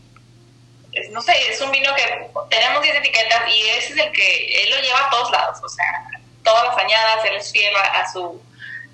no 1.10 1.22
sé, 1.22 1.32
es 1.48 1.60
un 1.60 1.70
vino 1.70 1.94
que 1.94 2.30
tenemos 2.50 2.82
10 2.82 2.96
etiquetas 2.96 3.48
y 3.48 3.68
ese 3.70 3.92
es 3.94 3.98
el 3.98 4.12
que 4.12 4.62
él 4.62 4.70
lo 4.70 4.80
lleva 4.80 5.06
a 5.06 5.10
todos 5.10 5.30
lados, 5.30 5.58
o 5.62 5.68
sea, 5.68 6.06
todas 6.44 6.64
las 6.64 6.78
añadas, 6.78 7.24
él 7.24 7.36
es 7.36 7.50
fiel 7.50 7.74
a 7.76 8.10
su, 8.12 8.42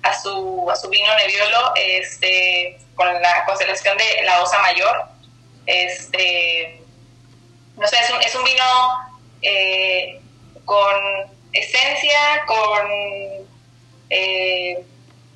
a 0.03 0.13
su, 0.13 0.69
a 0.71 0.75
su 0.75 0.89
vino 0.89 1.13
Nebbiolo, 1.15 1.73
este, 1.75 2.79
con 2.95 3.21
la 3.21 3.45
constelación 3.45 3.97
de 3.97 4.23
la 4.23 4.41
Osa 4.41 4.59
Mayor, 4.59 5.03
este, 5.65 6.81
no 7.75 7.87
sé, 7.87 7.97
es 7.99 8.09
un, 8.09 8.21
es 8.21 8.35
un 8.35 8.43
vino 8.43 8.63
eh, 9.41 10.21
con 10.65 10.95
esencia, 11.51 12.43
con, 12.45 12.87
eh, 14.09 14.83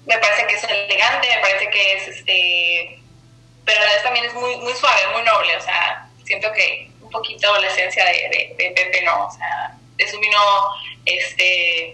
me 0.05 0.17
parece 0.17 0.47
que 0.47 0.55
es 0.55 0.63
elegante, 0.63 1.27
me 1.27 1.41
parece 1.41 1.69
que 1.69 1.93
es, 1.93 2.07
este, 2.07 2.99
pero 3.65 3.81
a 3.81 3.85
la 3.85 3.93
vez 3.93 4.03
también 4.03 4.25
es 4.25 4.33
muy, 4.33 4.55
muy 4.57 4.73
suave, 4.73 5.01
muy 5.13 5.23
noble, 5.23 5.57
o 5.57 5.61
sea, 5.61 6.02
siento 6.23 6.51
que 6.53 6.89
un 7.01 7.09
poquito 7.09 7.59
la 7.59 7.67
esencia 7.67 8.05
de, 8.05 8.11
de, 8.11 8.55
de 8.57 8.71
Pepe 8.71 9.01
no, 9.03 9.27
o 9.27 9.31
sea, 9.31 9.75
es 9.97 10.13
un 10.13 10.21
vino, 10.21 10.37
este, 11.05 11.89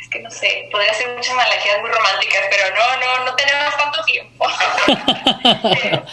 es 0.00 0.08
que 0.10 0.20
no 0.20 0.30
sé, 0.30 0.68
podría 0.70 0.94
ser 0.94 1.14
muchas 1.14 1.32
analogías 1.32 1.80
muy 1.80 1.90
románticas, 1.90 2.42
pero 2.50 2.64
no, 2.74 2.96
no, 3.00 3.24
no 3.30 3.36
tenemos 3.36 3.76
tanto 3.76 4.04
tiempo. 4.04 4.46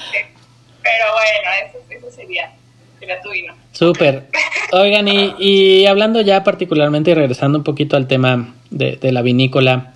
pero 0.83 1.13
bueno, 1.13 1.49
eso, 1.65 1.79
eso 1.89 2.11
sería, 2.11 2.51
sería 2.99 3.21
tu 3.21 3.31
vino. 3.31 3.55
Súper. 3.71 4.27
Oigan, 4.71 5.07
y, 5.07 5.35
y, 5.39 5.85
hablando 5.85 6.21
ya 6.21 6.43
particularmente 6.43 7.11
y 7.11 7.13
regresando 7.13 7.57
un 7.57 7.63
poquito 7.63 7.97
al 7.97 8.07
tema 8.07 8.53
de, 8.69 8.95
de 8.95 9.11
la 9.11 9.21
vinícola, 9.21 9.94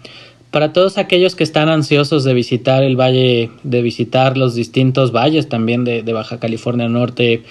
para 0.52 0.74
todos 0.74 0.98
aquellos 0.98 1.36
que 1.36 1.44
están 1.44 1.70
ansiosos 1.70 2.24
de 2.24 2.34
visitar 2.34 2.84
el 2.84 3.00
valle, 3.00 3.52
de 3.64 3.82
visitar 3.82 4.38
los 4.38 4.56
distintos 4.56 5.12
valles 5.12 5.48
también 5.48 5.84
de, 5.84 6.02
de 6.02 6.14
Baja 6.14 6.40
California 6.40 6.90
Norte, 6.90 7.44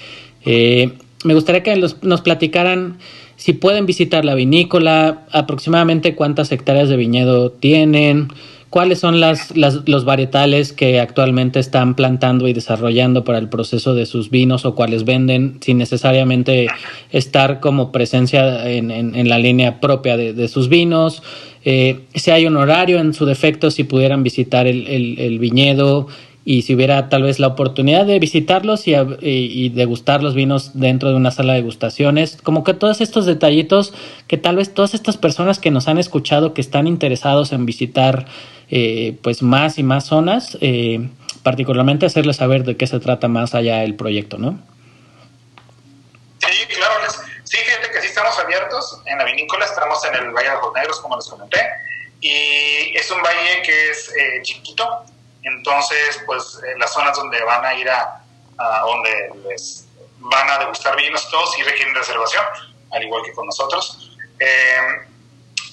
eh, 0.44 0.92
me 1.24 1.34
gustaría 1.34 1.62
que 1.62 1.76
los, 1.76 2.02
nos 2.02 2.20
platicaran 2.20 2.98
si 3.36 3.52
pueden 3.52 3.86
visitar 3.86 4.24
la 4.24 4.34
vinícola, 4.34 5.24
aproximadamente 5.30 6.16
cuántas 6.16 6.50
hectáreas 6.50 6.88
de 6.88 6.96
viñedo 6.96 7.52
tienen, 7.52 8.28
cuáles 8.68 8.98
son 8.98 9.20
las, 9.20 9.56
las, 9.56 9.88
los 9.88 10.04
varietales 10.04 10.72
que 10.72 11.00
actualmente 11.00 11.60
están 11.60 11.94
plantando 11.94 12.48
y 12.48 12.52
desarrollando 12.52 13.24
para 13.24 13.38
el 13.38 13.48
proceso 13.48 13.94
de 13.94 14.06
sus 14.06 14.30
vinos 14.30 14.64
o 14.64 14.74
cuáles 14.74 15.04
venden, 15.04 15.58
sin 15.60 15.78
necesariamente 15.78 16.66
estar 17.12 17.60
como 17.60 17.92
presencia 17.92 18.68
en, 18.68 18.90
en, 18.90 19.14
en 19.14 19.28
la 19.28 19.38
línea 19.38 19.80
propia 19.80 20.16
de, 20.16 20.32
de 20.32 20.48
sus 20.48 20.68
vinos. 20.68 21.22
Eh, 21.64 22.00
si 22.14 22.30
hay 22.30 22.46
un 22.46 22.56
horario 22.56 22.98
en 22.98 23.14
su 23.14 23.26
defecto, 23.26 23.70
si 23.70 23.84
pudieran 23.84 24.22
visitar 24.22 24.66
el, 24.66 24.86
el, 24.86 25.18
el 25.18 25.38
viñedo 25.38 26.08
y 26.48 26.62
si 26.62 26.74
hubiera 26.74 27.10
tal 27.10 27.24
vez 27.24 27.38
la 27.40 27.48
oportunidad 27.48 28.06
de 28.06 28.18
visitarlos 28.18 28.88
y, 28.88 28.94
y, 28.94 29.68
degustar 29.68 30.22
los 30.22 30.34
vinos 30.34 30.70
dentro 30.72 31.10
de 31.10 31.14
una 31.14 31.30
sala 31.30 31.52
de 31.52 31.58
degustaciones, 31.58 32.38
como 32.42 32.64
que 32.64 32.72
todos 32.72 33.02
estos 33.02 33.26
detallitos 33.26 33.92
que 34.26 34.38
tal 34.38 34.56
vez 34.56 34.72
todas 34.72 34.94
estas 34.94 35.18
personas 35.18 35.58
que 35.58 35.70
nos 35.70 35.88
han 35.88 35.98
escuchado 35.98 36.54
que 36.54 36.62
están 36.62 36.86
interesados 36.86 37.52
en 37.52 37.66
visitar 37.66 38.24
eh, 38.70 39.18
pues 39.20 39.42
más 39.42 39.78
y 39.78 39.82
más 39.82 40.06
zonas, 40.06 40.56
eh, 40.62 41.10
particularmente 41.42 42.06
hacerles 42.06 42.36
saber 42.36 42.64
de 42.64 42.78
qué 42.78 42.86
se 42.86 42.98
trata 42.98 43.28
más 43.28 43.54
allá 43.54 43.84
el 43.84 43.94
proyecto, 43.94 44.38
¿no? 44.38 44.58
Sí, 46.38 46.48
claro, 46.74 46.94
sí 47.44 47.58
estamos 48.18 48.38
abiertos 48.40 49.00
en 49.04 49.18
la 49.18 49.24
vinícola, 49.24 49.64
estamos 49.64 50.04
en 50.04 50.14
el 50.16 50.30
Valle 50.32 50.50
de 50.50 50.56
los 50.56 50.72
Negros, 50.74 51.00
como 51.00 51.16
les 51.16 51.28
comenté, 51.28 51.60
y 52.20 52.96
es 52.96 53.08
un 53.12 53.22
valle 53.22 53.62
que 53.62 53.90
es 53.90 54.08
eh, 54.08 54.42
chiquito, 54.42 55.04
entonces, 55.42 56.20
pues 56.26 56.58
eh, 56.66 56.74
las 56.78 56.92
zonas 56.92 57.16
donde 57.16 57.40
van 57.44 57.64
a 57.64 57.74
ir 57.74 57.88
a, 57.88 58.24
donde 58.84 59.30
les 59.48 59.86
van 60.16 60.50
a 60.50 60.58
degustar 60.58 60.96
vinos 60.96 61.30
todos 61.30 61.56
y 61.58 61.62
requieren 61.62 61.94
reservación, 61.94 62.44
al 62.90 63.04
igual 63.04 63.22
que 63.22 63.32
con 63.32 63.46
nosotros. 63.46 64.18
Eh, 64.40 64.80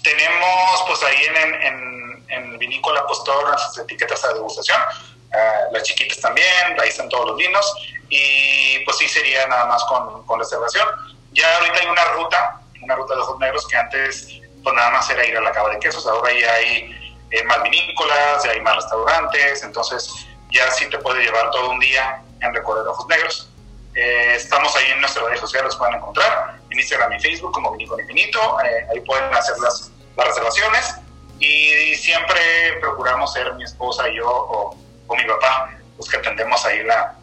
tenemos 0.04 0.84
pues 0.88 1.02
ahí 1.04 1.26
en, 1.26 1.56
en, 1.64 2.26
en 2.30 2.60
Vinícola 2.60 3.08
pues 3.08 3.24
todas 3.24 3.50
las 3.50 3.78
etiquetas 3.80 4.22
de 4.22 4.36
degustación, 4.36 4.80
uh, 4.80 5.74
las 5.74 5.82
chiquitas 5.82 6.22
también, 6.22 6.80
ahí 6.80 6.90
están 6.90 7.10
todos 7.10 7.26
los 7.26 7.38
vinos 7.38 7.74
y 8.10 8.86
pues 8.86 8.98
sí 8.98 9.08
sería 9.08 9.48
nada 9.48 9.66
más 9.66 9.84
con, 9.86 10.24
con 10.28 10.40
reservación. 10.40 11.15
Ya 11.36 11.58
ahorita 11.58 11.80
hay 11.82 11.88
una 11.88 12.04
ruta, 12.16 12.62
una 12.82 12.96
ruta 12.96 13.14
de 13.14 13.22
ojos 13.22 13.40
negros 13.40 13.68
que 13.68 13.78
antes 13.78 14.42
pues 14.64 14.76
nada 14.76 14.90
más 14.90 15.10
era 15.10 15.24
ir 15.26 15.38
a 15.38 15.42
la 15.42 15.52
cava 15.52 15.70
de 15.70 15.80
quesos, 15.80 16.08
ahora 16.08 16.34
ya 16.34 16.52
hay 16.54 17.16
eh, 17.30 17.44
más 17.44 17.62
vinícolas, 17.62 18.44
ya 18.44 18.52
hay 18.52 18.62
más 18.62 18.78
restaurantes, 18.78 19.62
entonces 19.64 20.10
ya 20.52 20.72
sí 20.72 20.90
te 20.90 20.98
puede 20.98 21.22
llevar 21.22 21.52
todo 21.52 21.70
un 21.72 21.80
día 21.80 22.22
en 22.42 22.54
recorrer 22.54 22.88
ojos 22.88 23.06
negros. 23.08 23.52
Eh, 23.94 24.34
estamos 24.36 24.76
ahí 24.76 24.92
en 24.92 25.02
nuestras 25.02 25.26
redes 25.26 25.42
sociales, 25.42 25.68
los 25.68 25.78
pueden 25.78 25.96
encontrar. 25.96 26.56
En 26.70 26.80
Instagram 26.80 27.14
y 27.14 27.20
Facebook 27.20 27.52
como 27.52 27.72
Vinícola 27.74 28.02
Infinito, 28.02 28.58
eh, 28.62 28.88
ahí 28.92 29.00
pueden 29.02 29.34
hacer 29.34 29.58
las, 29.60 29.92
las 30.18 30.28
reservaciones. 30.28 30.96
Y 31.40 31.96
siempre 31.96 32.78
procuramos 32.80 33.34
ser 33.34 33.54
mi 33.56 33.64
esposa 33.66 34.08
y 34.10 34.16
yo 34.16 34.28
o, 34.28 34.78
o 35.08 35.16
mi 35.16 35.26
papá 35.26 35.70
los 35.98 36.10
que 36.10 36.18
atendemos 36.18 36.66
ahí 36.66 36.84
la, 36.84 37.14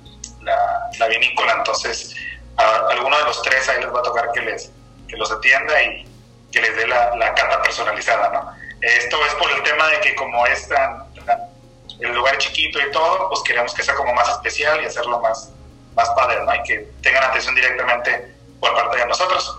la, 0.43 0.91
la 0.99 1.09
vinícola, 1.09 1.53
entonces 1.53 2.15
a, 2.57 2.89
alguno 2.91 3.17
de 3.19 3.25
los 3.25 3.43
tres 3.43 3.69
ahí 3.69 3.83
les 3.83 3.93
va 3.93 4.01
a 4.01 4.03
tocar 4.03 4.31
que 4.33 4.41
les 4.41 4.71
que 5.09 5.17
los 5.17 5.31
atienda 5.31 5.83
y 5.83 6.07
que 6.51 6.61
les 6.61 6.77
dé 6.77 6.87
la, 6.87 7.17
la 7.17 7.35
cata 7.35 7.63
personalizada, 7.63 8.31
¿no? 8.31 8.63
Esto 8.81 9.17
es 9.27 9.35
por 9.35 9.51
el 9.53 9.63
tema 9.63 9.87
de 9.89 10.01
que 10.01 10.15
como 10.15 10.45
es 10.47 10.69
tan, 10.69 11.05
el 12.01 12.15
lugar 12.15 12.37
chiquito 12.39 12.79
y 12.81 12.91
todo, 12.91 13.29
pues 13.29 13.43
queremos 13.43 13.73
que 13.75 13.83
sea 13.83 13.95
como 13.95 14.13
más 14.13 14.29
especial 14.29 14.83
y 14.83 14.87
hacerlo 14.87 15.21
más, 15.21 15.53
más 15.95 16.09
padre, 16.11 16.45
¿no? 16.45 16.55
Y 16.55 16.63
que 16.65 16.89
tengan 17.03 17.25
atención 17.25 17.55
directamente 17.55 18.35
por 18.61 18.75
parte 18.75 18.99
de 18.99 19.07
nosotros. 19.07 19.59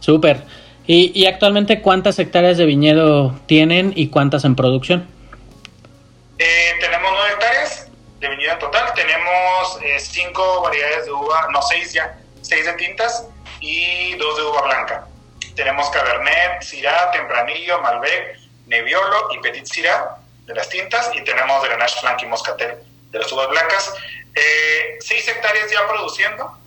Súper. 0.00 0.44
¿Y, 0.86 1.12
¿Y, 1.14 1.26
actualmente 1.26 1.82
cuántas 1.82 2.18
hectáreas 2.18 2.56
de 2.56 2.66
viñedo 2.66 3.38
tienen 3.46 3.92
y 3.94 4.08
cuántas 4.08 4.44
en 4.44 4.56
producción? 4.56 5.06
Eh, 6.38 6.72
tenemos 6.80 7.12
nueve 7.12 7.34
hectáreas 7.34 7.88
de 8.18 8.28
viñedo 8.28 8.52
en 8.54 8.58
total. 8.58 8.92
Tenemos 8.94 9.19
eh, 9.82 9.98
cinco 10.00 10.62
variedades 10.62 11.04
de 11.06 11.12
uva, 11.12 11.48
no 11.50 11.62
seis 11.62 11.92
ya, 11.92 12.18
seis 12.42 12.64
de 12.64 12.72
tintas 12.74 13.26
y 13.60 14.14
dos 14.16 14.36
de 14.36 14.42
uva 14.42 14.62
blanca. 14.62 15.06
Tenemos 15.54 15.90
Cabernet, 15.90 16.62
Syrah, 16.62 17.10
Tempranillo, 17.10 17.80
Malbec, 17.80 18.38
Nebbiolo 18.66 19.32
y 19.32 19.38
Petit 19.38 19.66
Syrah 19.66 20.16
de 20.46 20.54
las 20.54 20.68
tintas 20.68 21.10
y 21.14 21.22
tenemos 21.22 21.62
Grenache 21.62 22.00
Blanc 22.02 22.22
y 22.22 22.26
Moscatel 22.26 22.78
de 23.10 23.18
las 23.18 23.30
uvas 23.32 23.48
blancas. 23.48 23.94
Eh, 24.34 24.98
seis 25.00 25.26
hectáreas 25.28 25.70
ya 25.70 25.86
produciendo 25.88 26.58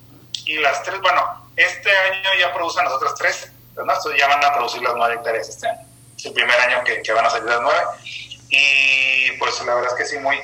y 0.44 0.58
las 0.58 0.82
tres, 0.82 1.00
bueno, 1.00 1.50
este 1.56 1.90
año 1.90 2.30
ya 2.38 2.52
producen 2.52 2.84
las 2.84 2.92
otras 2.92 3.14
tres, 3.14 3.50
¿no? 3.74 3.82
Entonces 3.82 4.18
ya 4.18 4.28
van 4.28 4.44
a 4.44 4.54
producir 4.54 4.82
las 4.82 4.94
nueve 4.94 5.14
hectáreas 5.14 5.48
este 5.48 5.66
año. 5.66 5.80
Es 6.16 6.26
el 6.26 6.32
primer 6.32 6.58
año 6.60 6.84
que, 6.84 7.02
que 7.02 7.12
van 7.12 7.24
a 7.24 7.30
salir 7.30 7.48
las 7.48 7.60
nueve 7.60 7.80
y 8.50 9.32
pues 9.38 9.60
la 9.64 9.74
verdad 9.74 9.90
es 9.92 9.96
que 9.98 10.04
sí, 10.04 10.18
muy, 10.18 10.38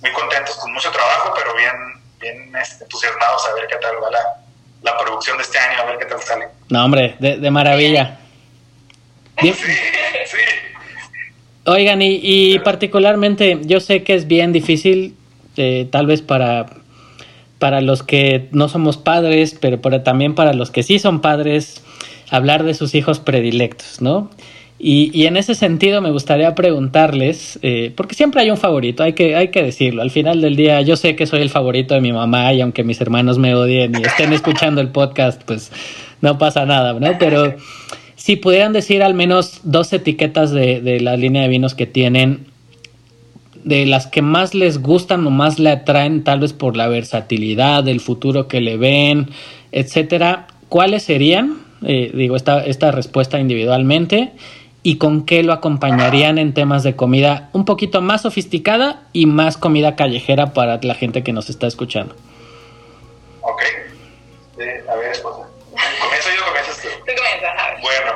muy 0.00 0.12
contentos, 0.12 0.56
con 0.56 0.72
mucho 0.72 0.92
trabajo, 0.92 1.32
pero 1.34 1.54
bien, 1.54 1.97
bien 2.20 2.52
este, 2.60 2.84
entusiasmados 2.84 3.46
a 3.46 3.54
ver 3.54 3.66
qué 3.68 3.76
tal 3.76 3.96
va 4.02 4.10
la, 4.10 4.42
la 4.82 4.98
producción 4.98 5.36
de 5.36 5.42
este 5.42 5.58
año, 5.58 5.82
a 5.82 5.84
ver 5.86 5.98
qué 5.98 6.06
tal 6.06 6.20
sale. 6.20 6.48
No, 6.68 6.84
hombre, 6.84 7.16
de, 7.18 7.36
de 7.38 7.50
maravilla. 7.50 8.18
Sí, 9.40 9.52
sí. 9.52 10.38
Oigan, 11.64 12.00
y, 12.00 12.18
y, 12.22 12.58
particularmente, 12.60 13.58
yo 13.62 13.80
sé 13.80 14.02
que 14.02 14.14
es 14.14 14.26
bien 14.26 14.52
difícil, 14.52 15.14
eh, 15.56 15.86
tal 15.90 16.06
vez 16.06 16.22
para, 16.22 16.66
para 17.58 17.80
los 17.82 18.02
que 18.02 18.48
no 18.52 18.68
somos 18.68 18.96
padres, 18.96 19.56
pero 19.60 19.80
para, 19.80 20.02
también 20.02 20.34
para 20.34 20.54
los 20.54 20.70
que 20.70 20.82
sí 20.82 20.98
son 20.98 21.20
padres, 21.20 21.82
hablar 22.30 22.64
de 22.64 22.74
sus 22.74 22.94
hijos 22.94 23.20
predilectos, 23.20 24.00
¿no? 24.00 24.30
Y, 24.80 25.26
en 25.26 25.36
ese 25.36 25.56
sentido 25.56 26.00
me 26.00 26.12
gustaría 26.12 26.54
preguntarles, 26.54 27.58
eh, 27.62 27.92
porque 27.96 28.14
siempre 28.14 28.42
hay 28.42 28.50
un 28.50 28.56
favorito, 28.56 29.02
hay 29.02 29.12
que, 29.12 29.34
hay 29.34 29.48
que 29.48 29.60
decirlo, 29.60 30.02
al 30.02 30.12
final 30.12 30.40
del 30.40 30.54
día 30.54 30.80
yo 30.82 30.94
sé 30.94 31.16
que 31.16 31.26
soy 31.26 31.42
el 31.42 31.50
favorito 31.50 31.94
de 31.94 32.00
mi 32.00 32.12
mamá 32.12 32.52
y 32.52 32.60
aunque 32.60 32.84
mis 32.84 33.00
hermanos 33.00 33.38
me 33.38 33.56
odien 33.56 33.92
y 33.98 34.02
estén 34.02 34.32
escuchando 34.32 34.80
el 34.80 34.90
podcast, 34.90 35.42
pues 35.42 35.72
no 36.20 36.38
pasa 36.38 36.64
nada, 36.64 36.92
¿no? 36.92 37.18
Pero 37.18 37.56
si 38.14 38.36
pudieran 38.36 38.72
decir 38.72 39.02
al 39.02 39.14
menos 39.14 39.62
dos 39.64 39.92
etiquetas 39.92 40.52
de, 40.52 40.80
de, 40.80 41.00
la 41.00 41.16
línea 41.16 41.42
de 41.42 41.48
vinos 41.48 41.74
que 41.74 41.86
tienen, 41.86 42.46
de 43.64 43.84
las 43.84 44.06
que 44.06 44.22
más 44.22 44.54
les 44.54 44.78
gustan 44.78 45.26
o 45.26 45.30
más 45.30 45.58
le 45.58 45.70
atraen, 45.70 46.22
tal 46.22 46.38
vez 46.38 46.52
por 46.52 46.76
la 46.76 46.86
versatilidad, 46.86 47.88
el 47.88 47.98
futuro 47.98 48.46
que 48.46 48.60
le 48.60 48.76
ven, 48.76 49.30
etcétera, 49.72 50.46
¿cuáles 50.68 51.02
serían? 51.02 51.58
Eh, 51.82 52.12
digo, 52.14 52.36
esta, 52.36 52.64
esta 52.64 52.92
respuesta 52.92 53.40
individualmente 53.40 54.32
y 54.88 54.96
con 54.96 55.26
qué 55.26 55.42
lo 55.42 55.52
acompañarían 55.52 56.38
en 56.38 56.54
temas 56.54 56.82
de 56.82 56.96
comida 56.96 57.50
un 57.52 57.66
poquito 57.66 58.00
más 58.00 58.22
sofisticada 58.22 59.02
y 59.12 59.26
más 59.26 59.58
comida 59.58 59.96
callejera 59.96 60.54
para 60.54 60.80
la 60.80 60.94
gente 60.94 61.22
que 61.22 61.30
nos 61.34 61.50
está 61.50 61.66
escuchando. 61.66 62.16
Ok. 63.42 63.60
Eh, 64.58 64.84
a 64.90 64.94
ver, 64.96 65.12
esposa. 65.12 65.46
¿Comienzo 66.00 66.30
yo 66.34 66.42
o 66.42 66.46
comienzas 66.46 66.80
tú? 66.80 66.88
Tú 66.88 67.12
comienzas, 67.14 67.50
a 67.58 67.68
ver. 67.68 67.80
Bueno, 67.82 68.12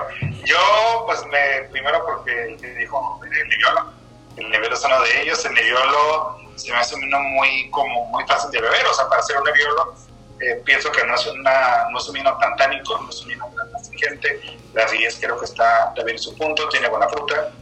yo, 0.47 1.05
pues, 1.05 1.23
me, 1.27 1.69
primero 1.69 2.03
porque 2.07 2.57
dijo 2.79 3.21
el 3.23 3.49
Nebbiolo. 3.49 3.93
El 4.39 4.49
Nebbiolo 4.49 4.75
es 4.75 4.85
uno 4.87 5.03
de 5.03 5.23
ellos. 5.25 5.45
El 5.45 5.53
Nebbiolo 5.53 6.39
se 6.57 6.73
me 6.73 6.79
hace 6.79 6.95
un 6.95 7.03
vino 7.03 7.21
muy, 7.21 7.69
como, 7.69 8.07
muy 8.07 8.25
fácil 8.25 8.51
de 8.51 8.63
beber. 8.63 8.87
O 8.87 8.95
sea, 8.95 9.07
para 9.11 9.21
hacer 9.21 9.37
un 9.37 9.45
Nebbiolo, 9.45 9.95
eh, 10.43 10.61
pienso 10.65 10.91
que 10.91 11.07
no 11.07 11.15
es, 11.15 11.25
una, 11.27 11.87
no 11.91 11.99
es 11.99 12.09
un 12.09 12.15
vino 12.15 12.37
tan 12.39 12.57
tánico, 12.57 12.99
no 12.99 13.09
es 13.09 13.21
un 13.23 13.29
vino 13.29 13.49
tan 13.57 13.73
astringente. 13.77 14.41
La 14.75 14.85
acidez 14.85 15.19
creo 15.21 15.39
que 15.39 15.45
está 15.45 15.93
bien 15.95 16.11
en 16.11 16.19
su 16.19 16.37
punto, 16.37 16.69
tiene 16.69 16.89
buena 16.89 17.09
fruta. 17.09 17.53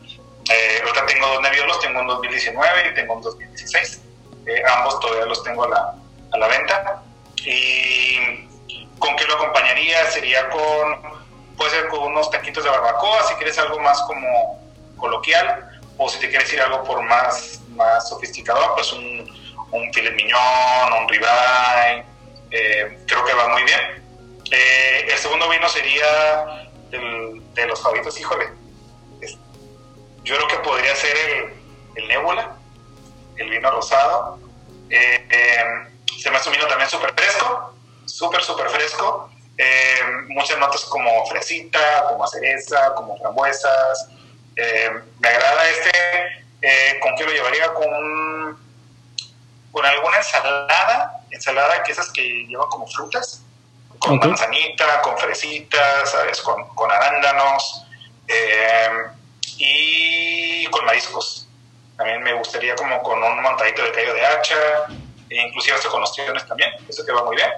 Eh, 0.50 0.80
ahorita 0.82 1.04
tengo 1.04 1.26
dos 1.26 1.42
Nebbiolos, 1.42 1.78
tengo 1.80 2.00
un 2.00 2.06
2019 2.06 2.88
y 2.88 2.94
tengo 2.94 3.14
un 3.14 3.20
2016. 3.20 4.00
Eh, 4.46 4.62
ambos 4.78 4.98
todavía 5.00 5.26
los 5.26 5.44
tengo 5.44 5.64
a 5.64 5.68
la, 5.68 5.94
a 6.32 6.38
la 6.38 6.48
venta. 6.48 7.02
Y 7.44 8.48
con 8.98 9.14
qué 9.16 9.26
lo 9.26 9.34
acompañaría 9.34 10.10
sería 10.10 10.48
con, 10.48 11.20
puede 11.58 11.70
ser 11.72 11.88
con 11.88 12.00
unos 12.00 12.30
taquitos 12.30 12.64
de 12.64 12.70
barbacoa, 12.70 13.24
si 13.24 13.34
quieres 13.34 13.58
algo 13.58 13.78
más 13.80 14.00
como 14.02 14.58
coloquial, 14.96 15.82
o 15.98 16.08
si 16.08 16.18
te 16.18 16.30
quieres 16.30 16.50
ir 16.54 16.62
algo 16.62 16.82
por 16.84 17.02
más, 17.02 17.60
más 17.76 18.08
sofisticado, 18.08 18.74
pues 18.74 18.90
un, 18.94 19.38
un 19.70 19.92
filet 19.92 20.14
mignon, 20.14 20.92
un 20.98 21.08
ribeye, 21.08 22.09
eh, 22.50 22.98
creo 23.06 23.24
que 23.24 23.34
va 23.34 23.48
muy 23.48 23.62
bien. 23.62 23.80
Eh, 24.50 25.06
el 25.08 25.18
segundo 25.18 25.48
vino 25.48 25.68
sería 25.68 26.68
de 26.90 27.66
los 27.66 27.80
favoritos, 27.80 28.18
híjole. 28.18 28.48
Es, 29.20 29.36
yo 30.24 30.36
creo 30.36 30.48
que 30.48 30.56
podría 30.58 30.94
ser 30.96 31.16
el, 31.16 31.52
el 31.94 32.08
Nebula, 32.08 32.56
el 33.36 33.50
vino 33.50 33.70
rosado. 33.70 34.38
Eh, 34.90 35.28
se 36.20 36.30
me 36.30 36.36
hace 36.36 36.48
un 36.48 36.56
vino 36.56 36.66
también 36.66 36.90
súper 36.90 37.12
fresco, 37.14 37.74
súper, 38.06 38.42
súper 38.42 38.68
fresco. 38.68 39.30
muchas 40.28 40.58
notas 40.58 40.84
como 40.86 41.26
fresita, 41.26 42.04
como 42.08 42.26
cereza, 42.26 42.94
como 42.94 43.16
frambuesas. 43.18 44.08
me 44.56 45.28
agrada 45.28 45.68
este. 45.68 45.90
¿Con 47.00 47.14
qué 47.16 47.24
lo 47.24 47.32
llevaría? 47.32 47.72
Con, 47.72 48.58
con 49.72 49.86
alguna 49.86 50.18
ensalada 50.18 51.19
ensalada 51.30 51.82
que 51.82 51.92
esas 51.92 52.10
que 52.10 52.22
llevan 52.46 52.68
como 52.68 52.86
frutas, 52.86 53.42
con 53.98 54.18
okay. 54.18 54.30
manzanita, 54.30 55.02
con 55.02 55.18
fresitas, 55.18 56.10
¿sabes? 56.10 56.40
Con, 56.40 56.68
con 56.68 56.90
arándanos 56.90 57.84
eh, 58.26 58.88
y 59.58 60.66
con 60.66 60.84
mariscos. 60.84 61.46
También 61.96 62.22
me 62.22 62.32
gustaría 62.32 62.74
como 62.76 63.02
con 63.02 63.22
un 63.22 63.42
montadito 63.42 63.82
de 63.82 63.92
callo 63.92 64.14
de 64.14 64.24
hacha, 64.24 64.56
e 65.28 65.36
inclusive 65.36 65.76
hasta 65.76 65.90
con 65.90 66.02
ostiones 66.02 66.46
también, 66.46 66.70
eso 66.88 67.04
que 67.04 67.12
va 67.12 67.24
muy 67.24 67.36
bien. 67.36 67.50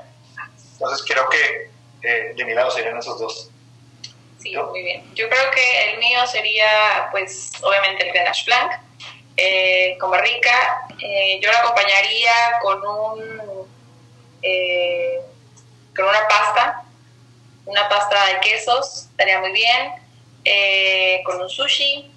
Entonces 0.73 1.07
creo 1.07 1.29
que 1.29 1.71
eh, 2.03 2.35
de 2.37 2.45
mi 2.45 2.55
lado 2.55 2.71
serían 2.71 2.99
esos 2.99 3.19
dos. 3.21 3.51
Sí, 4.41 4.57
muy 4.57 4.83
bien. 4.83 5.15
Yo 5.15 5.29
creo 5.29 5.51
que 5.53 5.93
el 5.93 5.99
mío 6.01 6.27
sería, 6.27 7.09
pues, 7.13 7.53
obviamente 7.63 8.05
el 8.05 8.13
Grenache 8.13 8.45
Blanc, 8.47 8.73
eh, 9.37 9.97
como 10.01 10.15
rica. 10.17 10.87
Eh, 11.01 11.41
yo 11.41 11.51
lo 11.51 11.59
acompañaría 11.59 12.33
con 12.63 12.87
un 12.87 13.69
eh, 14.43 15.21
con 15.95 16.07
una 16.07 16.27
pasta, 16.29 16.83
una 17.67 17.89
pasta 17.89 18.27
de 18.27 18.41
quesos, 18.41 19.07
estaría 19.11 19.39
muy 19.41 19.53
bien, 19.53 19.93
eh, 20.45 21.23
con 21.25 21.41
un 21.41 21.49
sushi, 21.49 22.11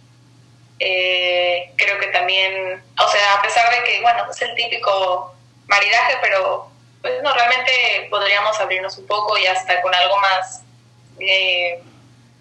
Eh, 0.79 1.71
creo 1.77 1.97
que 1.99 2.07
también, 2.07 2.83
o 2.99 3.07
sea, 3.07 3.35
a 3.35 3.41
pesar 3.41 3.71
de 3.71 3.81
que, 3.85 4.01
bueno, 4.01 4.29
es 4.29 4.41
el 4.41 4.53
típico 4.55 5.33
maridaje, 5.67 6.17
pero 6.21 6.69
pues 7.01 7.23
no, 7.23 7.33
realmente 7.33 8.07
podríamos 8.09 8.59
abrirnos 8.59 8.97
un 8.97 9.07
poco 9.07 9.37
y 9.37 9.45
hasta 9.45 9.81
con 9.81 9.95
algo 9.95 10.17
más, 10.19 10.63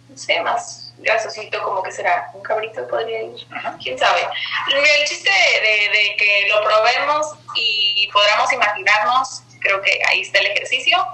no 0.09 0.17
sé, 0.17 0.41
más 0.41 0.84
grasosito, 0.99 1.63
como 1.63 1.83
que 1.83 1.93
será, 1.93 2.31
un 2.35 2.43
cabrito 2.43 2.87
podría 2.89 3.23
ir, 3.23 3.47
quién 3.83 3.99
sabe. 3.99 4.27
El 4.73 5.09
chiste 5.09 5.31
de, 5.31 5.89
de 5.91 6.17
que 6.17 6.47
lo 6.49 6.63
probemos 6.63 7.35
y 7.55 8.09
podamos 8.13 8.53
imaginarnos, 8.53 9.43
creo 9.61 9.81
que 9.83 10.01
ahí 10.09 10.23
está 10.23 10.39
el 10.39 10.47
ejercicio, 10.47 11.05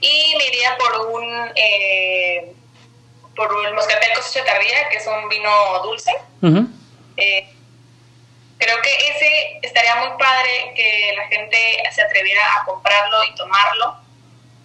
y 0.00 0.34
me 0.38 0.46
iría 0.46 0.76
por 0.78 1.06
un... 1.08 1.52
Eh, 1.56 2.54
por 3.36 3.66
el 3.66 3.74
Moscatel 3.74 4.12
Cosecha 4.14 4.44
Tardía, 4.44 4.88
que 4.90 4.98
es 4.98 5.06
un 5.06 5.28
vino 5.28 5.50
dulce. 5.82 6.12
eh, 7.16 7.48
creo 8.58 8.80
que 8.80 8.94
ese 9.08 9.58
estaría 9.62 9.96
muy 9.96 10.16
padre 10.16 10.72
que 10.76 11.14
la 11.16 11.26
gente 11.26 11.82
se 11.90 12.02
atreviera 12.02 12.42
a 12.54 12.64
comprarlo 12.64 13.24
y 13.24 13.34
tomarlo, 13.34 13.96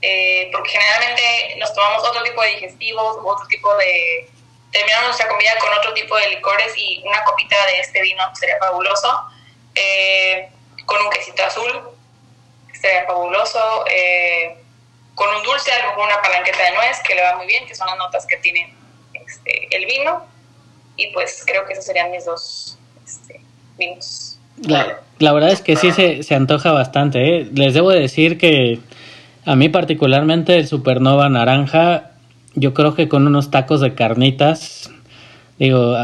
eh, 0.02 0.50
porque 0.52 0.70
generalmente 0.70 1.56
nos 1.58 1.74
tomamos 1.74 2.08
otro 2.08 2.22
tipo 2.24 2.42
de 2.42 2.50
digestivos, 2.50 3.18
otro 3.24 3.48
tipo 3.48 3.76
de... 3.78 4.30
Terminamos 4.72 5.08
nuestra 5.08 5.28
comida 5.28 5.52
con 5.60 5.74
otro 5.78 5.94
tipo 5.94 6.16
de 6.18 6.30
licores 6.30 6.74
y 6.78 7.02
una 7.06 7.24
copita 7.24 7.56
de 7.68 7.80
este 7.80 8.02
vino 8.02 8.24
sería 8.36 8.58
fabuloso, 8.60 9.26
eh, 9.76 10.50
con 10.86 11.02
un 11.02 11.10
quesito 11.10 11.44
azul, 11.44 11.90
sería 12.74 13.06
fabuloso. 13.06 13.86
Eh, 13.90 14.58
con 15.20 15.36
un 15.36 15.44
dulce, 15.44 15.70
a 15.70 15.86
lo 15.86 16.02
una 16.02 16.22
palanqueta 16.22 16.64
de 16.64 16.72
nuez 16.78 16.98
que 17.06 17.14
le 17.14 17.22
va 17.22 17.36
muy 17.36 17.46
bien, 17.46 17.68
que 17.68 17.76
son 17.76 17.88
las 17.88 17.98
notas 17.98 18.26
que 18.26 18.38
tiene 18.38 18.74
este, 19.14 19.68
el 19.76 19.86
vino. 19.86 20.26
Y 20.96 21.08
pues 21.08 21.44
creo 21.46 21.66
que 21.66 21.74
esos 21.74 21.84
serían 21.84 22.10
mis 22.10 22.24
dos 22.24 22.78
este, 23.06 23.42
vinos. 23.78 24.40
La, 24.62 25.02
la, 25.18 25.34
verdad 25.34 25.50
es 25.50 25.62
que 25.62 25.76
sí 25.76 25.92
se, 25.92 26.24
se 26.24 26.36
antoja 26.36 26.72
bastante. 26.72 27.20
¿eh? 27.20 27.48
Les 27.54 27.74
debo 27.74 27.90
decir 27.90 28.38
que 28.38 28.80
a 29.46 29.58
mí 29.58 29.68
particularmente 29.68 30.56
el 30.58 30.68
Supernova 30.70 31.28
Naranja, 31.28 32.09
yo 32.56 32.74
creo 32.74 32.94
que 32.96 33.08
con 33.08 33.28
unos 33.28 33.52
tacos 33.52 33.82
de 33.82 33.94
carnitas, 33.94 34.92
digo, 35.58 35.96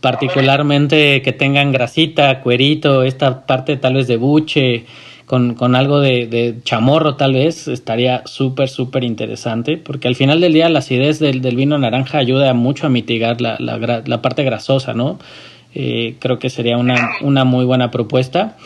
particularmente 0.00 1.22
que 1.22 1.32
tengan 1.32 1.72
grasita, 1.72 2.40
cuerito, 2.40 3.02
esta 3.02 3.46
parte 3.46 3.76
tal 3.76 3.94
vez 3.94 4.06
de 4.06 4.16
buche 4.16 4.86
con, 5.26 5.54
con 5.54 5.74
algo 5.74 6.00
de, 6.00 6.26
de, 6.26 6.56
chamorro 6.64 7.16
tal 7.16 7.32
vez, 7.32 7.66
estaría 7.68 8.22
súper, 8.26 8.68
súper 8.68 9.04
interesante, 9.04 9.78
porque 9.78 10.08
al 10.08 10.16
final 10.16 10.40
del 10.40 10.52
día 10.52 10.68
la 10.68 10.80
acidez 10.80 11.18
del, 11.18 11.40
del 11.40 11.56
vino 11.56 11.78
naranja 11.78 12.18
ayuda 12.18 12.52
mucho 12.52 12.86
a 12.86 12.90
mitigar 12.90 13.40
la, 13.40 13.56
la, 13.58 14.02
la 14.04 14.22
parte 14.22 14.44
grasosa, 14.44 14.92
¿no? 14.92 15.18
Eh, 15.74 16.16
creo 16.20 16.38
que 16.38 16.50
sería 16.50 16.78
una, 16.78 17.10
una 17.20 17.44
muy 17.44 17.64
buena 17.64 17.90
propuesta. 17.90 18.56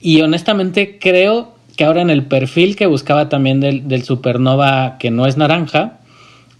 Y 0.00 0.20
honestamente 0.22 0.98
creo 0.98 1.54
que 1.76 1.84
ahora 1.84 2.02
en 2.02 2.10
el 2.10 2.24
perfil 2.24 2.74
que 2.74 2.86
buscaba 2.86 3.28
también 3.28 3.60
del, 3.60 3.86
del 3.86 4.02
supernova 4.02 4.96
que 4.98 5.10
no 5.10 5.26
es 5.26 5.36
naranja, 5.36 5.98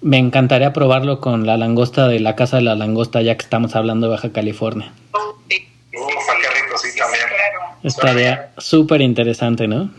me 0.01 0.19
encantaría 0.19 0.73
probarlo 0.73 1.21
con 1.21 1.47
la 1.47 1.57
langosta 1.57 2.09
de 2.09 2.21
la 2.21 2.37
casa 2.37 2.57
de 2.57 2.63
la 2.63 2.75
langosta, 2.75 3.23
ya 3.23 3.37
que 3.37 3.43
estamos 3.43 3.75
hablando 3.77 4.07
de 4.07 4.13
Baja 4.15 4.33
California. 4.33 4.93
Sí. 5.49 5.69
Ufa, 5.95 6.33
qué 6.41 6.63
rico, 6.63 6.79
sí, 6.79 6.89
también. 6.99 7.25
Estaría 7.83 8.53
súper 8.59 9.01
interesante, 9.01 9.67
¿no? 9.67 9.91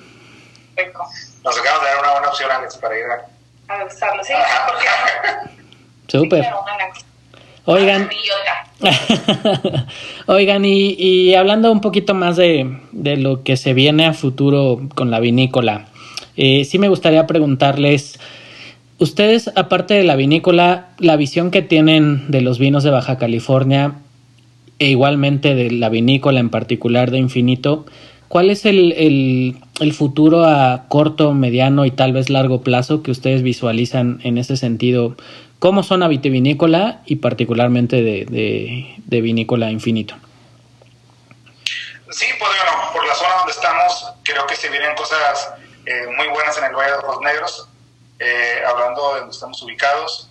Rico. 0.78 1.08
Nos 1.43 1.58
acabamos 1.58 1.84
de 1.84 1.89
dar 1.89 2.00
una 2.00 2.12
buena 2.12 2.28
opción, 2.30 2.52
Alex, 2.52 2.78
para 2.78 2.97
ir 2.97 3.06
a... 3.06 3.74
A 3.74 3.89
sí, 3.89 4.34
porque 4.68 4.86
Súper. 6.18 6.45
Oigan, 7.66 8.10
oigan, 10.26 10.66
y, 10.66 10.95
y, 10.97 11.36
hablando 11.36 11.72
un 11.72 11.82
poquito 11.82 12.16
más 12.16 12.36
de, 12.36 12.80
de, 12.91 13.16
lo 13.16 13.43
que 13.43 13.58
se 13.58 13.74
viene 13.74 14.08
a 14.08 14.14
futuro 14.14 14.80
con 14.95 15.12
la 15.12 15.20
vinícola, 15.20 15.86
eh, 16.36 16.66
sí 16.66 16.80
me 16.80 16.88
gustaría 16.88 17.28
preguntarles, 17.28 18.20
ustedes, 19.00 19.50
aparte 19.56 19.95
de 19.95 20.04
la 20.04 20.16
vinícola, 20.16 20.89
la 21.00 21.16
visión 21.16 21.52
que 21.52 21.62
tienen 21.62 22.30
de 22.30 22.41
los 22.41 22.60
vinos 22.60 22.84
de 22.84 22.91
Baja 22.91 23.18
California, 23.18 23.95
e 24.78 24.88
igualmente 24.88 25.56
de 25.56 25.72
la 25.72 25.89
vinícola 25.89 26.39
en 26.39 26.50
particular 26.50 27.12
de 27.12 27.18
Infinito, 27.18 27.86
¿cuál 28.30 28.50
es 28.50 28.66
el, 28.66 28.93
el, 28.93 29.58
el, 29.82 29.93
futuro 29.93 30.45
a 30.45 30.86
corto, 30.88 31.34
mediano 31.34 31.86
y 31.86 31.91
tal 31.91 32.14
vez 32.14 32.30
largo 32.30 32.62
plazo 32.62 33.04
que 33.04 33.12
ustedes 33.12 33.43
visualizan 33.43 34.22
en 34.24 34.38
ese 34.38 34.56
sentido 34.56 35.18
como 35.60 35.84
zona 35.84 36.08
vitivinícola 36.08 37.02
y 37.06 37.18
particularmente 37.18 38.02
de, 38.02 38.26
de, 38.26 38.95
de 39.06 39.22
vinícola 39.22 39.70
Infinito? 39.70 40.16
Sí, 42.12 42.26
pues 42.39 42.52
bueno, 42.52 42.91
por 42.93 43.06
la 43.06 43.14
zona 43.14 43.36
donde 43.39 43.52
estamos, 43.52 44.14
creo 44.24 44.47
que 44.47 44.56
se 44.56 44.70
vienen 44.70 44.95
cosas 44.95 45.54
eh, 45.86 46.06
muy 46.16 46.28
buenas 46.30 46.58
en 46.58 46.64
el 46.64 46.74
Valle 46.74 46.91
de 46.91 47.02
los 47.06 47.22
Negros, 47.22 47.68
eh, 48.20 48.63
hablando 48.67 49.13
de 49.13 49.20
donde 49.22 49.34
estamos 49.34 49.61
ubicados. 49.63 50.30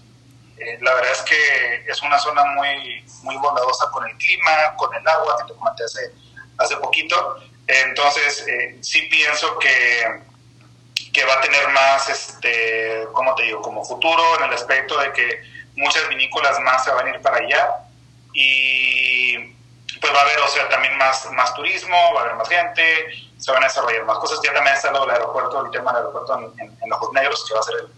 Eh, 0.58 0.78
la 0.80 0.94
verdad 0.94 1.12
es 1.12 1.22
que 1.22 1.84
es 1.86 2.02
una 2.02 2.18
zona 2.18 2.44
muy, 2.44 3.04
muy 3.22 3.36
bondadosa 3.36 3.90
con 3.90 4.06
el 4.08 4.16
clima, 4.16 4.74
con 4.76 4.94
el 4.94 5.06
agua, 5.06 5.36
que 5.38 5.52
te 5.52 5.58
comenté 5.58 5.84
hace, 5.84 6.12
hace 6.58 6.76
poquito. 6.76 7.38
Entonces, 7.66 8.46
eh, 8.48 8.78
sí 8.80 9.02
pienso 9.02 9.58
que, 9.58 10.20
que 11.12 11.24
va 11.24 11.34
a 11.34 11.40
tener 11.40 11.68
más, 11.68 12.08
este, 12.08 13.06
¿cómo 13.12 13.34
te 13.34 13.44
digo?, 13.44 13.62
como 13.62 13.84
futuro 13.84 14.22
en 14.38 14.44
el 14.44 14.54
aspecto 14.54 14.98
de 14.98 15.12
que 15.12 15.42
muchas 15.76 16.08
vinícolas 16.08 16.58
más 16.60 16.84
se 16.84 16.90
van 16.90 17.06
a 17.06 17.10
ir 17.10 17.20
para 17.20 17.36
allá 17.36 17.68
y 18.32 19.36
pues 20.00 20.12
va 20.12 20.18
a 20.18 20.22
haber, 20.22 20.38
o 20.40 20.48
sea, 20.48 20.68
también 20.68 20.96
más, 20.96 21.30
más 21.32 21.54
turismo, 21.54 21.96
va 22.14 22.20
a 22.20 22.24
haber 22.24 22.36
más 22.36 22.48
gente, 22.48 23.27
se 23.38 23.52
van 23.52 23.62
a 23.62 23.66
desarrollar 23.66 24.04
más 24.04 24.18
cosas. 24.18 24.40
Ya 24.44 24.52
también 24.52 24.76
está 24.76 24.90
lo 24.90 25.00
del 25.00 25.10
aeropuerto, 25.10 25.64
el 25.64 25.70
tema 25.70 25.92
del 25.92 26.06
aeropuerto 26.06 26.38
en, 26.38 26.60
en, 26.66 26.78
en 26.82 26.92
Ojos 26.92 27.12
Negros, 27.12 27.44
que 27.46 27.54
va 27.54 27.60
a 27.60 27.62
ser 27.62 27.74
el, 27.76 27.88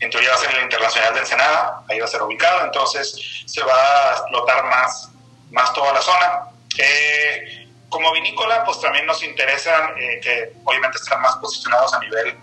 en 0.00 0.10
teoría 0.10 0.30
va 0.30 0.36
a 0.36 0.38
ser 0.38 0.54
el 0.54 0.62
Internacional 0.62 1.14
de 1.14 1.20
Ensenada, 1.20 1.82
ahí 1.88 1.98
va 1.98 2.04
a 2.04 2.08
ser 2.08 2.22
ubicado, 2.22 2.64
entonces 2.64 3.42
se 3.46 3.62
va 3.62 4.10
a 4.10 4.12
explotar 4.12 4.64
más, 4.64 5.08
más 5.50 5.72
toda 5.72 5.92
la 5.92 6.02
zona. 6.02 6.48
Eh, 6.78 7.68
como 7.88 8.12
vinícola, 8.12 8.64
pues 8.64 8.80
también 8.80 9.06
nos 9.06 9.22
interesan 9.22 9.94
eh, 9.96 10.20
que 10.20 10.52
obviamente 10.64 10.98
están 10.98 11.20
más 11.22 11.36
posicionados 11.36 11.94
a 11.94 12.00
nivel, 12.00 12.36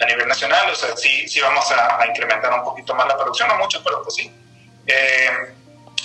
a 0.00 0.04
nivel 0.04 0.26
nacional, 0.26 0.70
o 0.70 0.74
sea, 0.74 0.96
sí, 0.96 1.28
sí 1.28 1.40
vamos 1.40 1.70
a, 1.70 2.00
a 2.00 2.06
incrementar 2.06 2.52
un 2.52 2.64
poquito 2.64 2.94
más 2.94 3.06
la 3.06 3.16
producción, 3.16 3.48
no 3.48 3.56
mucho, 3.56 3.82
pero 3.84 4.02
pues 4.02 4.16
sí. 4.16 4.32
Eh, 4.86 5.30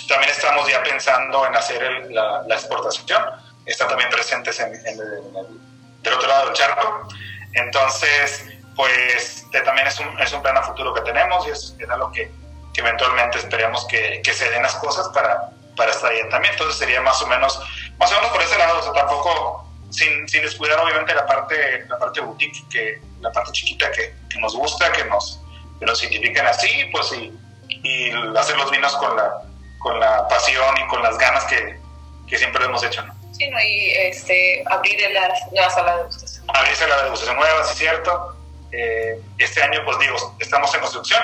también 0.08 0.30
estamos 0.30 0.68
ya 0.68 0.82
pensando 0.82 1.46
en 1.46 1.56
hacer 1.56 1.82
el, 1.82 2.14
la, 2.14 2.42
la, 2.46 2.54
exportación, 2.54 3.22
están 3.66 3.88
también 3.88 4.10
presentes 4.10 4.58
en, 4.60 4.74
en, 4.74 4.86
en 4.86 5.36
el, 5.36 5.60
del 6.02 6.14
otro 6.14 6.28
lado 6.28 6.46
del 6.46 6.54
charco, 6.54 7.08
entonces 7.54 8.52
pues 8.76 9.46
también 9.64 9.86
es 9.86 9.98
un, 10.00 10.20
es 10.20 10.32
un 10.32 10.42
plan 10.42 10.56
a 10.56 10.62
futuro 10.62 10.94
que 10.94 11.02
tenemos 11.02 11.46
y 11.46 11.50
es, 11.50 11.76
es 11.78 11.90
algo 11.90 12.10
que, 12.12 12.30
eventualmente 12.74 13.38
esperamos 13.38 13.86
que, 13.86 14.22
que, 14.24 14.32
se 14.32 14.48
den 14.50 14.62
las 14.62 14.74
cosas 14.76 15.08
para, 15.10 15.50
para 15.76 15.90
estar 15.90 16.10
ahí 16.10 16.26
también. 16.30 16.54
Entonces 16.54 16.78
sería 16.78 17.02
más 17.02 17.20
o 17.20 17.26
menos, 17.26 17.60
más 17.98 18.10
o 18.10 18.14
menos 18.14 18.30
por 18.30 18.40
ese 18.40 18.56
lado, 18.56 18.80
o 18.80 18.82
sea, 18.82 18.92
tampoco 18.94 19.70
sin, 19.90 20.26
sin 20.26 20.40
descuidar 20.40 20.80
obviamente 20.80 21.14
la 21.14 21.26
parte, 21.26 21.84
la 21.86 21.98
parte 21.98 22.20
boutique, 22.20 22.66
que, 22.70 23.00
la 23.20 23.30
parte 23.30 23.52
chiquita 23.52 23.92
que, 23.92 24.14
que 24.30 24.40
nos 24.40 24.56
gusta, 24.56 24.90
que 24.92 25.04
nos, 25.04 25.38
que 25.78 25.84
nos 25.84 26.02
identifiquen 26.02 26.46
así, 26.46 26.88
pues 26.92 27.12
y, 27.12 27.38
y 27.68 28.10
hacer 28.36 28.56
los 28.56 28.70
vinos 28.70 28.96
con 28.96 29.16
la, 29.16 29.42
con 29.78 30.00
la 30.00 30.26
pasión 30.28 30.74
y 30.78 30.88
con 30.88 31.02
las 31.02 31.18
ganas 31.18 31.44
que, 31.44 31.78
que 32.26 32.38
siempre 32.38 32.64
hemos 32.64 32.82
hecho. 32.82 33.04
¿no? 33.04 33.14
Sí, 33.32 33.48
¿no? 33.48 33.60
y 33.60 33.90
este, 33.92 34.62
abrir 34.70 35.00
las 35.10 35.52
nuevas 35.52 35.74
salas 35.74 35.96
de 35.96 36.02
degustación. 36.02 36.44
Abrirse 36.48 36.86
la 36.86 37.02
degustación 37.04 37.36
nueva, 37.36 37.64
sí 37.64 37.76
cierto 37.76 38.36
eh, 38.72 39.20
este 39.38 39.62
año, 39.62 39.80
pues 39.84 39.98
digo, 39.98 40.36
estamos 40.40 40.74
en 40.74 40.80
construcción. 40.80 41.22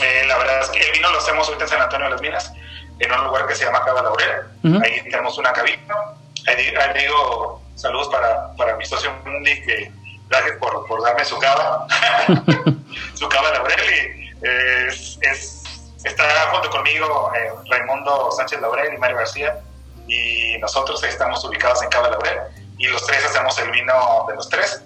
Eh, 0.00 0.24
la 0.26 0.36
verdad 0.38 0.60
es 0.60 0.68
que 0.70 0.80
el 0.80 0.92
vino 0.92 1.10
lo 1.10 1.18
hacemos 1.18 1.46
ahorita 1.46 1.64
en 1.64 1.70
San 1.70 1.82
Antonio 1.82 2.06
de 2.06 2.10
las 2.12 2.20
Minas, 2.20 2.52
en 2.98 3.12
un 3.12 3.24
lugar 3.24 3.46
que 3.46 3.54
se 3.54 3.64
llama 3.64 3.84
Cava 3.84 4.02
Laurel. 4.02 4.40
Uh 4.62 4.68
-huh. 4.68 4.84
Ahí 4.84 5.02
tenemos 5.04 5.38
una 5.38 5.52
cabina. 5.52 5.94
Ahí, 6.46 6.74
ahí, 6.74 7.00
digo 7.00 7.62
saludos 7.74 8.08
para, 8.08 8.52
para 8.56 8.76
mi 8.76 8.84
socio 8.84 9.12
Mundi, 9.24 9.60
que 9.62 9.90
gracias 10.28 10.56
por, 10.58 10.86
por 10.86 11.02
darme 11.02 11.24
su 11.24 11.38
cava, 11.38 11.86
su 13.14 13.28
cava 13.28 13.50
Laurel. 13.50 13.80
Y, 13.80 14.26
eh, 14.42 14.86
es, 14.88 15.18
es, 15.22 15.62
está 16.04 16.24
junto 16.52 16.70
conmigo 16.70 17.32
eh, 17.36 17.50
Raimundo 17.70 18.30
Sánchez 18.32 18.60
Laurel 18.60 18.94
y 18.94 18.98
Mario 18.98 19.18
García. 19.18 19.60
Y 20.06 20.58
nosotros 20.58 21.02
estamos 21.04 21.44
ubicados 21.44 21.82
en 21.82 21.88
Cava 21.88 22.10
Laurel. 22.10 22.38
Y 22.78 22.86
los 22.86 23.04
tres 23.06 23.24
hacemos 23.24 23.58
el 23.58 23.70
vino 23.70 24.26
de 24.28 24.34
los 24.34 24.48
tres. 24.48 24.82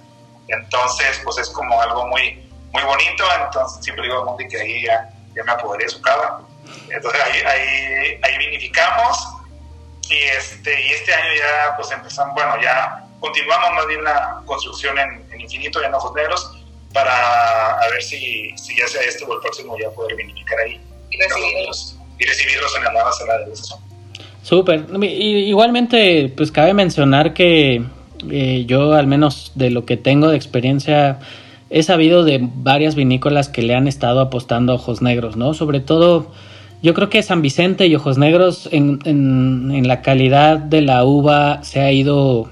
Entonces, 0.49 1.21
pues 1.25 1.39
es 1.39 1.51
como 1.51 1.81
algo 1.81 2.07
muy, 2.09 2.49
muy 2.73 2.83
bonito. 2.83 3.25
Entonces, 3.45 3.85
siempre 3.85 4.05
digo 4.05 4.19
a 4.19 4.25
Mundi 4.25 4.49
que 4.49 4.61
ahí 4.61 4.85
ya, 4.85 5.11
ya 5.35 5.45
me 5.45 5.53
apoderé 5.53 5.85
de 5.85 5.91
su 5.91 6.01
cava. 6.01 6.43
Entonces, 6.89 7.21
ahí, 7.21 7.41
ahí, 7.43 8.21
ahí 8.23 8.39
vinificamos. 8.39 9.29
Y 10.09 10.19
este, 10.23 10.81
y 10.81 10.93
este 10.93 11.15
año 11.15 11.35
ya, 11.39 11.77
pues 11.77 11.91
empezamos, 11.93 12.35
bueno, 12.35 12.61
ya 12.61 13.07
continuamos 13.21 13.71
más 13.75 13.87
bien 13.87 14.03
la 14.03 14.43
construcción 14.45 14.99
en, 14.99 15.29
en 15.31 15.41
Infinito, 15.41 15.81
ya 15.81 15.87
en 15.87 15.95
Ojos 15.95 16.13
Negros, 16.15 16.51
para 16.93 17.79
a 17.79 17.89
ver 17.91 18.03
si, 18.03 18.57
si 18.57 18.77
ya 18.77 18.89
sea 18.89 19.03
este 19.03 19.25
o 19.25 19.35
el 19.35 19.41
próximo 19.41 19.79
ya 19.79 19.91
poder 19.91 20.17
vinificar 20.17 20.59
ahí. 20.61 20.81
Y 21.11 21.19
recibirlos. 21.23 21.97
Y 22.19 22.25
recibirlos 22.27 22.77
en 22.77 22.85
la 22.85 22.93
nueva 22.93 23.13
sala 23.13 23.35
de 23.35 23.45
degustación. 23.45 23.90
Súper. 24.43 24.87
Igualmente, 25.03 26.33
pues 26.35 26.51
cabe 26.51 26.75
mencionar 26.75 27.35
que 27.35 27.83
eh, 28.31 28.65
yo, 28.67 28.95
al 28.95 29.07
menos 29.07 29.53
de 29.55 29.71
lo 29.71 29.85
que 29.85 29.97
tengo 29.97 30.29
de 30.29 30.37
experiencia, 30.37 31.19
he 31.69 31.83
sabido 31.83 32.25
de 32.25 32.41
varias 32.43 32.95
vinícolas 32.95 33.49
que 33.49 33.63
le 33.63 33.75
han 33.75 33.87
estado 33.87 34.21
apostando 34.21 34.73
a 34.73 34.77
ojos 34.77 35.03
negros, 35.03 35.37
¿no? 35.37 35.55
Sobre 35.55 35.81
todo, 35.81 36.33
yo 36.83 36.95
creo 36.95 37.09
que 37.09 37.23
San 37.23 37.43
Vicente 37.43 37.87
y 37.87 37.95
Ojos 37.95 38.19
Negros 38.19 38.69
en, 38.73 38.99
en, 39.05 39.87
la 39.87 40.03
calidad 40.03 40.59
de 40.59 40.83
la 40.83 41.05
uva 41.05 41.63
se 41.63 41.81
ha 41.81 41.93
ido 41.93 42.51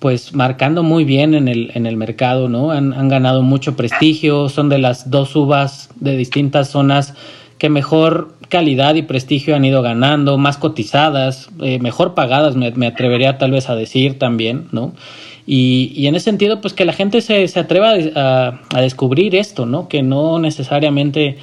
pues 0.00 0.34
marcando 0.34 0.82
muy 0.82 1.04
bien 1.04 1.34
en 1.34 1.46
el, 1.46 1.70
en 1.74 1.86
el 1.86 1.96
mercado, 1.96 2.48
¿no? 2.48 2.72
Han, 2.72 2.92
han 2.92 3.08
ganado 3.08 3.42
mucho 3.42 3.76
prestigio, 3.76 4.48
son 4.48 4.68
de 4.68 4.78
las 4.78 5.10
dos 5.10 5.36
uvas 5.36 5.90
de 5.94 6.16
distintas 6.16 6.70
zonas 6.70 7.14
que 7.62 7.70
mejor 7.70 8.34
calidad 8.48 8.96
y 8.96 9.02
prestigio 9.02 9.54
han 9.54 9.64
ido 9.64 9.82
ganando, 9.82 10.36
más 10.36 10.56
cotizadas, 10.56 11.48
eh, 11.60 11.78
mejor 11.78 12.12
pagadas, 12.12 12.56
me, 12.56 12.86
atrevería 12.88 13.38
tal 13.38 13.52
vez 13.52 13.70
a 13.70 13.76
decir 13.76 14.18
también, 14.18 14.66
¿no? 14.72 14.94
Y, 15.46 15.92
y 15.94 16.08
en 16.08 16.16
ese 16.16 16.24
sentido, 16.24 16.60
pues 16.60 16.74
que 16.74 16.84
la 16.84 16.92
gente 16.92 17.20
se, 17.20 17.46
se 17.46 17.60
atreva 17.60 17.92
a, 18.16 18.60
a, 18.74 18.80
descubrir 18.80 19.36
esto, 19.36 19.64
¿no? 19.64 19.86
Que 19.86 20.02
no 20.02 20.40
necesariamente 20.40 21.36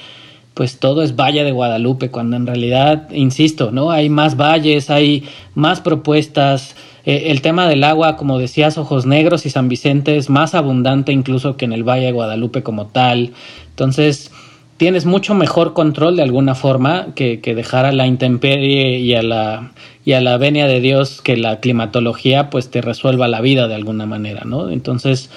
pues 0.55 0.77
todo 0.77 1.03
es 1.03 1.15
Valle 1.15 1.45
de 1.45 1.53
Guadalupe, 1.53 2.11
cuando 2.11 2.35
en 2.35 2.45
realidad, 2.45 3.09
insisto, 3.11 3.71
¿no? 3.71 3.89
Hay 3.89 4.09
más 4.09 4.35
valles, 4.35 4.89
hay 4.89 5.23
más 5.55 5.79
propuestas. 5.79 6.75
Eh, 7.05 7.27
el 7.27 7.41
tema 7.41 7.69
del 7.69 7.85
agua, 7.85 8.17
como 8.17 8.39
decías, 8.39 8.77
Ojos 8.77 9.05
Negros 9.05 9.45
y 9.45 9.51
San 9.51 9.69
Vicente 9.69 10.17
es 10.17 10.29
más 10.29 10.53
abundante 10.53 11.13
incluso 11.13 11.55
que 11.55 11.63
en 11.63 11.71
el 11.71 11.87
Valle 11.87 12.07
de 12.07 12.11
Guadalupe 12.11 12.61
como 12.61 12.87
tal. 12.87 13.31
Entonces, 13.69 14.31
tienes 14.79 15.05
mucho 15.05 15.35
mejor 15.35 15.73
control 15.73 16.15
de 16.15 16.23
alguna 16.23 16.55
forma 16.55 17.07
que, 17.13 17.41
que 17.41 17.53
dejar 17.53 17.85
a 17.85 17.91
la 17.91 18.07
intemperie 18.07 18.97
y 18.99 19.13
a 19.13 19.21
la, 19.21 19.73
y 20.05 20.13
a 20.13 20.21
la 20.21 20.37
venia 20.37 20.67
de 20.67 20.79
Dios 20.79 21.21
que 21.21 21.35
la 21.35 21.59
climatología 21.59 22.49
pues 22.49 22.71
te 22.71 22.81
resuelva 22.81 23.27
la 23.27 23.41
vida 23.41 23.67
de 23.67 23.75
alguna 23.75 24.05
manera, 24.05 24.45
¿no? 24.45 24.69
Entonces, 24.69 25.29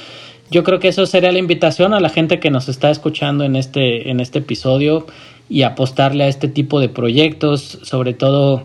yo 0.53 0.63
creo 0.63 0.79
que 0.79 0.87
eso 0.87 1.07
sería 1.07 1.33
la 1.33 1.41
invitación 1.41 1.93
a 1.93 1.99
la 1.99 2.09
gente 2.09 2.39
que 2.39 2.53
nos 2.53 2.69
está 2.69 2.91
escuchando 2.91 3.43
en 3.43 3.57
este, 3.57 4.11
en 4.11 4.21
este 4.21 4.39
episodio 4.39 5.07
y 5.49 5.63
apostarle 5.63 6.23
a 6.23 6.29
este 6.29 6.47
tipo 6.47 6.79
de 6.79 6.89
proyectos, 6.89 7.81
sobre 7.83 8.15
todo 8.15 8.63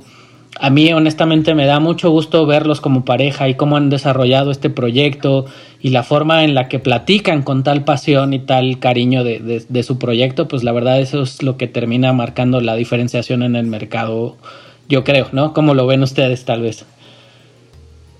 a 0.60 0.70
mí 0.70 0.92
honestamente 0.94 1.54
me 1.54 1.66
da 1.66 1.80
mucho 1.80 2.10
gusto 2.10 2.46
verlos 2.46 2.82
como 2.82 3.06
pareja 3.06 3.48
y 3.48 3.56
cómo 3.56 3.78
han 3.78 3.90
desarrollado 3.90 4.52
este 4.52 4.70
proyecto 4.70 5.46
y 5.80 5.90
la 5.90 6.04
forma 6.04 6.44
en 6.44 6.56
la 6.56 6.68
que 6.68 6.80
platican 6.80 7.44
con 7.44 7.64
tal 7.64 7.84
pasión 7.84 8.34
y 8.34 8.40
tal 8.40 8.80
cariño 8.80 9.24
de, 9.24 9.66
de, 9.68 9.84
su 9.84 10.00
proyecto, 10.00 10.48
pues 10.48 10.64
la 10.64 10.72
verdad 10.72 11.00
eso 11.00 11.22
es 11.22 11.44
lo 11.44 11.58
que 11.58 11.68
termina 11.68 12.14
marcando 12.14 12.62
la 12.62 12.76
diferenciación 12.76 13.44
en 13.44 13.56
el 13.56 13.68
mercado, 13.68 14.38
yo 14.88 15.04
creo, 15.04 15.28
¿no? 15.32 15.54
¿Cómo 15.54 15.74
lo 15.74 15.86
ven 15.86 16.04
ustedes 16.04 16.46
tal 16.46 16.62
vez? 16.62 16.86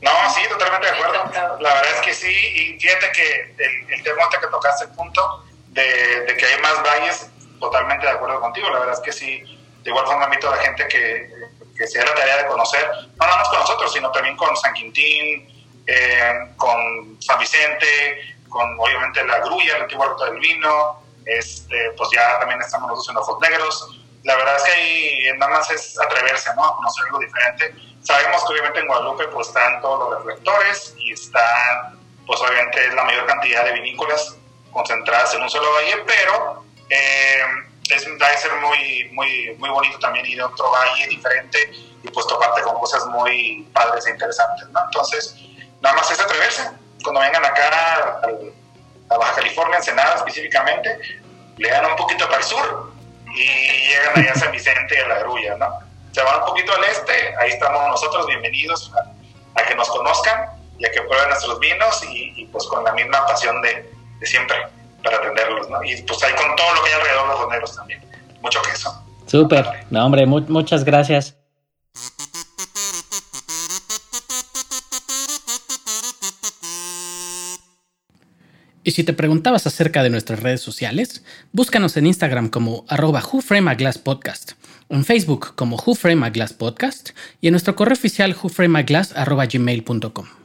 No, 0.02 0.12
sí, 0.34 0.42
totalmente 0.50 0.88
de 0.88 0.94
acuerdo. 0.94 1.60
La 1.60 1.74
verdad 1.74 1.92
es 1.96 2.02
que 2.02 2.14
sí, 2.14 2.28
y 2.28 2.80
fíjate 2.80 3.08
que 3.14 3.64
el, 3.64 3.94
el 3.94 4.04
tema 4.04 4.24
que 4.30 4.48
tocaste 4.48 4.86
el 4.86 4.92
punto 4.92 5.22
de, 5.70 5.82
de, 5.82 6.38
que 6.38 6.46
hay 6.46 6.62
más 6.62 6.84
valles, 6.84 7.32
totalmente 7.60 8.06
de 8.06 8.12
acuerdo 8.12 8.40
contigo. 8.40 8.70
La 8.70 8.80
verdad 8.80 8.94
es 8.94 9.02
que 9.02 9.12
sí, 9.12 9.44
de 9.84 9.90
igual 9.90 10.06
forma 10.06 10.26
invito 10.26 10.48
a 10.48 10.56
la 10.56 10.62
gente 10.62 10.88
que, 10.88 11.30
que 11.78 11.88
se 11.88 12.00
dé 12.00 12.06
la 12.06 12.16
tarea 12.16 12.38
de 12.38 12.48
conocer, 12.48 12.90
no 13.16 13.26
nada 13.26 13.38
más 13.38 13.50
con 13.50 13.60
nosotros, 13.60 13.94
sino 13.94 14.12
también 14.12 14.36
con 14.36 14.56
San 14.58 14.74
Quintín, 14.74 15.48
eh, 15.86 16.34
con 16.58 17.22
San 17.22 17.40
Vicente, 17.40 18.36
con 18.50 18.80
obviamente 18.80 19.24
la 19.26 19.40
grulla, 19.40 19.78
la 19.78 19.84
antigua 19.84 20.08
ruta 20.08 20.26
del 20.26 20.40
vino, 20.40 21.02
este, 21.26 21.92
pues 21.98 22.10
ya 22.14 22.40
también 22.40 22.62
estamos 22.62 22.90
nosotros 22.90 23.10
en 23.10 23.18
Ojos 23.18 23.40
Negros. 23.42 24.00
La 24.24 24.36
verdad 24.36 24.58
es 24.58 24.64
que 24.64 24.72
ahí 24.72 25.38
nada 25.38 25.52
más 25.52 25.70
es 25.72 26.00
atreverse, 26.00 26.50
¿no? 26.56 26.66
A 26.66 26.76
conocer 26.76 27.06
algo 27.06 27.20
diferente. 27.20 27.74
Sabemos 28.02 28.44
que 28.46 28.54
obviamente 28.54 28.80
en 28.80 28.88
Guadalupe 28.88 29.28
pues 29.28 29.48
están 29.48 29.82
todos 29.82 30.10
los 30.10 30.18
reflectores 30.20 30.96
y 30.98 31.14
están, 31.14 32.00
pues 32.26 32.40
obviamente 32.42 32.94
la 32.94 33.04
mayor 33.04 33.26
cantidad 33.26 33.64
de 33.66 33.74
vinícolas 33.74 34.36
concentradas 34.72 35.34
en 35.34 35.44
un 35.44 35.50
solo 35.50 35.72
valle, 35.74 36.04
pero 36.06 36.64
eh, 36.90 37.67
es, 37.90 38.08
va 38.22 38.28
a 38.28 38.38
ser 38.38 38.52
muy, 38.56 39.10
muy, 39.14 39.56
muy 39.58 39.70
bonito 39.70 40.00
también 40.00 40.26
ir 40.26 40.42
a 40.42 40.48
otro 40.48 40.72
valle 40.72 41.08
diferente 41.08 41.72
y 42.04 42.10
pues 42.10 42.28
toparte 42.28 42.62
con 42.62 42.76
cosas 42.76 43.06
muy 43.08 43.68
padres 43.74 44.06
e 44.08 44.12
interesantes, 44.12 44.68
¿no? 44.70 44.80
Entonces, 44.86 45.36
nada 45.82 45.96
más 45.96 46.10
es 46.12 46.20
atreverse. 46.20 46.70
Cuando 47.04 47.22
vengan 47.22 47.46
acá 47.46 48.22
a, 49.10 49.18
Baja 49.18 49.36
California, 49.36 49.78
Ensenada 49.78 50.16
específicamente, 50.16 51.00
le 51.58 51.70
dan 51.70 51.86
un 51.86 51.96
poquito 51.96 52.26
para 52.26 52.38
el 52.38 52.44
sur 52.44 52.92
y 53.34 53.88
llegan 53.88 54.20
allá 54.20 54.32
a 54.34 54.36
San 54.36 54.52
Vicente 54.52 54.96
y 54.96 55.00
a 55.00 55.08
La 55.08 55.20
Grulla, 55.20 55.56
¿no? 55.56 55.80
Se 56.12 56.22
van 56.22 56.40
un 56.40 56.46
poquito 56.46 56.74
al 56.74 56.84
este, 56.84 57.36
ahí 57.38 57.52
estamos 57.52 57.88
nosotros, 57.88 58.28
bienvenidos 58.28 58.92
a, 59.56 59.64
que 59.64 59.76
nos 59.76 59.90
conozcan 59.90 60.50
y 60.78 60.86
a 60.86 60.92
que 60.92 61.02
prueben 61.02 61.30
nuestros 61.30 61.60
vinos 61.60 62.04
y, 62.10 62.46
pues 62.52 62.66
con 62.68 62.84
la 62.84 62.92
misma 62.94 63.26
pasión 63.26 63.62
de, 63.62 63.92
siempre 64.24 64.58
para 65.04 65.18
atenderlos, 65.18 65.70
¿no? 65.70 65.84
Y 65.84 66.02
pues 66.04 66.24
ahí 66.24 66.34
con 66.34 66.56
todo 66.56 66.74
lo 66.76 66.84
que 66.84 66.90
hay 66.90 66.96
alrededor 66.96 67.28
los 67.40 67.50
negros 67.50 67.76
también, 67.76 68.02
mucho 68.42 68.62
queso. 68.62 69.04
Súper, 69.26 69.66
no 69.90 70.06
hombre, 70.06 70.26
mu 70.26 70.42
muchas 70.48 70.84
gracias. 70.84 71.36
Y 78.88 78.92
si 78.92 79.04
te 79.04 79.12
preguntabas 79.12 79.68
acerca 79.68 80.02
de 80.02 80.10
nuestras 80.10 80.40
redes 80.40 80.62
sociales, 80.62 81.22
búscanos 81.52 81.98
en 81.98 82.06
Instagram 82.06 82.48
como 82.48 82.86
arroba 82.88 83.22
Podcast, 84.02 84.54
en 84.88 85.04
Facebook 85.04 85.56
como 85.56 85.76
Podcast 86.58 87.10
y 87.42 87.48
en 87.48 87.52
nuestro 87.52 87.76
correo 87.76 87.96
oficial 87.96 88.34
whoframeaglass.gmail.com. 88.42 90.37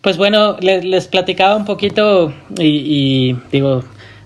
Pues 0.00 0.16
bueno, 0.16 0.56
les, 0.60 1.08
platicaba 1.08 1.56
un 1.56 1.64
poquito 1.64 2.32
y, 2.56 3.34
digo, 3.50 3.82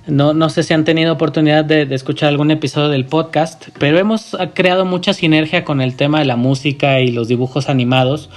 no, 0.06 0.34
no, 0.34 0.50
sé 0.50 0.64
si 0.64 0.74
han 0.74 0.84
tenido 0.84 1.14
oportunidad 1.14 1.64
de, 1.64 1.86
de, 1.86 1.94
escuchar 1.94 2.28
algún 2.28 2.50
episodio 2.50 2.90
del 2.90 3.06
podcast, 3.06 3.68
pero 3.78 3.98
hemos 3.98 4.36
creado 4.52 4.84
mucha 4.84 5.14
sinergia 5.14 5.64
con 5.64 5.80
el 5.80 5.96
tema 5.96 6.18
de 6.18 6.26
la 6.26 6.36
música 6.36 7.00
y 7.00 7.10
los 7.10 7.26
dibujos 7.26 7.70
animados, 7.70 8.28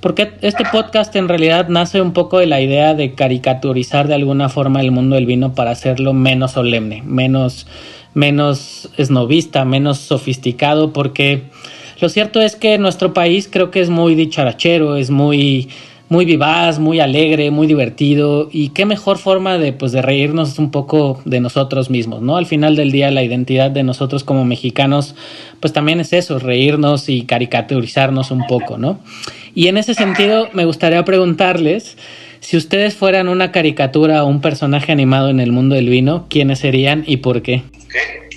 porque 0.00 0.32
este 0.40 0.64
podcast 0.72 1.14
en 1.14 1.28
realidad 1.28 1.68
nace 1.68 2.00
un 2.00 2.14
poco 2.14 2.38
de 2.38 2.46
la 2.46 2.62
idea 2.62 2.94
de 2.94 3.12
caricaturizar 3.12 4.08
de 4.08 4.14
alguna 4.14 4.48
forma 4.48 4.80
el 4.80 4.90
mundo 4.90 5.16
del 5.16 5.26
vino 5.26 5.52
para 5.54 5.72
hacerlo 5.72 6.14
menos 6.14 6.52
solemne, 6.52 7.02
menos, 7.04 7.66
menos 8.14 8.88
esnovista, 8.96 9.66
menos 9.66 9.98
sofisticado, 9.98 10.94
porque 10.94 11.42
lo 12.00 12.08
cierto 12.08 12.40
es 12.40 12.56
que 12.56 12.78
nuestro 12.78 13.12
país 13.12 13.46
creo 13.52 13.70
que 13.70 13.80
es 13.80 13.90
muy 13.90 14.14
dicharachero, 14.14 14.96
es 14.96 15.10
muy 15.10 15.68
muy 16.08 16.24
vivaz, 16.24 16.78
muy 16.78 17.00
alegre, 17.00 17.50
muy 17.50 17.66
divertido 17.66 18.48
y 18.50 18.70
qué 18.70 18.86
mejor 18.86 19.18
forma 19.18 19.58
de 19.58 19.72
pues 19.72 19.92
de 19.92 20.02
reírnos 20.02 20.58
un 20.58 20.70
poco 20.70 21.20
de 21.24 21.40
nosotros 21.40 21.90
mismos, 21.90 22.22
¿no? 22.22 22.36
Al 22.36 22.46
final 22.46 22.76
del 22.76 22.92
día 22.92 23.10
la 23.10 23.22
identidad 23.22 23.70
de 23.70 23.82
nosotros 23.82 24.24
como 24.24 24.44
mexicanos 24.44 25.14
pues 25.60 25.72
también 25.72 26.00
es 26.00 26.12
eso, 26.12 26.38
reírnos 26.38 27.08
y 27.08 27.22
caricaturizarnos 27.22 28.30
un 28.30 28.46
poco, 28.46 28.78
¿no? 28.78 29.00
Y 29.54 29.66
en 29.66 29.76
ese 29.76 29.94
sentido 29.94 30.48
me 30.52 30.64
gustaría 30.64 31.04
preguntarles 31.04 31.96
si 32.40 32.56
ustedes 32.56 32.94
fueran 32.94 33.28
una 33.28 33.52
caricatura 33.52 34.24
o 34.24 34.28
un 34.28 34.40
personaje 34.40 34.92
animado 34.92 35.28
en 35.28 35.40
el 35.40 35.52
mundo 35.52 35.74
del 35.74 35.88
vino, 35.88 36.26
¿quiénes 36.30 36.60
serían 36.60 37.04
y 37.06 37.18
por 37.18 37.42
qué? 37.42 37.62
Okay. 37.84 38.27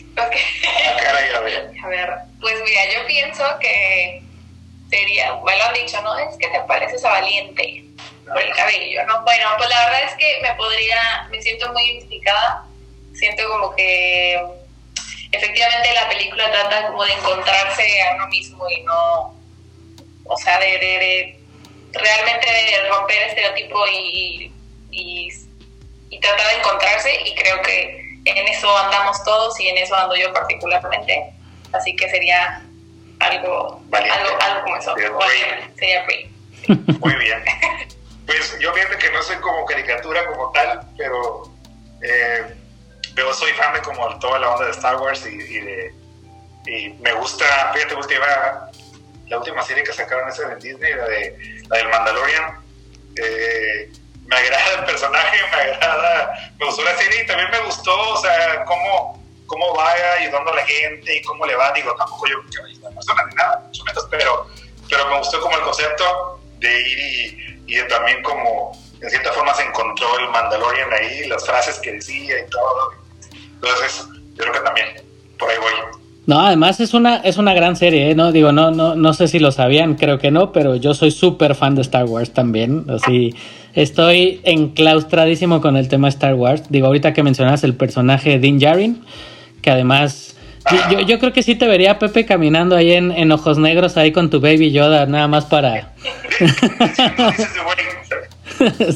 Sería, 4.92 5.34
me 5.44 5.58
lo 5.58 5.64
han 5.64 5.74
dicho, 5.74 6.02
¿no? 6.02 6.18
Es 6.20 6.38
que 6.38 6.48
te 6.50 6.60
pareces 6.62 7.04
a 7.06 7.10
Valiente 7.10 7.86
por 8.28 8.42
el 8.42 8.54
cabello, 8.54 9.06
¿no? 9.08 9.24
Bueno, 9.24 9.48
pues 9.58 9.70
la 9.70 9.86
verdad 9.86 10.04
es 10.04 10.16
que 10.16 10.40
me 10.42 10.54
podría, 10.56 11.28
me 11.32 11.42
siento 11.42 11.72
muy 11.72 11.84
identificada, 11.84 12.66
siento 13.14 13.48
como 13.50 13.76
que 13.76 14.40
efectivamente 15.32 15.94
la 15.94 16.10
película 16.10 16.52
trata 16.52 16.88
como 16.88 17.06
de 17.06 17.14
encontrarse 17.14 18.02
a 18.04 18.16
uno 18.16 18.28
mismo 18.28 18.70
y 18.70 18.82
no, 18.84 19.34
o 20.26 20.38
sea, 20.38 20.60
de, 20.60 20.78
de, 20.78 21.40
realmente 21.94 22.48
de 22.48 22.90
romper 22.90 23.24
estereotipo 23.24 23.88
y, 23.88 24.52
y 24.92 26.20
tratar 26.20 26.48
de 26.48 26.58
encontrarse 26.60 27.22
y 27.26 27.34
creo 27.36 27.62
que 27.62 28.02
en 28.26 28.48
eso 28.48 28.78
andamos 28.78 29.24
todos 29.24 29.60
y 29.60 29.70
en 29.70 29.78
eso 29.78 29.96
ando 29.96 30.16
yo 30.16 30.32
particularmente, 30.34 31.32
así 31.72 31.96
que 31.96 32.10
sería 32.10 32.62
algo, 33.22 33.82
Valiente. 33.86 34.20
algo, 34.20 34.42
algo 34.42 34.62
como 34.64 34.78
eso. 34.78 34.96
Sería. 34.96 36.06
Muy 37.00 37.16
bien. 37.16 37.44
Pues 38.26 38.58
yo 38.60 38.74
fíjate 38.74 38.98
que 38.98 39.12
no 39.12 39.22
soy 39.24 39.36
como 39.38 39.66
caricatura 39.66 40.26
como 40.28 40.52
tal, 40.52 40.88
pero, 40.98 41.44
eh, 42.02 42.56
pero 43.16 43.34
soy 43.34 43.52
fan 43.54 43.74
de 43.74 43.82
como 43.82 44.20
toda 44.20 44.40
la 44.40 44.52
onda 44.52 44.66
de 44.66 44.72
Star 44.72 44.98
Wars 44.98 45.26
y, 45.26 45.36
y 45.36 45.60
de 45.60 46.02
y 46.66 46.90
me 47.00 47.14
gusta, 47.14 47.46
fíjate, 47.74 47.96
última, 47.96 48.70
la 49.28 49.38
última 49.38 49.64
serie 49.64 49.84
que 49.84 49.94
sacaron 49.94 50.30
esa 50.30 50.52
en 50.54 50.60
Disney, 50.60 50.94
la, 50.94 51.06
de, 51.06 51.64
la 51.70 51.78
del 51.78 51.90
Mandalorian, 51.90 52.60
eh, 53.16 53.92
me 54.26 54.36
agrada 54.36 54.80
el 54.80 54.86
personaje, 54.86 55.38
me 55.52 55.62
agrada, 55.62 56.52
me 56.60 56.66
gustó 56.66 56.84
la 56.84 56.96
serie 56.98 57.24
y 57.24 57.26
también 57.26 57.50
me 57.50 57.60
gustó, 57.62 58.12
o 58.12 58.22
sea, 58.22 58.64
cómo, 58.66 59.21
cómo 59.52 59.76
va 59.76 59.92
ayudando 60.18 60.52
a 60.52 60.56
la 60.56 60.66
gente 60.66 61.18
y 61.18 61.22
cómo 61.24 61.46
le 61.46 61.56
va. 61.56 61.72
Digo, 61.74 61.94
tampoco 61.98 62.26
yo 62.28 62.38
que 62.50 62.62
vaya 62.62 62.90
a 62.90 62.96
persona 62.96 63.26
ni 63.30 63.36
nada, 63.36 63.64
mucho 63.66 63.84
menos, 63.84 64.08
pero, 64.10 64.48
pero 64.90 65.10
me 65.10 65.18
gustó 65.18 65.42
como 65.42 65.58
el 65.58 65.64
concepto 65.64 66.40
de 66.60 66.90
ir 66.90 67.00
y, 67.68 67.76
y 67.76 67.88
también 67.90 68.24
como 68.24 68.72
en 69.02 69.10
cierta 69.10 69.34
forma 69.34 69.54
se 69.54 69.64
encontró 69.64 70.08
el 70.20 70.30
Mandalorian 70.30 70.94
ahí, 70.94 71.28
las 71.28 71.46
frases 71.46 71.80
que 71.80 71.92
decía 71.94 72.40
y 72.40 72.50
todo. 72.50 72.92
Entonces, 73.56 74.08
yo 74.36 74.44
creo 74.44 74.54
que 74.54 74.60
también 74.60 74.88
por 75.38 75.50
ahí 75.50 75.58
voy. 75.58 75.72
No, 76.28 76.40
además 76.40 76.80
es 76.80 76.94
una, 76.94 77.18
es 77.18 77.38
una 77.38 77.54
gran 77.54 77.76
serie, 77.76 78.12
¿eh? 78.12 78.16
¿no? 78.16 78.32
Digo, 78.32 78.52
no, 78.52 78.72
no, 78.72 78.96
no 78.96 79.14
sé 79.14 79.28
si 79.28 79.40
lo 79.40 79.52
sabían, 79.52 79.96
creo 79.96 80.20
que 80.20 80.32
no, 80.32 80.52
pero 80.52 80.76
yo 80.76 80.94
soy 80.94 81.12
súper 81.12 81.56
fan 81.56 81.76
de 81.76 81.82
Star 81.82 82.06
Wars 82.06 82.32
también. 82.32 82.86
Así, 82.90 83.36
estoy 83.74 84.40
enclaustradísimo 84.44 85.62
con 85.62 85.78
el 85.78 85.88
tema 85.90 86.10
Star 86.10 86.36
Wars. 86.36 86.64
Digo, 86.70 86.88
ahorita 86.88 87.14
que 87.14 87.24
mencionas 87.24 87.64
el 87.64 87.76
personaje 87.76 88.30
de 88.32 88.40
Din 88.40 88.60
Djarin, 88.60 89.04
que 89.62 89.72
además 89.72 90.32
yo, 90.92 91.00
yo, 91.02 91.20
creo 91.20 91.34
que 91.34 91.44
sí 91.44 91.56
te 91.56 91.68
vería 91.68 91.98
Pepe 91.98 92.26
caminando 92.26 92.76
ahí 92.76 92.92
en, 92.92 93.12
en, 93.12 93.32
ojos 93.32 93.58
negros 93.58 93.98
ahí 93.98 94.12
con 94.12 94.30
tu 94.30 94.40
baby 94.40 94.72
Yoda, 94.72 95.06
nada 95.08 95.28
más 95.28 95.46
para. 95.46 95.94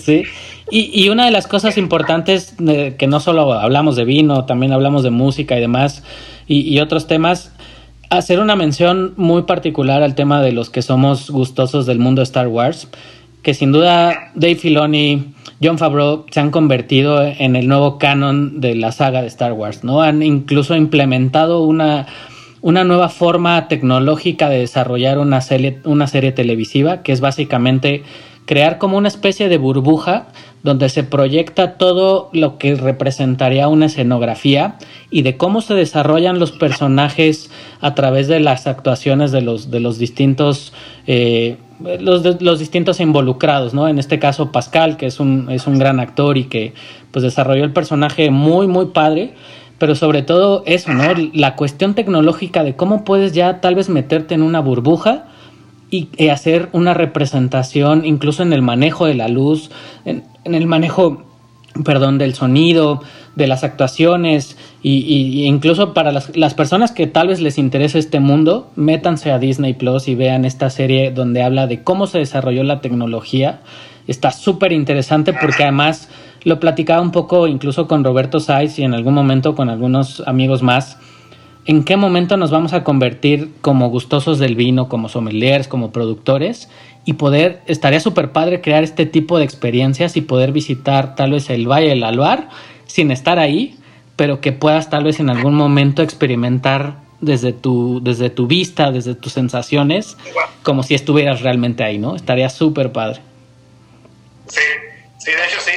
sí. 0.01 0.23
Y, 0.71 0.89
y, 0.99 1.09
una 1.09 1.25
de 1.25 1.31
las 1.31 1.45
cosas 1.45 1.77
importantes 1.77 2.55
que 2.57 3.05
no 3.07 3.19
solo 3.19 3.53
hablamos 3.53 3.95
de 3.95 4.03
vino, 4.03 4.45
también 4.45 4.73
hablamos 4.73 5.03
de 5.03 5.11
música 5.11 5.55
y 5.55 5.61
demás, 5.61 6.01
y, 6.47 6.61
y, 6.61 6.79
otros 6.79 7.05
temas, 7.05 7.51
hacer 8.09 8.39
una 8.39 8.55
mención 8.55 9.13
muy 9.15 9.43
particular 9.43 10.01
al 10.01 10.15
tema 10.15 10.41
de 10.41 10.53
los 10.53 10.71
que 10.71 10.81
somos 10.81 11.29
gustosos 11.29 11.85
del 11.85 11.99
mundo 11.99 12.23
Star 12.23 12.47
Wars, 12.47 12.87
que 13.45 13.53
sin 13.53 13.71
duda 13.71 14.31
Dave 14.33 14.55
Filoni, 14.55 15.35
John 15.61 15.77
Favreau 15.77 16.25
se 16.31 16.39
han 16.39 16.49
convertido 16.49 17.21
en 17.21 17.55
el 17.55 17.67
nuevo 17.67 17.99
canon 17.99 18.59
de 18.59 18.73
la 18.73 18.91
saga 18.91 19.21
de 19.21 19.27
Star 19.27 19.53
Wars, 19.53 19.83
¿no? 19.83 20.01
Han 20.01 20.23
incluso 20.23 20.75
implementado 20.75 21.61
una, 21.61 22.07
una 22.61 22.83
nueva 22.83 23.07
forma 23.07 23.67
tecnológica 23.67 24.49
de 24.49 24.57
desarrollar 24.57 25.19
una 25.19 25.41
serie, 25.41 25.77
una 25.83 26.07
serie 26.07 26.31
televisiva, 26.31 27.03
que 27.03 27.11
es 27.11 27.21
básicamente 27.21 28.01
crear 28.45 28.79
como 28.79 28.97
una 28.97 29.09
especie 29.09 29.47
de 29.47 29.59
burbuja 29.59 30.25
donde 30.63 30.89
se 30.89 31.03
proyecta 31.03 31.77
todo 31.77 32.31
lo 32.33 32.57
que 32.57 32.73
representaría 32.73 33.67
una 33.67 33.85
escenografía 33.85 34.77
y 35.11 35.21
de 35.21 35.37
cómo 35.37 35.61
se 35.61 35.75
desarrollan 35.75 36.39
los 36.39 36.51
personajes 36.51 37.51
a 37.79 37.93
través 37.93 38.27
de 38.27 38.39
las 38.39 38.65
actuaciones 38.65 39.31
de 39.31 39.41
los, 39.41 39.69
de 39.69 39.79
los 39.81 39.99
distintos 39.99 40.73
eh, 41.05 41.57
los, 41.79 42.41
los 42.41 42.59
distintos 42.59 42.99
involucrados, 42.99 43.73
¿no? 43.73 43.87
En 43.87 43.99
este 43.99 44.19
caso 44.19 44.51
Pascal, 44.51 44.97
que 44.97 45.05
es 45.05 45.19
un, 45.19 45.49
es 45.49 45.67
un 45.67 45.77
gran 45.77 45.99
actor 45.99 46.37
y 46.37 46.45
que 46.45 46.73
pues 47.11 47.23
desarrolló 47.23 47.63
el 47.63 47.73
personaje 47.73 48.29
muy, 48.29 48.67
muy 48.67 48.87
padre, 48.87 49.33
pero 49.77 49.95
sobre 49.95 50.21
todo 50.21 50.63
eso, 50.65 50.93
¿no? 50.93 51.03
La 51.33 51.55
cuestión 51.55 51.93
tecnológica 51.93 52.63
de 52.63 52.75
cómo 52.75 53.03
puedes 53.03 53.33
ya 53.33 53.61
tal 53.61 53.75
vez 53.75 53.89
meterte 53.89 54.35
en 54.35 54.41
una 54.41 54.61
burbuja 54.61 55.25
y, 55.89 56.29
hacer 56.29 56.69
una 56.71 56.93
representación 56.93 58.05
incluso 58.05 58.43
en 58.43 58.53
el 58.53 58.61
manejo 58.61 59.05
de 59.05 59.15
la 59.15 59.27
luz, 59.27 59.69
en 60.05 60.23
el 60.43 60.65
manejo, 60.67 61.23
perdón, 61.83 62.17
del 62.17 62.33
sonido, 62.33 63.01
de 63.35 63.47
las 63.47 63.63
actuaciones 63.63 64.57
y, 64.87 65.45
incluso 65.47 65.95
para 65.95 66.11
las, 66.11 66.37
las, 66.37 66.53
personas 66.53 66.91
que 66.91 67.07
tal 67.07 67.29
vez 67.29 67.41
les 67.41 67.57
interese 67.57 67.97
este 67.97 68.19
mundo, 68.19 68.69
métanse 68.75 69.31
a 69.31 69.39
Disney 69.39 69.73
Plus 69.73 70.07
y 70.07 70.13
vean 70.13 70.45
esta 70.45 70.69
serie 70.69 71.09
donde 71.09 71.41
habla 71.41 71.65
de 71.65 71.81
cómo 71.81 72.05
se 72.05 72.19
desarrolló 72.19 72.63
la 72.63 72.81
tecnología. 72.81 73.61
Está 74.05 74.29
súper 74.29 74.71
interesante 74.73 75.33
porque 75.33 75.63
además 75.63 76.07
lo 76.43 76.59
platicaba 76.59 77.01
un 77.01 77.11
poco 77.11 77.47
incluso 77.47 77.87
con 77.87 78.03
Roberto 78.03 78.39
Saiz 78.39 78.77
y 78.77 78.83
en 78.83 78.93
algún 78.93 79.15
momento 79.15 79.55
con 79.55 79.71
algunos 79.71 80.21
amigos 80.27 80.61
más. 80.61 80.99
¿En 81.65 81.83
qué 81.83 81.97
momento 81.97 82.37
nos 82.37 82.51
vamos 82.51 82.73
a 82.73 82.83
convertir 82.83 83.53
como 83.61 83.89
gustosos 83.89 84.37
del 84.37 84.55
vino, 84.55 84.87
como 84.87 85.09
sommeliers, 85.09 85.67
como 85.67 85.91
productores? 85.91 86.69
Y 87.05 87.13
poder, 87.13 87.63
estaría 87.65 87.99
súper 87.99 88.31
padre 88.31 88.61
crear 88.61 88.83
este 88.83 89.07
tipo 89.07 89.39
de 89.39 89.45
experiencias 89.45 90.15
y 90.15 90.21
poder 90.21 90.51
visitar 90.51 91.15
tal 91.15 91.31
vez 91.31 91.49
el 91.49 91.67
Valle 91.67 91.89
del 91.89 92.03
Alvar 92.03 92.49
sin 92.85 93.09
estar 93.09 93.39
ahí, 93.39 93.79
pero 94.15 94.41
que 94.41 94.51
puedas 94.51 94.89
tal 94.89 95.03
vez 95.03 95.19
en 95.19 95.29
algún 95.29 95.55
momento 95.55 96.01
experimentar 96.01 96.95
desde 97.21 97.53
tu, 97.53 98.01
desde 98.03 98.29
tu 98.29 98.47
vista, 98.47 98.91
desde 98.91 99.15
tus 99.15 99.33
sensaciones, 99.33 100.17
como 100.63 100.83
si 100.83 100.95
estuvieras 100.95 101.41
realmente 101.41 101.83
ahí, 101.83 101.97
¿no? 101.97 102.15
Estaría 102.15 102.49
súper 102.49 102.91
padre. 102.91 103.21
Sí, 104.47 104.61
sí, 105.19 105.31
de 105.31 105.45
hecho 105.45 105.59
sí. 105.59 105.71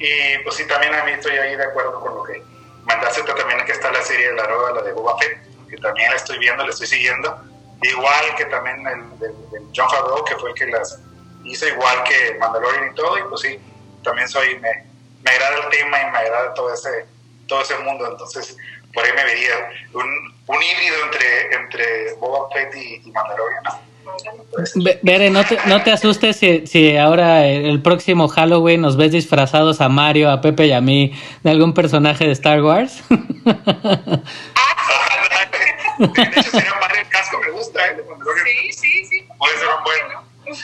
Y 0.00 0.42
pues 0.44 0.56
sí, 0.56 0.66
también 0.66 0.94
a 0.94 1.04
mí 1.04 1.12
estoy 1.12 1.36
ahí 1.36 1.56
de 1.56 1.64
acuerdo 1.64 2.00
con 2.00 2.14
lo 2.14 2.22
que 2.24 2.42
mandaste 2.84 3.22
también 3.22 3.64
que 3.66 3.72
está 3.72 3.92
la 3.92 4.02
serie 4.02 4.30
de 4.30 4.36
la 4.36 4.46
nueva, 4.46 4.72
la 4.72 4.82
de 4.82 4.92
Boba 4.92 5.16
Fett, 5.18 5.38
que 5.68 5.76
también 5.76 6.10
la 6.10 6.16
estoy 6.16 6.38
viendo, 6.38 6.64
la 6.64 6.70
estoy 6.70 6.86
siguiendo. 6.86 7.36
Igual 7.82 8.34
que 8.36 8.44
también 8.46 8.84
el 8.86 9.18
de 9.20 9.32
John 9.74 9.88
Favreau, 9.90 10.24
que 10.24 10.34
fue 10.36 10.50
el 10.50 10.56
que 10.56 10.66
las 10.66 10.98
hizo, 11.44 11.68
igual 11.68 12.02
que 12.04 12.36
Mandalorian 12.38 12.90
y 12.90 12.94
todo, 12.94 13.18
y 13.18 13.22
pues 13.28 13.40
sí, 13.40 13.58
también 14.02 14.28
soy, 14.28 14.58
me, 14.58 14.84
me 15.22 15.30
agrada 15.30 15.64
el 15.64 15.70
tema 15.70 16.00
y 16.00 16.10
me 16.10 16.18
agrada 16.18 16.54
todo 16.54 16.72
ese, 16.74 17.06
todo 17.48 17.62
ese 17.62 17.76
mundo, 17.78 18.06
entonces 18.10 18.56
por 18.94 19.04
ahí 19.04 19.10
me 19.14 19.24
vería 19.24 19.70
un, 19.94 20.04
un 20.46 20.62
híbrido 20.62 20.96
entre, 21.04 21.54
entre 21.54 22.14
Boba 22.14 22.48
Fett 22.52 22.74
y, 22.76 23.08
y 23.08 23.12
Mandalorian. 23.12 23.62
Bere, 25.02 25.30
no 25.30 25.44
te, 25.44 25.58
no 25.66 25.82
te 25.82 25.92
asustes 25.92 26.36
si, 26.36 26.66
si, 26.66 26.96
ahora 26.96 27.46
el 27.46 27.82
próximo 27.82 28.26
Halloween 28.28 28.80
nos 28.80 28.96
ves 28.96 29.12
disfrazados 29.12 29.80
a 29.80 29.88
Mario, 29.88 30.30
a 30.30 30.40
Pepe 30.40 30.66
y 30.66 30.72
a 30.72 30.80
mí 30.80 31.12
de 31.42 31.50
algún 31.50 31.74
personaje 31.74 32.24
de 32.26 32.32
Star 32.32 32.62
Wars. 32.62 33.02
de 33.08 33.12
hecho, 36.22 36.42
sería 36.42 36.74
Mario 36.80 37.00
el 37.02 37.08
casco, 37.08 37.38
me 37.44 37.50
gusta. 37.50 37.86
¿eh? 37.86 37.96
Sí, 38.70 38.72
sí, 38.72 39.04
sí. 39.04 39.28
Puede 39.38 39.58
ser 39.58 39.68
un 39.68 39.84
buen. 39.84 40.56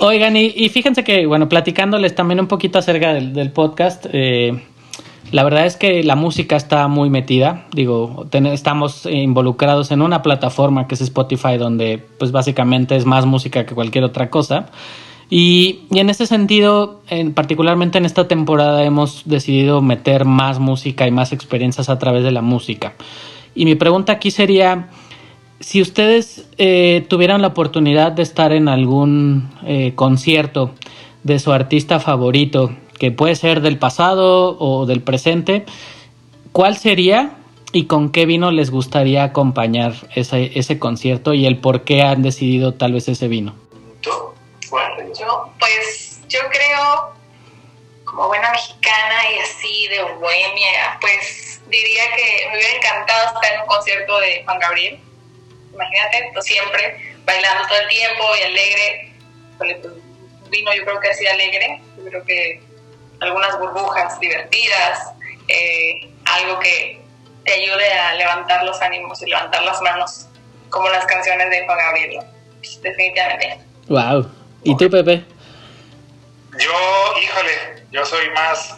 Oigan, 0.00 0.36
y, 0.36 0.52
y, 0.56 0.68
fíjense 0.68 1.04
que, 1.04 1.26
bueno, 1.26 1.48
platicándoles 1.48 2.14
también 2.14 2.40
un 2.40 2.48
poquito 2.48 2.78
acerca 2.78 3.14
del, 3.14 3.32
del 3.32 3.52
podcast, 3.52 4.06
eh, 4.12 4.60
la 5.32 5.44
verdad 5.44 5.66
es 5.66 5.76
que 5.76 6.04
la 6.04 6.14
música 6.14 6.56
está 6.56 6.86
muy 6.88 7.10
metida. 7.10 7.66
Digo, 7.72 8.26
estamos 8.32 9.06
involucrados 9.06 9.90
en 9.90 10.02
una 10.02 10.22
plataforma 10.22 10.86
que 10.86 10.94
es 10.94 11.00
Spotify, 11.00 11.56
donde 11.56 12.04
pues 12.18 12.32
básicamente 12.32 12.96
es 12.96 13.06
más 13.06 13.24
música 13.24 13.64
que 13.64 13.74
cualquier 13.74 14.04
otra 14.04 14.28
cosa. 14.30 14.66
Y, 15.30 15.80
y 15.90 16.00
en 16.00 16.10
ese 16.10 16.26
sentido, 16.26 17.00
en, 17.08 17.32
particularmente 17.32 17.96
en 17.96 18.04
esta 18.04 18.28
temporada, 18.28 18.84
hemos 18.84 19.22
decidido 19.24 19.80
meter 19.80 20.26
más 20.26 20.58
música 20.58 21.06
y 21.06 21.10
más 21.10 21.32
experiencias 21.32 21.88
a 21.88 21.98
través 21.98 22.22
de 22.24 22.30
la 22.30 22.42
música. 22.42 22.92
Y 23.54 23.64
mi 23.64 23.74
pregunta 23.74 24.12
aquí 24.12 24.30
sería, 24.30 24.90
si 25.60 25.80
ustedes 25.80 26.46
eh, 26.58 27.06
tuvieran 27.08 27.40
la 27.40 27.48
oportunidad 27.48 28.12
de 28.12 28.22
estar 28.22 28.52
en 28.52 28.68
algún 28.68 29.48
eh, 29.64 29.92
concierto 29.94 30.72
de 31.22 31.38
su 31.38 31.52
artista 31.52 32.00
favorito, 32.00 32.72
que 33.02 33.10
puede 33.10 33.34
ser 33.34 33.62
del 33.62 33.80
pasado 33.80 34.56
o 34.60 34.86
del 34.86 35.02
presente, 35.02 35.66
¿cuál 36.52 36.76
sería 36.76 37.32
y 37.72 37.88
con 37.88 38.12
qué 38.12 38.26
vino 38.26 38.52
les 38.52 38.70
gustaría 38.70 39.24
acompañar 39.24 39.92
ese, 40.14 40.56
ese 40.56 40.78
concierto 40.78 41.34
y 41.34 41.44
el 41.46 41.58
por 41.58 41.82
qué 41.82 42.02
han 42.02 42.22
decidido 42.22 42.74
tal 42.74 42.92
vez 42.92 43.08
ese 43.08 43.26
vino? 43.26 43.56
Yo, 44.02 44.32
pues, 45.58 46.20
yo 46.28 46.38
creo, 46.48 47.12
como 48.04 48.28
buena 48.28 48.52
mexicana 48.52 49.16
y 49.34 49.38
así 49.40 49.88
de 49.88 50.00
bohemia, 50.20 50.96
pues 51.00 51.60
diría 51.66 52.04
que 52.14 52.50
me 52.50 52.56
hubiera 52.56 52.76
encantado 52.76 53.34
estar 53.34 53.52
en 53.52 53.60
un 53.62 53.66
concierto 53.66 54.20
de 54.20 54.44
Juan 54.44 54.60
Gabriel. 54.60 55.00
Imagínate, 55.74 56.30
pues, 56.34 56.44
siempre 56.44 57.16
bailando 57.26 57.66
todo 57.66 57.80
el 57.80 57.88
tiempo 57.88 58.24
y 58.38 58.42
alegre. 58.44 59.12
Pues, 59.58 59.76
vino 60.50 60.72
yo 60.72 60.84
creo 60.84 61.00
que 61.00 61.10
así 61.10 61.26
alegre. 61.26 61.82
Yo 61.96 62.04
creo 62.04 62.24
que 62.24 62.71
algunas 63.22 63.58
burbujas 63.58 64.18
divertidas, 64.20 65.12
eh, 65.48 66.12
algo 66.24 66.58
que 66.58 67.02
te 67.44 67.52
ayude 67.52 67.92
a 67.92 68.14
levantar 68.14 68.64
los 68.64 68.80
ánimos 68.80 69.22
y 69.22 69.26
levantar 69.26 69.62
las 69.62 69.80
manos, 69.82 70.26
como 70.70 70.88
las 70.88 71.04
canciones 71.06 71.50
de 71.50 71.64
Juan 71.64 71.78
Gabriel. 71.78 72.24
Pues, 72.58 72.80
definitivamente. 72.82 73.60
Wow. 73.88 74.30
¿Y 74.64 74.76
tú, 74.76 74.88
Pepe? 74.88 75.24
Yo, 76.58 77.18
híjole, 77.20 77.86
yo 77.90 78.04
soy 78.04 78.30
más, 78.30 78.76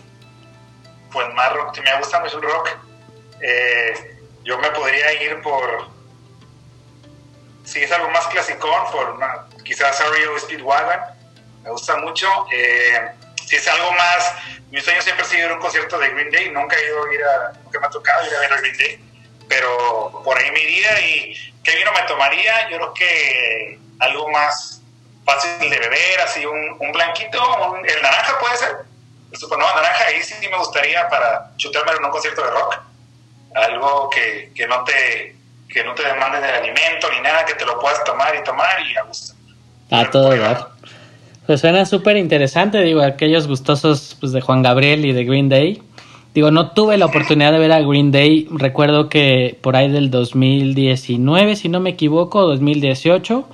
pues 1.12 1.34
más 1.34 1.52
rock, 1.52 1.78
me 1.82 1.98
gusta 1.98 2.20
mucho 2.20 2.36
el 2.38 2.42
rock. 2.42 2.70
Eh, 3.40 4.16
yo 4.44 4.58
me 4.58 4.70
podría 4.70 5.22
ir 5.22 5.42
por, 5.42 5.88
si 7.64 7.82
es 7.82 7.92
algo 7.92 8.08
más 8.10 8.26
clasicón, 8.28 8.90
por 8.92 9.10
una, 9.10 9.46
quizás 9.64 10.00
Ario 10.00 10.38
Speedwagon, 10.38 11.00
me 11.64 11.70
gusta 11.70 11.96
mucho. 11.96 12.28
Eh, 12.52 13.10
si 13.46 13.56
es 13.56 13.68
algo 13.68 13.92
más, 13.92 14.32
mi 14.70 14.80
sueño 14.80 15.02
siempre 15.02 15.24
ha 15.24 15.28
sido 15.28 15.46
ir 15.46 15.52
a 15.52 15.54
un 15.54 15.60
concierto 15.60 15.98
de 15.98 16.10
Green 16.10 16.30
Day, 16.30 16.50
nunca 16.50 16.76
he 16.76 16.86
ido 16.86 17.04
a 17.04 17.14
ir 17.14 17.24
a, 17.24 17.52
nunca 17.62 17.80
me 17.80 17.86
ha 17.86 17.90
tocado 17.90 18.26
ir 18.26 18.34
a 18.34 18.40
ver 18.40 18.52
a 18.52 18.60
Green 18.60 18.76
Day, 18.76 19.04
pero 19.48 20.22
por 20.24 20.36
ahí 20.38 20.50
me 20.50 20.60
iría 20.60 21.00
y 21.00 21.52
¿qué 21.62 21.76
vino 21.76 21.92
me 21.92 22.02
tomaría? 22.02 22.68
Yo 22.70 22.76
creo 22.76 22.94
que 22.94 23.78
algo 24.00 24.30
más 24.30 24.80
fácil 25.24 25.70
de 25.70 25.78
beber, 25.78 26.20
así 26.20 26.44
un, 26.44 26.76
un 26.78 26.92
blanquito, 26.92 27.76
el 27.84 28.02
naranja 28.02 28.38
puede 28.38 28.56
ser, 28.56 28.76
el 29.32 29.38
supernova 29.38 29.74
naranja, 29.74 30.04
ahí 30.06 30.22
sí 30.22 30.34
me 30.48 30.58
gustaría 30.58 31.08
para 31.08 31.50
chutarme 31.56 31.92
en 31.92 32.04
un 32.04 32.10
concierto 32.10 32.42
de 32.44 32.50
rock, 32.50 32.80
algo 33.54 34.10
que, 34.10 34.52
que 34.54 34.66
no 34.66 34.84
te 34.84 35.36
que 35.68 35.82
no 35.82 35.92
te 35.94 36.04
demande 36.04 36.40
de 36.40 36.48
alimento 36.48 37.10
ni 37.10 37.20
nada, 37.20 37.44
que 37.44 37.54
te 37.54 37.64
lo 37.64 37.80
puedas 37.80 38.02
tomar 38.04 38.34
y 38.36 38.44
tomar 38.44 38.80
y 38.80 38.96
a 38.96 39.02
gusto. 39.02 39.34
A 39.90 40.08
todo 40.08 40.36
dar. 40.36 40.73
Pues 41.46 41.60
suena 41.60 41.84
súper 41.84 42.16
interesante, 42.16 42.80
digo, 42.82 43.02
aquellos 43.02 43.46
gustosos 43.46 44.16
pues, 44.18 44.32
de 44.32 44.40
Juan 44.40 44.62
Gabriel 44.62 45.04
y 45.04 45.12
de 45.12 45.24
Green 45.24 45.48
Day. 45.48 45.82
Digo, 46.34 46.50
no 46.50 46.70
tuve 46.70 46.96
la 46.96 47.06
oportunidad 47.06 47.52
de 47.52 47.58
ver 47.58 47.70
a 47.70 47.80
Green 47.80 48.10
Day. 48.10 48.48
Recuerdo 48.50 49.08
que 49.08 49.56
por 49.60 49.76
ahí 49.76 49.90
del 49.90 50.10
2019, 50.10 51.56
si 51.56 51.68
no 51.68 51.80
me 51.80 51.90
equivoco, 51.90 52.42
2018, 52.42 53.46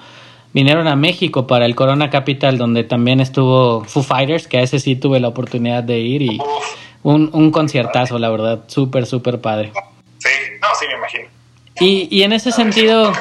vinieron 0.54 0.86
a 0.88 0.96
México 0.96 1.46
para 1.46 1.66
el 1.66 1.74
Corona 1.74 2.10
Capital, 2.10 2.58
donde 2.58 2.84
también 2.84 3.20
estuvo 3.20 3.84
Foo 3.84 4.02
Fighters, 4.02 4.46
que 4.46 4.58
a 4.58 4.62
ese 4.62 4.78
sí 4.78 4.96
tuve 4.96 5.20
la 5.20 5.28
oportunidad 5.28 5.82
de 5.82 5.98
ir 5.98 6.22
y 6.22 6.38
un, 7.02 7.30
un 7.32 7.50
conciertazo, 7.50 8.18
la 8.18 8.30
verdad, 8.30 8.64
súper, 8.68 9.04
súper 9.04 9.40
padre. 9.40 9.72
Sí, 10.18 10.28
no, 10.62 10.68
sí, 10.78 10.86
me 10.86 10.94
imagino. 10.94 11.28
Y, 11.80 12.08
y 12.10 12.22
en 12.22 12.32
ese 12.32 12.52
sentido, 12.52 13.12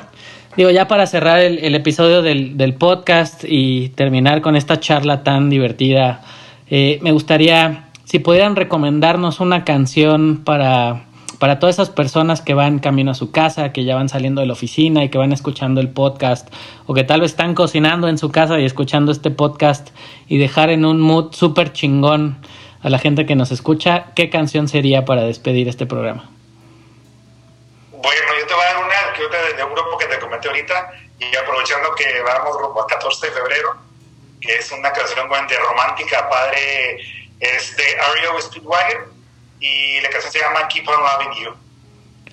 digo, 0.55 0.69
ya 0.69 0.87
para 0.87 1.07
cerrar 1.07 1.39
el, 1.39 1.75
episodio 1.75 2.21
del, 2.21 2.73
podcast 2.75 3.43
y 3.47 3.89
terminar 3.89 4.41
con 4.41 4.55
esta 4.55 4.79
charla 4.79 5.23
tan 5.23 5.49
divertida, 5.49 6.21
eh, 6.69 6.99
me 7.01 7.11
gustaría, 7.11 7.89
si 8.05 8.19
pudieran 8.19 8.55
recomendarnos 8.55 9.39
una 9.39 9.63
canción 9.63 10.43
para, 10.43 11.05
para 11.39 11.59
todas 11.59 11.75
esas 11.75 11.89
personas 11.89 12.41
que 12.41 12.53
van 12.53 12.79
camino 12.79 13.11
a 13.11 13.15
su 13.15 13.31
casa, 13.31 13.71
que 13.71 13.85
ya 13.85 13.95
van 13.95 14.09
saliendo 14.09 14.41
de 14.41 14.47
la 14.47 14.53
oficina 14.53 15.03
y 15.03 15.09
que 15.09 15.17
van 15.17 15.31
escuchando 15.31 15.81
el 15.81 15.89
podcast, 15.89 16.53
o 16.85 16.93
que 16.93 17.03
tal 17.03 17.21
vez 17.21 17.31
están 17.31 17.55
cocinando 17.55 18.07
en 18.07 18.17
su 18.17 18.29
casa 18.29 18.59
y 18.59 18.65
escuchando 18.65 19.11
este 19.11 19.31
podcast 19.31 19.89
y 20.27 20.37
dejar 20.37 20.69
en 20.69 20.85
un 20.85 20.99
mood 20.99 21.33
súper 21.33 21.71
chingón 21.71 22.37
a 22.81 22.89
la 22.89 22.99
gente 22.99 23.25
que 23.25 23.35
nos 23.35 23.51
escucha, 23.51 24.07
¿qué 24.15 24.29
canción 24.29 24.67
sería 24.67 25.05
para 25.05 25.23
despedir 25.23 25.67
este 25.67 25.85
programa? 25.85 26.29
Bueno, 27.91 28.27
yo 28.39 28.47
te 28.47 28.53
voy 28.53 28.63
a 28.63 28.78
que 29.27 29.37
de, 29.37 29.53
de 29.53 29.63
un 29.63 29.73
grupo 29.73 29.97
que 29.97 30.05
te 30.05 30.19
comenté 30.19 30.47
ahorita 30.47 30.91
y 31.19 31.35
aprovechando 31.35 31.93
que 31.95 32.21
vamos 32.21 32.55
rumbo 32.61 32.81
al 32.81 32.87
14 32.87 33.27
de 33.27 33.33
febrero, 33.33 33.75
que 34.39 34.55
es 34.57 34.71
una 34.71 34.91
canción 34.91 35.27
de 35.29 35.57
romántica, 35.57 36.29
padre, 36.29 36.97
es 37.39 37.75
de 37.75 37.83
Ario 37.83 38.39
Speedwagon 38.41 39.11
y 39.59 40.01
la 40.01 40.09
canción 40.09 40.31
se 40.31 40.39
llama 40.39 40.67
Keep 40.67 40.87
on 40.87 40.95
Loving 40.95 41.43
You. 41.43 41.51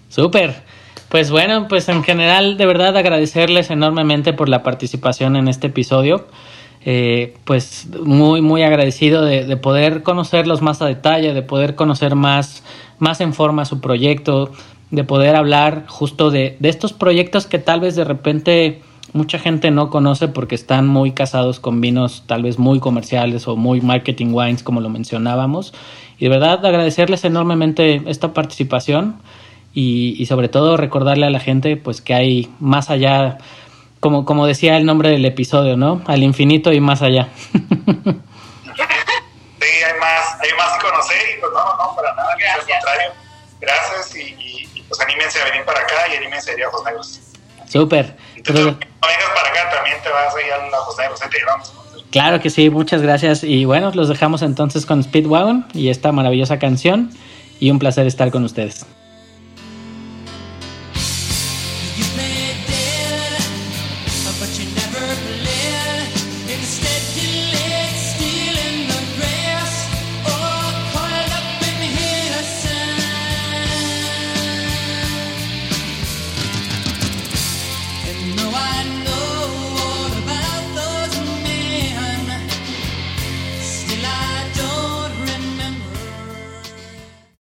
Súper. 0.09 0.63
Pues 1.09 1.31
bueno, 1.31 1.69
pues 1.69 1.89
en 1.89 2.03
general 2.03 2.57
de 2.57 2.67
verdad 2.67 2.97
agradecerles 2.97 3.71
enormemente 3.71 4.33
por 4.33 4.49
la 4.49 4.63
participación 4.63 5.37
en 5.37 5.49
este 5.49 5.69
episodio. 5.69 6.27
Eh, 6.89 7.35
pues 7.45 7.87
muy 7.87 8.43
muy 8.43 8.63
agradecido 8.63 9.25
de, 9.25 9.45
de, 9.45 9.57
poder 9.57 10.05
conocerlos 10.05 10.63
más 10.63 10.81
a 10.83 10.87
detalle, 10.87 11.35
de 11.35 11.43
poder 11.43 11.75
conocer 11.75 12.15
más, 12.15 12.63
más 13.01 13.21
en 13.21 13.35
forma 13.35 13.65
su 13.65 13.81
proyecto, 13.81 14.53
de 14.91 15.05
poder 15.05 15.37
hablar 15.37 15.85
justo 15.89 16.31
de, 16.31 16.57
de, 16.61 16.69
estos 16.69 16.93
proyectos 16.93 17.47
que 17.47 17.59
tal 17.59 17.81
vez 17.81 17.97
de 17.97 18.05
repente 18.05 18.83
mucha 19.13 19.39
gente 19.39 19.71
no 19.71 19.91
conoce 19.91 20.29
porque 20.29 20.55
están 20.55 20.87
muy 20.87 21.13
casados 21.13 21.61
con 21.61 21.81
vinos 21.81 22.25
tal 22.27 22.43
vez 22.43 22.59
muy 22.59 22.81
comerciales 22.81 23.49
o 23.49 23.57
muy 23.57 23.81
marketing 23.81 24.33
wines 24.33 24.63
como 24.63 24.81
lo 24.81 24.89
mencionábamos. 24.89 25.75
Y 26.19 26.25
de 26.25 26.31
verdad 26.31 26.65
agradecerles 26.65 27.25
enormemente 27.25 28.03
esta 28.07 28.33
participación 28.33 29.17
y, 29.75 30.15
y 30.19 30.27
sobre 30.27 30.49
todo 30.49 30.77
recordarle 30.77 31.27
a 31.27 31.31
la 31.31 31.41
gente 31.41 31.77
pues 31.77 32.01
que 32.01 32.15
hay 32.15 32.51
más 32.61 32.91
allá, 32.91 33.39
como, 34.01 34.25
como 34.25 34.47
decía 34.47 34.77
el 34.77 34.87
nombre 34.87 35.11
del 35.11 35.25
episodio, 35.25 35.77
¿no? 35.77 36.03
Al 36.07 36.23
infinito 36.23 36.73
y 36.73 36.81
más 36.81 37.03
allá. 37.03 37.29
sí, 37.53 37.59
hay 37.59 37.65
más, 40.01 40.41
hay 40.41 40.51
más 40.57 40.73
que 40.75 40.81
conocer 40.89 41.17
y 41.37 41.41
pues 41.41 41.53
no, 41.53 41.77
no, 41.77 41.97
para 41.97 42.15
nada, 42.15 42.29
Gracias. 42.39 42.61
al 42.61 42.67
contrario. 42.73 43.11
Gracias 43.61 44.17
y, 44.17 44.35
y 44.43 44.46
pues 44.89 45.01
anímense 45.01 45.41
a 45.41 45.45
venir 45.45 45.65
para 45.65 45.81
acá 45.81 46.09
y 46.13 46.17
anímense 46.17 46.51
a 46.51 46.55
ir 46.55 46.65
a 46.65 46.69
Ojos 46.69 46.85
Negros. 46.85 47.21
Súper. 47.69 48.17
Entonces, 48.37 48.65
no 48.65 48.73
vengas 48.73 49.31
para 49.35 49.49
acá, 49.51 49.71
también 49.75 49.97
te 50.03 50.09
vas 50.09 50.35
a 50.35 50.41
ir 50.41 50.53
a 50.53 50.81
Ojos 50.81 50.99
Negros, 50.99 51.21
te 51.21 51.39
llevamos. 51.39 51.73
Claro 52.11 52.41
que 52.41 52.51
sí, 52.51 52.71
muchas 52.71 53.03
gracias. 53.03 53.45
Y 53.45 53.65
bueno, 53.65 53.91
los 53.93 54.09
dejamos 54.09 54.43
entonces 54.43 54.87
con 54.87 55.03
Speedwagon 55.03 55.67
y 55.75 55.91
esta 55.91 56.13
maravillosa 56.13 56.59
canción. 56.59 57.11
Y 57.59 57.71
un 57.71 57.79
placer 57.79 58.07
estar 58.07 58.31
con 58.31 58.45
ustedes. 58.45 58.87